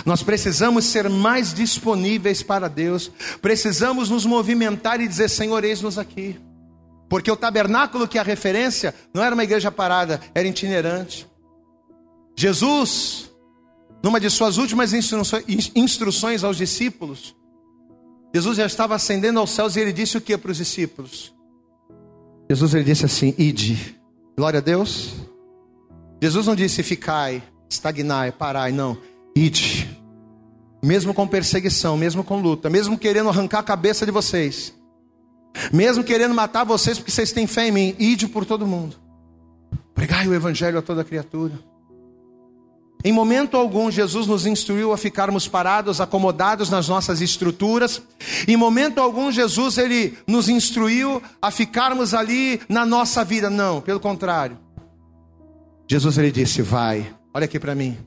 Nós 0.06 0.22
precisamos 0.22 0.84
ser 0.84 1.08
mais 1.10 1.54
disponíveis 1.54 2.44
para 2.44 2.68
Deus. 2.68 3.10
Precisamos 3.42 4.10
nos 4.10 4.26
movimentar 4.26 5.00
e 5.00 5.08
dizer: 5.08 5.30
Senhor, 5.30 5.64
eis-nos 5.64 5.98
aqui. 5.98 6.38
Porque 7.10 7.32
o 7.32 7.38
tabernáculo 7.38 8.06
que 8.06 8.18
é 8.18 8.22
a 8.22 8.26
referência 8.26 8.94
não 9.14 9.24
era 9.24 9.34
uma 9.34 9.46
igreja 9.46 9.72
parada, 9.72 10.20
era 10.36 10.46
itinerante. 10.46 11.26
Jesus, 12.36 13.32
numa 14.04 14.20
de 14.20 14.30
suas 14.30 14.58
últimas 14.58 14.92
instruções 15.74 16.44
aos 16.44 16.58
discípulos, 16.58 17.34
Jesus 18.34 18.58
já 18.58 18.66
estava 18.66 18.96
ascendendo 18.96 19.40
aos 19.40 19.52
céus 19.52 19.76
e 19.76 19.80
ele 19.80 19.94
disse 19.94 20.18
o 20.18 20.22
que 20.22 20.38
para 20.38 20.52
os 20.52 20.58
discípulos? 20.58 21.34
Jesus 22.50 22.74
ele 22.74 22.84
disse 22.84 23.06
assim: 23.06 23.34
Ide. 23.38 24.00
Glória 24.36 24.58
a 24.58 24.62
Deus. 24.62 25.14
Jesus 26.22 26.48
não 26.48 26.56
disse 26.56 26.82
ficai, 26.82 27.44
estagnai, 27.70 28.32
parai, 28.32 28.72
não. 28.72 28.98
Ide. 29.36 30.00
Mesmo 30.82 31.14
com 31.14 31.28
perseguição, 31.28 31.96
mesmo 31.98 32.24
com 32.24 32.42
luta, 32.42 32.70
mesmo 32.70 32.98
querendo 32.98 33.30
arrancar 33.30 33.60
a 33.60 33.64
cabeça 33.64 34.06
de 34.06 34.12
vocês, 34.12 34.74
mesmo 35.72 36.04
querendo 36.04 36.34
matar 36.34 36.64
vocês 36.64 36.98
porque 36.98 37.12
vocês 37.12 37.32
têm 37.32 37.46
fé 37.48 37.68
em 37.68 37.72
mim, 37.72 37.96
ide 38.00 38.28
por 38.28 38.46
todo 38.46 38.66
mundo. 38.66 38.96
Pregai 39.94 40.28
o 40.28 40.34
evangelho 40.34 40.80
a 40.80 40.82
toda 40.82 41.04
criatura. 41.04 41.54
Em 43.04 43.12
momento 43.12 43.58
algum, 43.58 43.92
Jesus 43.92 44.28
nos 44.28 44.46
instruiu 44.46 44.94
a 44.94 44.98
ficarmos 44.98 45.48
parados, 45.48 46.00
acomodados 46.00 46.70
nas 46.70 46.88
nossas 46.88 47.20
estruturas. 47.20 48.02
Em 48.48 48.56
momento 48.56 49.00
algum, 49.00 49.30
Jesus 49.30 49.78
ele 49.78 50.18
nos 50.26 50.48
instruiu 50.48 51.22
a 51.42 51.52
ficarmos 51.52 52.14
ali 52.14 52.62
na 52.70 52.86
nossa 52.86 53.26
vida. 53.26 53.50
Não, 53.50 53.82
pelo 53.82 54.00
contrário. 54.00 54.58
Jesus 55.86 56.18
ele 56.18 56.32
disse: 56.32 56.62
Vai, 56.62 57.14
olha 57.34 57.46
aqui 57.46 57.60
para 57.60 57.76
mim. 57.76 57.98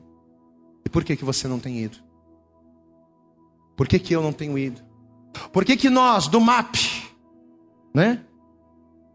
E 0.83 0.89
por 0.89 1.03
que, 1.03 1.15
que 1.15 1.25
você 1.25 1.47
não 1.47 1.59
tem 1.59 1.77
ido? 1.79 1.97
Por 3.75 3.87
que, 3.87 3.99
que 3.99 4.15
eu 4.15 4.23
não 4.23 4.33
tenho 4.33 4.57
ido? 4.57 4.81
Por 5.53 5.63
que, 5.63 5.77
que 5.77 5.89
nós, 5.89 6.27
do 6.27 6.41
MAP, 6.41 6.75
né? 7.93 8.21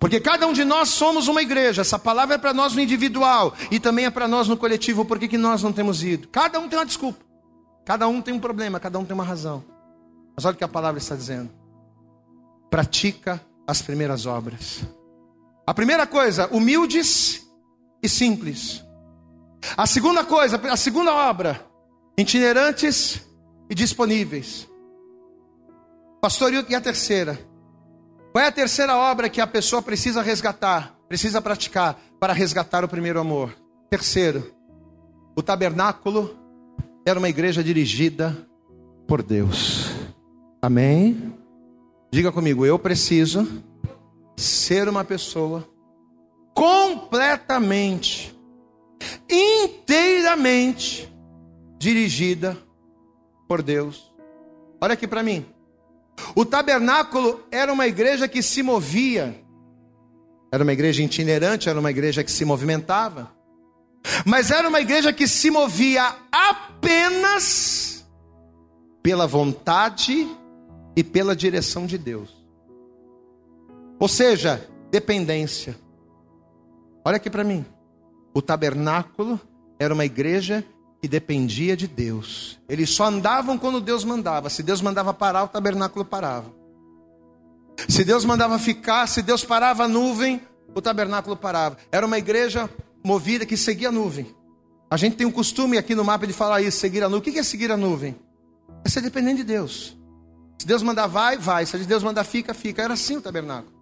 Porque 0.02 0.18
cada 0.18 0.48
um 0.48 0.52
de 0.52 0.64
nós 0.64 0.88
somos 0.88 1.28
uma 1.28 1.40
igreja. 1.40 1.82
Essa 1.82 1.96
palavra 1.96 2.34
é 2.34 2.38
para 2.38 2.52
nós 2.52 2.74
no 2.74 2.80
individual 2.80 3.54
e 3.70 3.78
também 3.78 4.04
é 4.04 4.10
para 4.10 4.26
nós 4.26 4.48
no 4.48 4.56
coletivo. 4.56 5.04
Por 5.04 5.16
que, 5.16 5.28
que 5.28 5.38
nós 5.38 5.62
não 5.62 5.72
temos 5.72 6.02
ido? 6.02 6.26
Cada 6.26 6.58
um 6.58 6.68
tem 6.68 6.76
uma 6.76 6.84
desculpa. 6.84 7.24
Cada 7.84 8.08
um 8.08 8.20
tem 8.20 8.34
um 8.34 8.40
problema, 8.40 8.80
cada 8.80 8.98
um 8.98 9.04
tem 9.04 9.14
uma 9.14 9.22
razão. 9.22 9.62
Mas 10.34 10.44
olha 10.44 10.54
o 10.54 10.58
que 10.58 10.64
a 10.64 10.68
palavra 10.68 10.98
está 10.98 11.14
dizendo. 11.14 11.50
Pratica 12.68 13.40
as 13.64 13.80
primeiras 13.80 14.26
obras. 14.26 14.82
A 15.64 15.72
primeira 15.72 16.04
coisa, 16.04 16.48
humildes 16.48 17.46
e 18.02 18.08
simples. 18.08 18.84
A 19.76 19.86
segunda 19.86 20.24
coisa, 20.24 20.60
a 20.68 20.76
segunda 20.76 21.14
obra, 21.14 21.64
itinerantes 22.18 23.22
e 23.70 23.74
disponíveis. 23.76 24.68
Pastor, 26.20 26.52
e 26.52 26.74
a 26.74 26.80
terceira? 26.80 27.51
Qual 28.32 28.42
é 28.42 28.48
a 28.48 28.52
terceira 28.52 28.96
obra 28.96 29.28
que 29.28 29.42
a 29.42 29.46
pessoa 29.46 29.82
precisa 29.82 30.22
resgatar, 30.22 30.98
precisa 31.06 31.38
praticar 31.42 32.00
para 32.18 32.32
resgatar 32.32 32.82
o 32.82 32.88
primeiro 32.88 33.20
amor? 33.20 33.54
Terceiro, 33.90 34.50
o 35.36 35.42
tabernáculo 35.42 36.34
era 37.04 37.18
uma 37.18 37.28
igreja 37.28 37.62
dirigida 37.62 38.34
por 39.06 39.22
Deus. 39.22 39.90
Amém? 40.62 41.34
Diga 42.10 42.32
comigo, 42.32 42.64
eu 42.64 42.78
preciso 42.78 43.46
ser 44.34 44.88
uma 44.88 45.04
pessoa 45.04 45.68
completamente, 46.54 48.34
inteiramente 49.28 51.12
dirigida 51.78 52.56
por 53.46 53.60
Deus. 53.62 54.10
Olha 54.80 54.94
aqui 54.94 55.06
para 55.06 55.22
mim. 55.22 55.51
O 56.34 56.44
tabernáculo 56.44 57.44
era 57.50 57.72
uma 57.72 57.86
igreja 57.86 58.28
que 58.28 58.42
se 58.42 58.62
movia, 58.62 59.42
era 60.50 60.62
uma 60.62 60.72
igreja 60.72 61.02
itinerante, 61.02 61.68
era 61.68 61.78
uma 61.78 61.90
igreja 61.90 62.22
que 62.22 62.30
se 62.30 62.44
movimentava, 62.44 63.32
mas 64.24 64.50
era 64.50 64.68
uma 64.68 64.80
igreja 64.80 65.12
que 65.12 65.26
se 65.26 65.50
movia 65.50 66.14
apenas 66.30 68.06
pela 69.02 69.26
vontade 69.26 70.28
e 70.96 71.02
pela 71.02 71.34
direção 71.34 71.86
de 71.86 71.98
Deus. 71.98 72.30
Ou 73.98 74.08
seja, 74.08 74.68
dependência. 74.90 75.76
Olha 77.04 77.16
aqui 77.16 77.30
para 77.30 77.44
mim. 77.44 77.64
O 78.34 78.42
tabernáculo 78.42 79.40
era 79.78 79.92
uma 79.92 80.04
igreja 80.04 80.64
que 81.02 81.08
dependia 81.08 81.76
de 81.76 81.88
Deus. 81.88 82.60
Eles 82.68 82.88
só 82.90 83.06
andavam 83.06 83.58
quando 83.58 83.80
Deus 83.80 84.04
mandava. 84.04 84.48
Se 84.48 84.62
Deus 84.62 84.80
mandava 84.80 85.12
parar, 85.12 85.42
o 85.42 85.48
tabernáculo 85.48 86.04
parava. 86.04 86.54
Se 87.88 88.04
Deus 88.04 88.24
mandava 88.24 88.56
ficar, 88.56 89.08
se 89.08 89.20
Deus 89.20 89.44
parava 89.44 89.82
a 89.82 89.88
nuvem, 89.88 90.40
o 90.72 90.80
tabernáculo 90.80 91.36
parava. 91.36 91.76
Era 91.90 92.06
uma 92.06 92.18
igreja 92.18 92.70
movida 93.02 93.44
que 93.44 93.56
seguia 93.56 93.88
a 93.88 93.92
nuvem. 93.92 94.32
A 94.88 94.96
gente 94.96 95.16
tem 95.16 95.26
um 95.26 95.32
costume 95.32 95.76
aqui 95.76 95.92
no 95.92 96.04
mapa 96.04 96.24
de 96.24 96.32
falar 96.32 96.62
isso, 96.62 96.78
seguir 96.78 97.02
a 97.02 97.08
nuvem. 97.08 97.18
O 97.18 97.32
que 97.32 97.36
é 97.36 97.42
seguir 97.42 97.72
a 97.72 97.76
nuvem? 97.76 98.14
É 98.84 98.88
ser 98.88 99.00
dependente 99.00 99.38
de 99.38 99.44
Deus. 99.44 99.98
Se 100.56 100.64
Deus 100.68 100.84
mandar 100.84 101.08
vai, 101.08 101.36
vai. 101.36 101.66
Se 101.66 101.78
Deus 101.78 102.04
mandar 102.04 102.22
fica, 102.22 102.54
fica. 102.54 102.80
Era 102.80 102.94
assim 102.94 103.16
o 103.16 103.20
tabernáculo. 103.20 103.74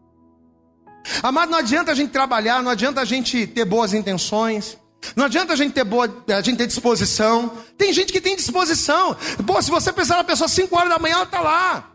Amado, 1.22 1.50
não 1.50 1.58
adianta 1.58 1.92
a 1.92 1.94
gente 1.94 2.12
trabalhar, 2.12 2.62
não 2.62 2.70
adianta 2.70 3.02
a 3.02 3.04
gente 3.04 3.46
ter 3.46 3.66
boas 3.66 3.92
intenções. 3.92 4.78
Não 5.16 5.24
adianta 5.24 5.52
a 5.52 5.56
gente 5.56 5.72
ter 5.72 5.84
boa, 5.84 6.08
a 6.28 6.40
gente 6.40 6.58
ter 6.58 6.66
disposição. 6.66 7.52
Tem 7.76 7.92
gente 7.92 8.12
que 8.12 8.20
tem 8.20 8.36
disposição. 8.36 9.16
Pô, 9.46 9.60
se 9.60 9.70
você 9.70 9.92
pensar 9.92 10.16
na 10.16 10.24
pessoa 10.24 10.48
5 10.48 10.76
horas 10.76 10.90
da 10.90 10.98
manhã, 10.98 11.14
ela 11.14 11.24
está 11.24 11.40
lá. 11.40 11.90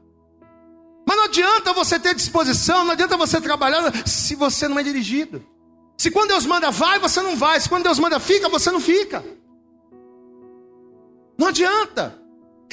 Mas 1.07 1.17
não 1.17 1.25
adianta 1.25 1.71
você 1.71 1.99
ter 1.99 2.15
disposição, 2.15 2.83
não 2.83 2.91
adianta 2.91 3.15
você 3.15 3.39
trabalhar 3.39 3.93
se 4.07 4.35
você 4.35 4.67
não 4.67 4.79
é 4.79 4.83
dirigido. 4.83 5.45
Se 5.97 6.09
quando 6.09 6.29
Deus 6.29 6.45
manda 6.45 6.71
vai, 6.71 6.99
você 6.99 7.21
não 7.21 7.35
vai. 7.35 7.59
Se 7.59 7.69
quando 7.69 7.83
Deus 7.83 7.99
manda 7.99 8.19
fica, 8.19 8.49
você 8.49 8.71
não 8.71 8.79
fica. 8.79 9.23
Não 11.37 11.47
adianta. 11.47 12.19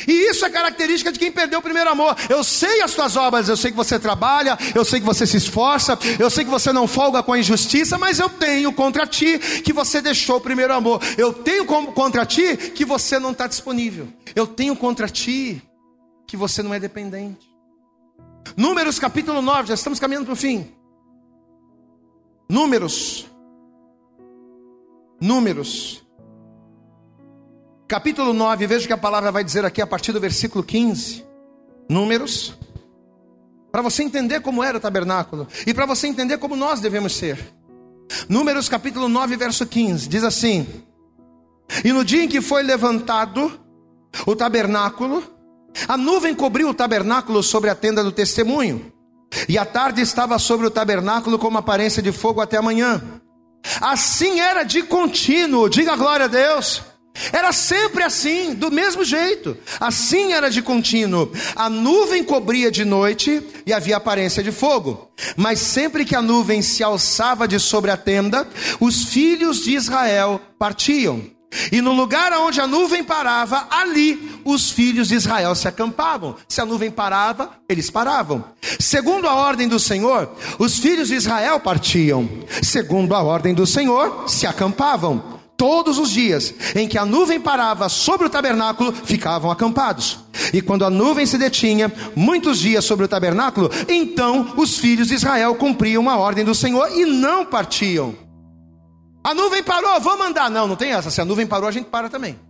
E 0.07 0.31
isso 0.31 0.45
é 0.45 0.51
característica 0.51 1.13
de 1.13 1.19
quem 1.19 1.31
perdeu 1.31 1.59
o 1.59 1.63
primeiro 1.63 1.91
amor. 1.91 2.17
Eu 2.29 2.43
sei 2.43 2.83
as 2.83 2.95
tuas 2.95 3.17
obras, 3.17 3.49
eu 3.49 3.57
sei 3.57 3.71
que 3.71 3.77
você 3.77 3.99
trabalha, 3.99 4.59
eu 4.75 4.85
sei 4.85 5.01
que 5.01 5.07
você 5.07 5.27
se 5.27 5.37
esforça, 5.37 5.99
eu 6.19 6.31
sei 6.31 6.45
que 6.45 6.51
você 6.51 6.73
não 6.73 6.89
folga 6.89 7.23
com 7.23 7.33
a 7.33 7.39
injustiça, 7.39 7.99
mas 7.99 8.19
eu 8.19 8.29
tenho 8.29 8.73
contra 8.73 9.07
ti 9.07 9.39
que 9.39 9.73
você 9.73 10.01
deixou 10.01 10.37
o 10.37 10.41
primeiro 10.41 10.73
amor. 10.75 11.01
Eu 11.17 11.33
tenho 11.33 11.65
contra 11.67 12.27
ti 12.27 12.57
que 12.57 12.85
você 12.85 13.19
não 13.19 13.33
está 13.33 13.47
disponível. 13.47 14.09
Eu 14.35 14.47
tenho 14.47 14.75
contra 14.75 15.09
ti 15.09 15.63
que 16.27 16.37
você 16.37 16.63
não 16.63 16.75
é 16.75 16.81
dependente. 16.81 17.47
Números 18.57 18.99
capítulo 18.99 19.41
9, 19.41 19.69
já 19.69 19.75
estamos 19.75 20.01
caminhando 20.01 20.27
para 20.27 20.35
o 20.35 20.37
fim. 20.37 20.73
Números. 22.49 23.27
Números 25.21 26.03
capítulo 27.89 28.33
9, 28.33 28.67
veja 28.67 28.85
o 28.85 28.87
que 28.87 28.93
a 28.93 28.99
palavra 28.99 29.31
vai 29.31 29.45
dizer 29.45 29.65
aqui 29.65 29.83
a 29.83 29.87
partir 29.87 30.13
do 30.13 30.21
versículo 30.21 30.65
15. 30.65 31.25
Números. 31.89 32.57
Para 33.71 33.83
você 33.83 34.03
entender 34.03 34.41
como 34.41 34.63
era 34.63 34.79
o 34.79 34.81
tabernáculo 34.81 35.47
e 35.67 35.73
para 35.73 35.87
você 35.87 36.07
entender 36.07 36.39
como 36.39 36.57
nós 36.57 36.81
devemos 36.81 37.15
ser. 37.15 37.39
Números 38.29 38.69
capítulo 38.69 39.09
9, 39.09 39.37
verso 39.37 39.67
15, 39.67 40.09
diz 40.09 40.23
assim: 40.23 40.67
E 41.85 41.93
no 41.93 42.05
dia 42.05 42.25
em 42.25 42.29
que 42.29 42.41
foi 42.41 42.63
levantado 42.63 43.59
o 44.27 44.37
tabernáculo, 44.37 45.23
a 45.89 45.97
nuvem 45.97 46.35
cobriu 46.35 46.69
o 46.69 46.75
tabernáculo 46.75 47.43
sobre 47.43 47.71
a 47.71 47.75
tenda 47.75 48.05
do 48.05 48.13
testemunho, 48.13 48.93
e 49.49 49.57
a 49.57 49.65
tarde 49.65 50.03
estava 50.03 50.39
sobre 50.39 50.67
o 50.67 50.71
tabernáculo 50.71 51.39
como 51.39 51.57
aparência 51.57 52.03
de 52.03 52.13
fogo 52.13 52.43
até 52.43 52.59
amanhã. 52.59 53.01
Assim 53.81 54.41
era 54.41 54.65
de 54.65 54.83
contínuo, 54.83 55.71
diga 55.71 55.97
glória 55.97 56.27
a 56.27 56.29
Deus 56.29 56.92
Era 57.33 57.53
sempre 57.53 58.03
assim, 58.03 58.55
do 58.55 58.71
mesmo 58.71 59.05
jeito. 59.05 59.57
Assim 59.79 60.33
era 60.33 60.51
de 60.51 60.63
contínuo. 60.63 61.31
A 61.55 61.69
nuvem 61.69 62.25
cobria 62.25 62.71
de 62.71 62.85
noite 62.85 63.43
e 63.67 63.73
havia 63.73 63.97
aparência 63.97 64.43
de 64.43 64.51
fogo. 64.51 65.11
Mas 65.37 65.59
sempre 65.59 66.05
que 66.05 66.17
a 66.17 66.23
nuvem 66.23 66.63
se 66.63 66.83
alçava 66.83 67.47
de 67.47 67.59
sobre 67.61 67.91
a 67.91 67.97
tenda, 67.97 68.49
os 68.81 69.05
filhos 69.05 69.63
de 69.63 69.75
Israel 69.75 70.41
partiam. 70.59 71.23
E 71.71 71.83
no 71.83 71.93
lugar 71.93 72.33
onde 72.33 72.61
a 72.61 72.67
nuvem 72.67 73.05
parava, 73.05 73.67
ali 73.71 74.41
os 74.45 74.71
filhos 74.71 75.09
de 75.09 75.17
Israel 75.17 75.55
se 75.55 75.69
acampavam. 75.69 76.37
Se 76.49 76.61
a 76.61 76.67
nuvem 76.67 76.91
parava, 76.91 77.51
eles 77.69 77.91
paravam. 77.91 78.45
Segundo 78.81 79.29
a 79.29 79.35
ordem 79.35 79.69
do 79.69 79.79
Senhor, 79.79 80.33
os 80.59 80.79
filhos 80.79 81.09
de 81.09 81.15
Israel 81.15 81.61
partiam. 81.61 82.29
Segundo 82.63 83.15
a 83.15 83.23
ordem 83.23 83.53
do 83.53 83.67
Senhor, 83.67 84.25
se 84.29 84.47
acampavam. 84.47 85.42
Todos 85.63 85.97
os 85.97 86.11
dias 86.11 86.53
em 86.75 86.89
que 86.89 86.99
a 86.99 87.07
nuvem 87.07 87.39
parava 87.39 87.89
sobre 87.89 88.27
o 88.27 88.29
tabernáculo, 88.29 88.93
ficavam 88.93 89.49
acampados. 89.49 90.19
E 90.53 90.61
quando 90.61 90.85
a 90.85 90.91
nuvem 90.91 91.25
se 91.25 91.39
detinha, 91.39 91.93
muitos 92.17 92.59
dias 92.59 92.85
sobre 92.85 93.05
o 93.05 93.09
tabernáculo, 93.09 93.71
então 93.89 94.55
os 94.57 94.77
filhos 94.77 95.07
de 95.07 95.15
Israel 95.15 95.55
cumpriam 95.55 96.11
a 96.11 96.17
ordem 96.17 96.45
do 96.45 96.53
Senhor 96.53 96.91
e 96.91 97.05
não 97.05 97.47
partiam. 97.47 98.13
A 99.23 99.33
nuvem 99.33 99.63
parou, 99.63 100.01
vamos 100.01 100.27
andar. 100.27 100.51
Não, 100.51 100.67
não 100.67 100.75
tem 100.75 100.91
essa. 100.91 101.13
Se 101.13 101.21
a 101.21 101.25
nuvem 101.25 101.47
parou, 101.47 101.69
a 101.69 101.73
gente 101.73 101.87
para 101.87 102.09
também. 102.09 102.41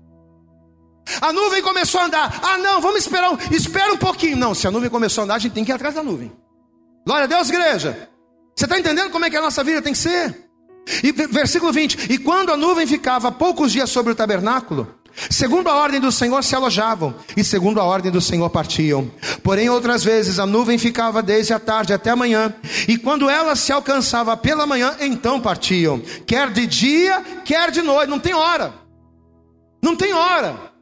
A 1.21 1.35
nuvem 1.35 1.61
começou 1.61 2.01
a 2.01 2.07
andar. 2.07 2.41
Ah, 2.43 2.57
não, 2.57 2.81
vamos 2.81 3.01
esperar. 3.01 3.31
Um, 3.31 3.37
espera 3.51 3.93
um 3.93 3.99
pouquinho. 3.99 4.39
Não, 4.39 4.55
se 4.55 4.67
a 4.67 4.71
nuvem 4.71 4.89
começou 4.89 5.21
a 5.21 5.25
andar, 5.27 5.35
a 5.35 5.39
gente 5.39 5.53
tem 5.53 5.67
que 5.67 5.71
ir 5.71 5.75
atrás 5.75 5.95
da 5.95 6.03
nuvem. 6.03 6.33
Glória 7.05 7.25
a 7.25 7.29
Deus, 7.29 7.51
igreja. 7.51 8.09
Você 8.57 8.65
está 8.65 8.79
entendendo 8.79 9.11
como 9.11 9.27
é 9.27 9.29
que 9.29 9.37
a 9.37 9.43
nossa 9.43 9.63
vida 9.63 9.83
tem 9.83 9.93
que 9.93 9.99
ser? 9.99 10.51
E 11.03 11.13
versículo 11.13 11.73
20: 11.73 12.13
E 12.13 12.19
quando 12.19 12.53
a 12.53 12.57
nuvem 12.57 12.87
ficava 12.87 13.31
poucos 13.31 13.73
dias 13.73 13.91
sobre 13.91 14.13
o 14.13 14.15
tabernáculo, 14.15 14.95
segundo 15.31 15.69
a 15.69 15.75
ordem 15.75 16.01
do 16.01 16.11
Senhor 16.11 16.43
se 16.43 16.55
alojavam, 16.55 17.15
e 17.37 17.45
segundo 17.45 17.81
a 17.81 17.85
ordem 17.85 18.11
do 18.11 18.21
Senhor 18.21 18.49
partiam. 18.51 19.11
Porém, 19.43 19.69
outras 19.69 20.03
vezes 20.03 20.39
a 20.39 20.47
nuvem 20.47 20.79
ficava 20.79 21.23
desde 21.23 21.53
a 21.53 21.59
tarde 21.59 21.93
até 21.93 22.11
a 22.11 22.17
manhã, 22.17 22.55
e 22.89 22.99
quando 22.99 23.31
ela 23.31 23.55
se 23.55 23.73
alcançava 23.73 24.37
pela 24.37 24.67
manhã, 24.67 24.97
então 25.01 25.41
partiam, 25.41 26.01
quer 26.27 26.51
de 26.51 26.67
dia, 26.67 27.23
quer 27.45 27.71
de 27.71 27.83
noite, 27.83 28.11
não 28.11 28.19
tem 28.19 28.35
hora, 28.35 28.75
não 29.83 29.97
tem 29.97 30.13
hora. 30.13 30.73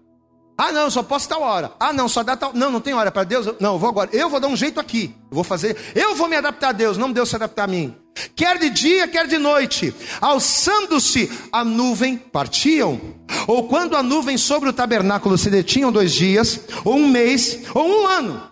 Ah, 0.62 0.72
não, 0.72 0.90
só 0.90 1.02
posso 1.02 1.26
tal 1.26 1.40
hora. 1.40 1.72
Ah, 1.80 1.90
não, 1.90 2.06
só 2.06 2.22
dá 2.22 2.36
tal. 2.36 2.52
Não, 2.52 2.70
não 2.70 2.82
tem 2.82 2.92
hora 2.92 3.10
para 3.10 3.24
Deus. 3.24 3.46
Não, 3.58 3.72
eu 3.72 3.78
vou 3.78 3.88
agora. 3.88 4.10
Eu 4.12 4.28
vou 4.28 4.38
dar 4.38 4.46
um 4.46 4.54
jeito 4.54 4.78
aqui. 4.78 5.16
Eu 5.30 5.36
vou 5.36 5.42
fazer. 5.42 5.74
Eu 5.94 6.14
vou 6.14 6.28
me 6.28 6.36
adaptar 6.36 6.68
a 6.68 6.72
Deus, 6.72 6.98
não 6.98 7.10
Deus 7.10 7.30
se 7.30 7.34
adaptar 7.34 7.64
a 7.64 7.66
mim. 7.66 7.96
Quer 8.34 8.58
de 8.58 8.70
dia, 8.70 9.08
quer 9.08 9.26
de 9.26 9.38
noite, 9.38 9.94
alçando-se 10.20 11.30
a 11.52 11.64
nuvem, 11.64 12.16
partiam. 12.16 13.00
Ou 13.46 13.68
quando 13.68 13.96
a 13.96 14.02
nuvem 14.02 14.36
sobre 14.36 14.68
o 14.68 14.72
tabernáculo 14.72 15.38
se 15.38 15.50
detinham 15.50 15.92
dois 15.92 16.12
dias, 16.12 16.60
ou 16.84 16.96
um 16.96 17.08
mês, 17.08 17.60
ou 17.74 17.86
um 17.86 18.06
ano. 18.06 18.42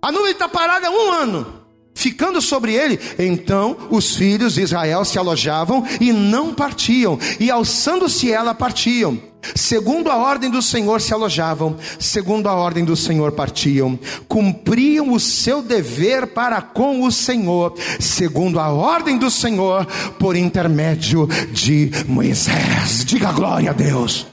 A 0.00 0.12
nuvem 0.12 0.32
está 0.32 0.48
parada 0.48 0.90
um 0.90 1.12
ano 1.12 1.66
ficando 1.96 2.42
sobre 2.42 2.74
ele. 2.74 3.00
Então 3.18 3.76
os 3.90 4.14
filhos 4.14 4.54
de 4.54 4.62
Israel 4.62 5.04
se 5.04 5.18
alojavam 5.18 5.84
e 6.00 6.12
não 6.12 6.54
partiam, 6.54 7.18
e 7.40 7.50
alçando-se 7.50 8.30
ela 8.30 8.54
partiam. 8.54 9.20
Segundo 9.54 10.10
a 10.10 10.16
ordem 10.16 10.50
do 10.50 10.60
Senhor 10.60 11.00
se 11.00 11.14
alojavam, 11.14 11.76
segundo 11.98 12.48
a 12.48 12.54
ordem 12.54 12.84
do 12.84 12.96
Senhor 12.96 13.32
partiam, 13.32 13.98
cumpriam 14.26 15.12
o 15.12 15.20
seu 15.20 15.62
dever 15.62 16.28
para 16.28 16.60
com 16.60 17.04
o 17.04 17.12
Senhor, 17.12 17.74
segundo 18.00 18.58
a 18.58 18.70
ordem 18.70 19.18
do 19.18 19.30
Senhor, 19.30 19.86
por 20.18 20.36
intermédio 20.36 21.28
de 21.52 21.90
Moisés. 22.06 23.04
Diga 23.04 23.32
glória 23.32 23.70
a 23.70 23.74
Deus. 23.74 24.26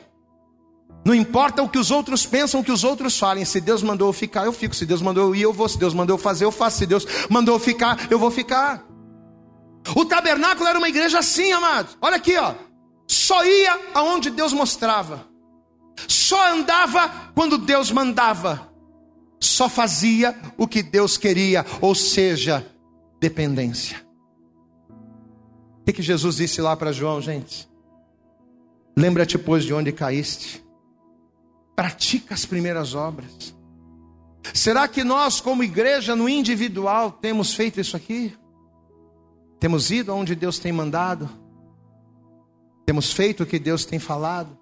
Não 1.06 1.14
importa 1.14 1.62
o 1.62 1.68
que 1.68 1.78
os 1.78 1.92
outros 1.92 2.26
pensam, 2.26 2.62
o 2.62 2.64
que 2.64 2.72
os 2.72 2.84
outros 2.84 3.20
falem. 3.20 3.44
Se 3.44 3.60
Deus 3.60 3.84
mandou 3.84 4.08
eu 4.08 4.14
ficar, 4.14 4.46
eu 4.46 4.54
fico. 4.54 4.74
Se 4.74 4.86
Deus 4.86 5.02
mandou 5.02 5.28
eu 5.28 5.36
ir, 5.36 5.42
eu 5.42 5.52
vou. 5.52 5.68
Se 5.68 5.78
Deus 5.78 5.94
mandou 5.94 6.14
eu 6.14 6.18
fazer, 6.18 6.46
eu 6.46 6.52
faço. 6.52 6.78
Se 6.78 6.86
Deus 6.86 7.06
mandou 7.30 7.56
eu 7.56 7.60
ficar, 7.60 8.08
eu 8.10 8.18
vou 8.18 8.32
ficar. 8.32 8.82
O 9.96 10.06
tabernáculo 10.06 10.68
era 10.68 10.78
uma 10.78 10.88
igreja 10.88 11.20
assim, 11.20 11.52
amados. 11.52 11.98
Olha 12.02 12.16
aqui, 12.16 12.38
ó. 12.38 12.54
Só 13.08 13.46
ia 13.46 13.92
aonde 13.94 14.30
Deus 14.30 14.54
mostrava. 14.54 15.28
Só 16.08 16.54
andava 16.54 17.32
quando 17.36 17.58
Deus 17.58 17.92
mandava. 17.92 18.72
Só 19.40 19.68
fazia 19.68 20.36
o 20.58 20.68
que 20.68 20.82
Deus 20.82 21.18
queria, 21.18 21.66
ou 21.82 21.94
seja, 21.94 22.66
dependência. 23.20 24.02
O 25.82 25.92
que, 25.92 26.02
Jesus 26.02 26.38
disse 26.38 26.62
lá 26.62 26.78
para 26.78 26.94
João, 26.94 27.22
gente? 27.22 27.70
Lembra-te, 28.96 29.38
pois, 29.38 29.66
de 29.66 29.74
onde 29.74 29.92
caíste 29.92 30.64
pratica 31.76 32.34
as 32.34 32.46
primeiras 32.46 32.94
obras. 32.94 33.56
Será 34.54 34.88
que 34.88 35.04
nós, 35.04 35.40
como 35.40 35.64
igreja, 35.64 36.16
no 36.16 36.28
individual, 36.30 37.12
temos 37.12 37.54
feito 37.54 37.80
isso 37.80 37.96
aqui? 37.96 38.36
Temos 39.60 39.90
ido 39.90 40.12
aonde 40.12 40.36
Deus 40.36 40.60
tem 40.60 40.72
mandado? 40.72 41.30
Temos 42.86 43.12
feito 43.12 43.44
o 43.44 43.46
que 43.46 43.60
Deus 43.60 43.86
tem 43.86 44.00
falado? 44.00 44.58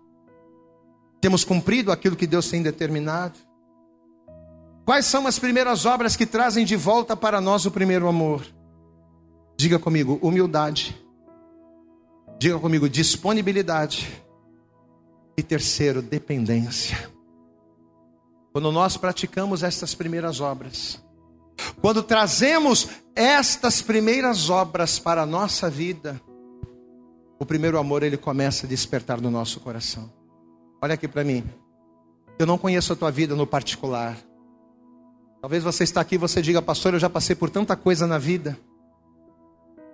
Temos 1.19 1.43
cumprido 1.43 1.91
aquilo 1.91 2.15
que 2.15 2.27
Deus 2.27 2.49
tem 2.49 2.61
determinado? 2.61 3.37
Quais 4.85 5.05
são 5.05 5.27
as 5.27 5.37
primeiras 5.37 5.85
obras 5.85 6.15
que 6.15 6.25
trazem 6.25 6.65
de 6.65 6.75
volta 6.75 7.15
para 7.15 7.39
nós 7.39 7.65
o 7.65 7.71
primeiro 7.71 8.07
amor? 8.07 8.45
Diga 9.55 9.77
comigo, 9.77 10.19
humildade. 10.21 10.99
Diga 12.39 12.57
comigo, 12.59 12.89
disponibilidade. 12.89 14.21
E 15.37 15.43
terceiro, 15.43 16.01
dependência. 16.01 17.11
Quando 18.51 18.71
nós 18.71 18.97
praticamos 18.97 19.63
estas 19.63 19.93
primeiras 19.95 20.41
obras, 20.41 21.01
quando 21.79 22.03
trazemos 22.03 22.89
estas 23.15 23.81
primeiras 23.81 24.49
obras 24.49 24.99
para 24.99 25.21
a 25.21 25.25
nossa 25.25 25.69
vida, 25.69 26.19
o 27.41 27.45
primeiro 27.45 27.79
amor 27.79 28.03
ele 28.03 28.17
começa 28.17 28.67
a 28.67 28.69
despertar 28.69 29.19
no 29.19 29.31
nosso 29.31 29.59
coração. 29.61 30.13
Olha 30.79 30.93
aqui 30.93 31.07
para 31.07 31.23
mim. 31.23 31.43
Eu 32.37 32.45
não 32.45 32.55
conheço 32.55 32.93
a 32.93 32.95
tua 32.95 33.09
vida 33.09 33.35
no 33.35 33.47
particular. 33.47 34.15
Talvez 35.41 35.63
você 35.63 35.83
está 35.83 36.01
aqui 36.01 36.13
e 36.13 36.17
você 36.19 36.39
diga, 36.39 36.61
pastor, 36.61 36.93
eu 36.93 36.99
já 36.99 37.09
passei 37.09 37.35
por 37.35 37.49
tanta 37.49 37.75
coisa 37.75 38.05
na 38.05 38.19
vida. 38.19 38.55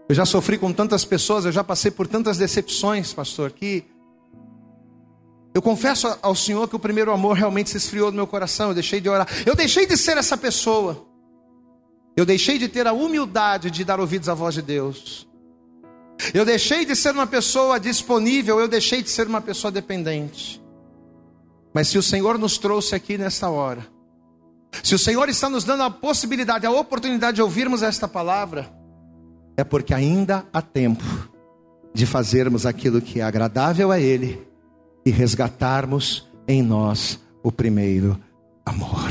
Eu 0.10 0.14
já 0.14 0.26
sofri 0.26 0.58
com 0.58 0.74
tantas 0.74 1.06
pessoas, 1.06 1.45
eu 1.45 1.52
já 1.54 1.64
passei 1.64 1.89
por 1.89 2.06
tantas 2.06 2.38
decepções, 2.38 3.14
pastor, 3.14 3.52
que 3.52 3.86
eu 5.54 5.62
confesso 5.62 6.20
ao 6.22 6.36
Senhor 6.36 6.68
que 6.68 6.76
o 6.76 6.80
primeiro 6.80 7.14
amor 7.14 7.38
realmente 7.38 7.70
se 7.70 7.78
esfriou 7.78 8.12
no 8.12 8.18
meu 8.18 8.28
coração. 8.28 8.68
Eu 8.68 8.74
deixei 8.74 9.00
de 9.00 9.08
orar. 9.08 9.26
Eu 9.45 9.56
deixei 9.56 9.86
de 9.86 9.95
ser 9.95 10.18
essa 10.18 10.36
pessoa. 10.36 11.08
Eu 12.14 12.26
deixei 12.26 12.60
de 12.60 12.68
ter 12.68 12.86
a 12.88 12.91
humildade 12.91 13.72
de 13.72 13.86
dar 13.86 14.02
ouvidos 14.02 14.28
à 14.28 14.34
voz 14.34 14.54
de 14.54 14.62
Deus. 14.62 15.26
Eu 16.34 16.45
deixei 16.45 16.86
de 16.86 16.95
ser 16.95 17.11
uma 17.13 17.28
pessoa 17.28 17.80
disponível. 17.80 18.59
Eu 18.59 18.68
deixei 18.68 19.01
de 19.01 19.09
ser 19.09 19.28
uma 19.28 19.41
pessoa 19.41 19.72
dependente. 19.72 20.61
Mas 21.74 21.88
se 21.88 21.97
o 21.97 22.03
Senhor 22.03 22.38
nos 22.38 22.57
trouxe 22.57 22.95
aqui 22.95 23.18
nesta 23.18 23.49
hora, 23.49 23.86
se 24.84 24.95
o 24.95 24.99
Senhor 24.99 25.30
está 25.30 25.49
nos 25.49 25.63
dando 25.63 25.84
a 25.84 25.91
possibilidade, 25.91 26.65
a 26.65 26.72
oportunidade 26.72 27.36
de 27.36 27.41
ouvirmos 27.41 27.84
esta 27.84 28.07
palavra, 28.07 28.72
é 29.55 29.63
porque 29.63 29.93
ainda 29.93 30.45
há 30.51 30.61
tempo 30.61 31.03
de 31.93 32.05
fazermos 32.05 32.65
aquilo 32.65 33.01
que 33.01 33.20
é 33.20 33.24
agradável 33.24 33.91
a 33.91 33.99
Ele 33.99 34.47
e 35.05 35.11
resgatarmos 35.11 36.28
em 36.47 36.61
nós 36.61 37.20
o 37.43 37.51
primeiro 37.51 38.20
amor. 38.65 39.09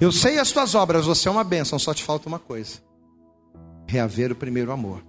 Eu 0.00 0.12
sei 0.12 0.38
as 0.38 0.52
tuas 0.52 0.74
obras, 0.74 1.06
você 1.06 1.28
é 1.28 1.30
uma 1.30 1.42
bênção, 1.42 1.78
só 1.78 1.92
te 1.92 2.04
falta 2.04 2.28
uma 2.28 2.38
coisa: 2.38 2.78
reaver 3.86 4.30
o 4.32 4.36
primeiro 4.36 4.70
amor. 4.70 5.02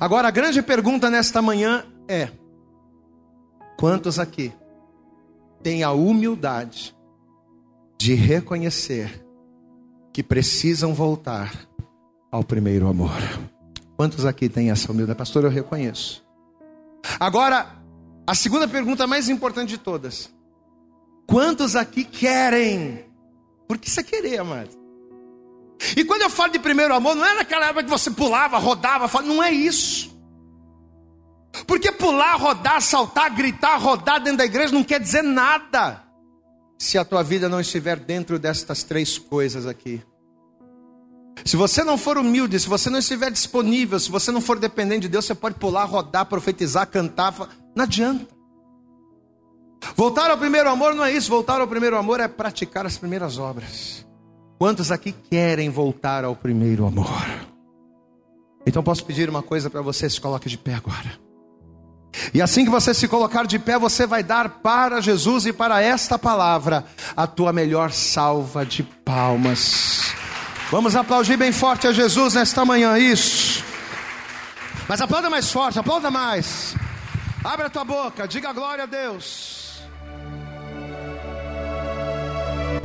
Agora, 0.00 0.28
a 0.28 0.30
grande 0.30 0.62
pergunta 0.62 1.10
nesta 1.10 1.40
manhã 1.40 1.84
é: 2.08 2.30
quantos 3.78 4.18
aqui 4.18 4.52
têm 5.62 5.82
a 5.82 5.92
humildade 5.92 6.94
de 7.98 8.14
reconhecer 8.14 9.24
que 10.12 10.22
precisam 10.22 10.94
voltar 10.94 11.52
ao 12.30 12.42
primeiro 12.44 12.88
amor? 12.88 13.20
Quantos 13.96 14.26
aqui 14.26 14.48
têm 14.48 14.70
essa 14.70 14.90
humildade? 14.90 15.18
Pastor, 15.18 15.44
eu 15.44 15.50
reconheço. 15.50 16.24
Agora, 17.20 17.76
a 18.26 18.34
segunda 18.34 18.66
pergunta 18.66 19.06
mais 19.06 19.28
importante 19.28 19.70
de 19.70 19.78
todas: 19.78 20.32
quantos 21.26 21.76
aqui 21.76 22.04
querem? 22.04 23.04
Porque 23.68 23.88
isso 23.88 24.00
é 24.00 24.02
querer, 24.02 24.38
amado. 24.40 24.83
E 25.96 26.04
quando 26.04 26.22
eu 26.22 26.30
falo 26.30 26.52
de 26.52 26.58
primeiro 26.58 26.94
amor, 26.94 27.14
não 27.14 27.24
é 27.24 27.34
naquela 27.34 27.66
época 27.66 27.84
que 27.84 27.90
você 27.90 28.10
pulava, 28.10 28.58
rodava, 28.58 29.22
não 29.22 29.42
é 29.42 29.50
isso. 29.50 30.14
Porque 31.66 31.92
pular, 31.92 32.36
rodar, 32.36 32.80
saltar, 32.80 33.30
gritar, 33.30 33.76
rodar 33.76 34.20
dentro 34.20 34.38
da 34.38 34.44
igreja 34.44 34.72
não 34.72 34.82
quer 34.82 35.00
dizer 35.00 35.22
nada. 35.22 36.02
Se 36.78 36.98
a 36.98 37.04
tua 37.04 37.22
vida 37.22 37.48
não 37.48 37.60
estiver 37.60 37.98
dentro 37.98 38.38
destas 38.38 38.82
três 38.82 39.16
coisas 39.18 39.66
aqui. 39.66 40.02
Se 41.44 41.56
você 41.56 41.84
não 41.84 41.96
for 41.96 42.18
humilde, 42.18 42.58
se 42.58 42.68
você 42.68 42.90
não 42.90 42.98
estiver 42.98 43.30
disponível, 43.30 43.98
se 44.00 44.10
você 44.10 44.32
não 44.32 44.40
for 44.40 44.58
dependente 44.58 45.02
de 45.02 45.08
Deus, 45.08 45.24
você 45.24 45.34
pode 45.34 45.56
pular, 45.56 45.84
rodar, 45.84 46.26
profetizar, 46.26 46.86
cantar. 46.86 47.34
Não 47.74 47.84
adianta. 47.84 48.26
Voltar 49.94 50.30
ao 50.30 50.38
primeiro 50.38 50.70
amor 50.70 50.94
não 50.94 51.04
é 51.04 51.12
isso, 51.12 51.28
voltar 51.28 51.60
ao 51.60 51.68
primeiro 51.68 51.96
amor 51.96 52.18
é 52.18 52.26
praticar 52.26 52.86
as 52.86 52.96
primeiras 52.96 53.38
obras. 53.38 54.06
Quantos 54.58 54.90
aqui 54.90 55.12
querem 55.12 55.68
voltar 55.70 56.24
ao 56.24 56.36
primeiro 56.36 56.86
amor? 56.86 57.24
Então 58.66 58.82
posso 58.82 59.04
pedir 59.04 59.28
uma 59.28 59.42
coisa 59.42 59.68
para 59.68 59.82
você, 59.82 60.08
se 60.08 60.20
coloque 60.20 60.48
de 60.48 60.56
pé 60.56 60.74
agora. 60.74 61.24
E 62.32 62.40
assim 62.40 62.64
que 62.64 62.70
você 62.70 62.94
se 62.94 63.08
colocar 63.08 63.46
de 63.46 63.58
pé, 63.58 63.78
você 63.78 64.06
vai 64.06 64.22
dar 64.22 64.48
para 64.48 65.00
Jesus 65.00 65.46
e 65.46 65.52
para 65.52 65.82
esta 65.82 66.18
palavra 66.18 66.84
a 67.16 67.26
tua 67.26 67.52
melhor 67.52 67.92
salva 67.92 68.64
de 68.64 68.82
palmas. 68.82 70.12
Vamos 70.70 70.96
aplaudir 70.96 71.36
bem 71.36 71.52
forte 71.52 71.86
a 71.86 71.92
Jesus 71.92 72.34
nesta 72.34 72.64
manhã, 72.64 72.98
isso. 72.98 73.62
Mas 74.88 75.00
aplauda 75.00 75.28
mais 75.28 75.50
forte, 75.50 75.78
aplauda 75.78 76.10
mais. 76.10 76.74
Abre 77.42 77.66
a 77.66 77.70
tua 77.70 77.84
boca, 77.84 78.26
diga 78.26 78.52
glória 78.52 78.84
a 78.84 78.86
Deus. 78.86 79.53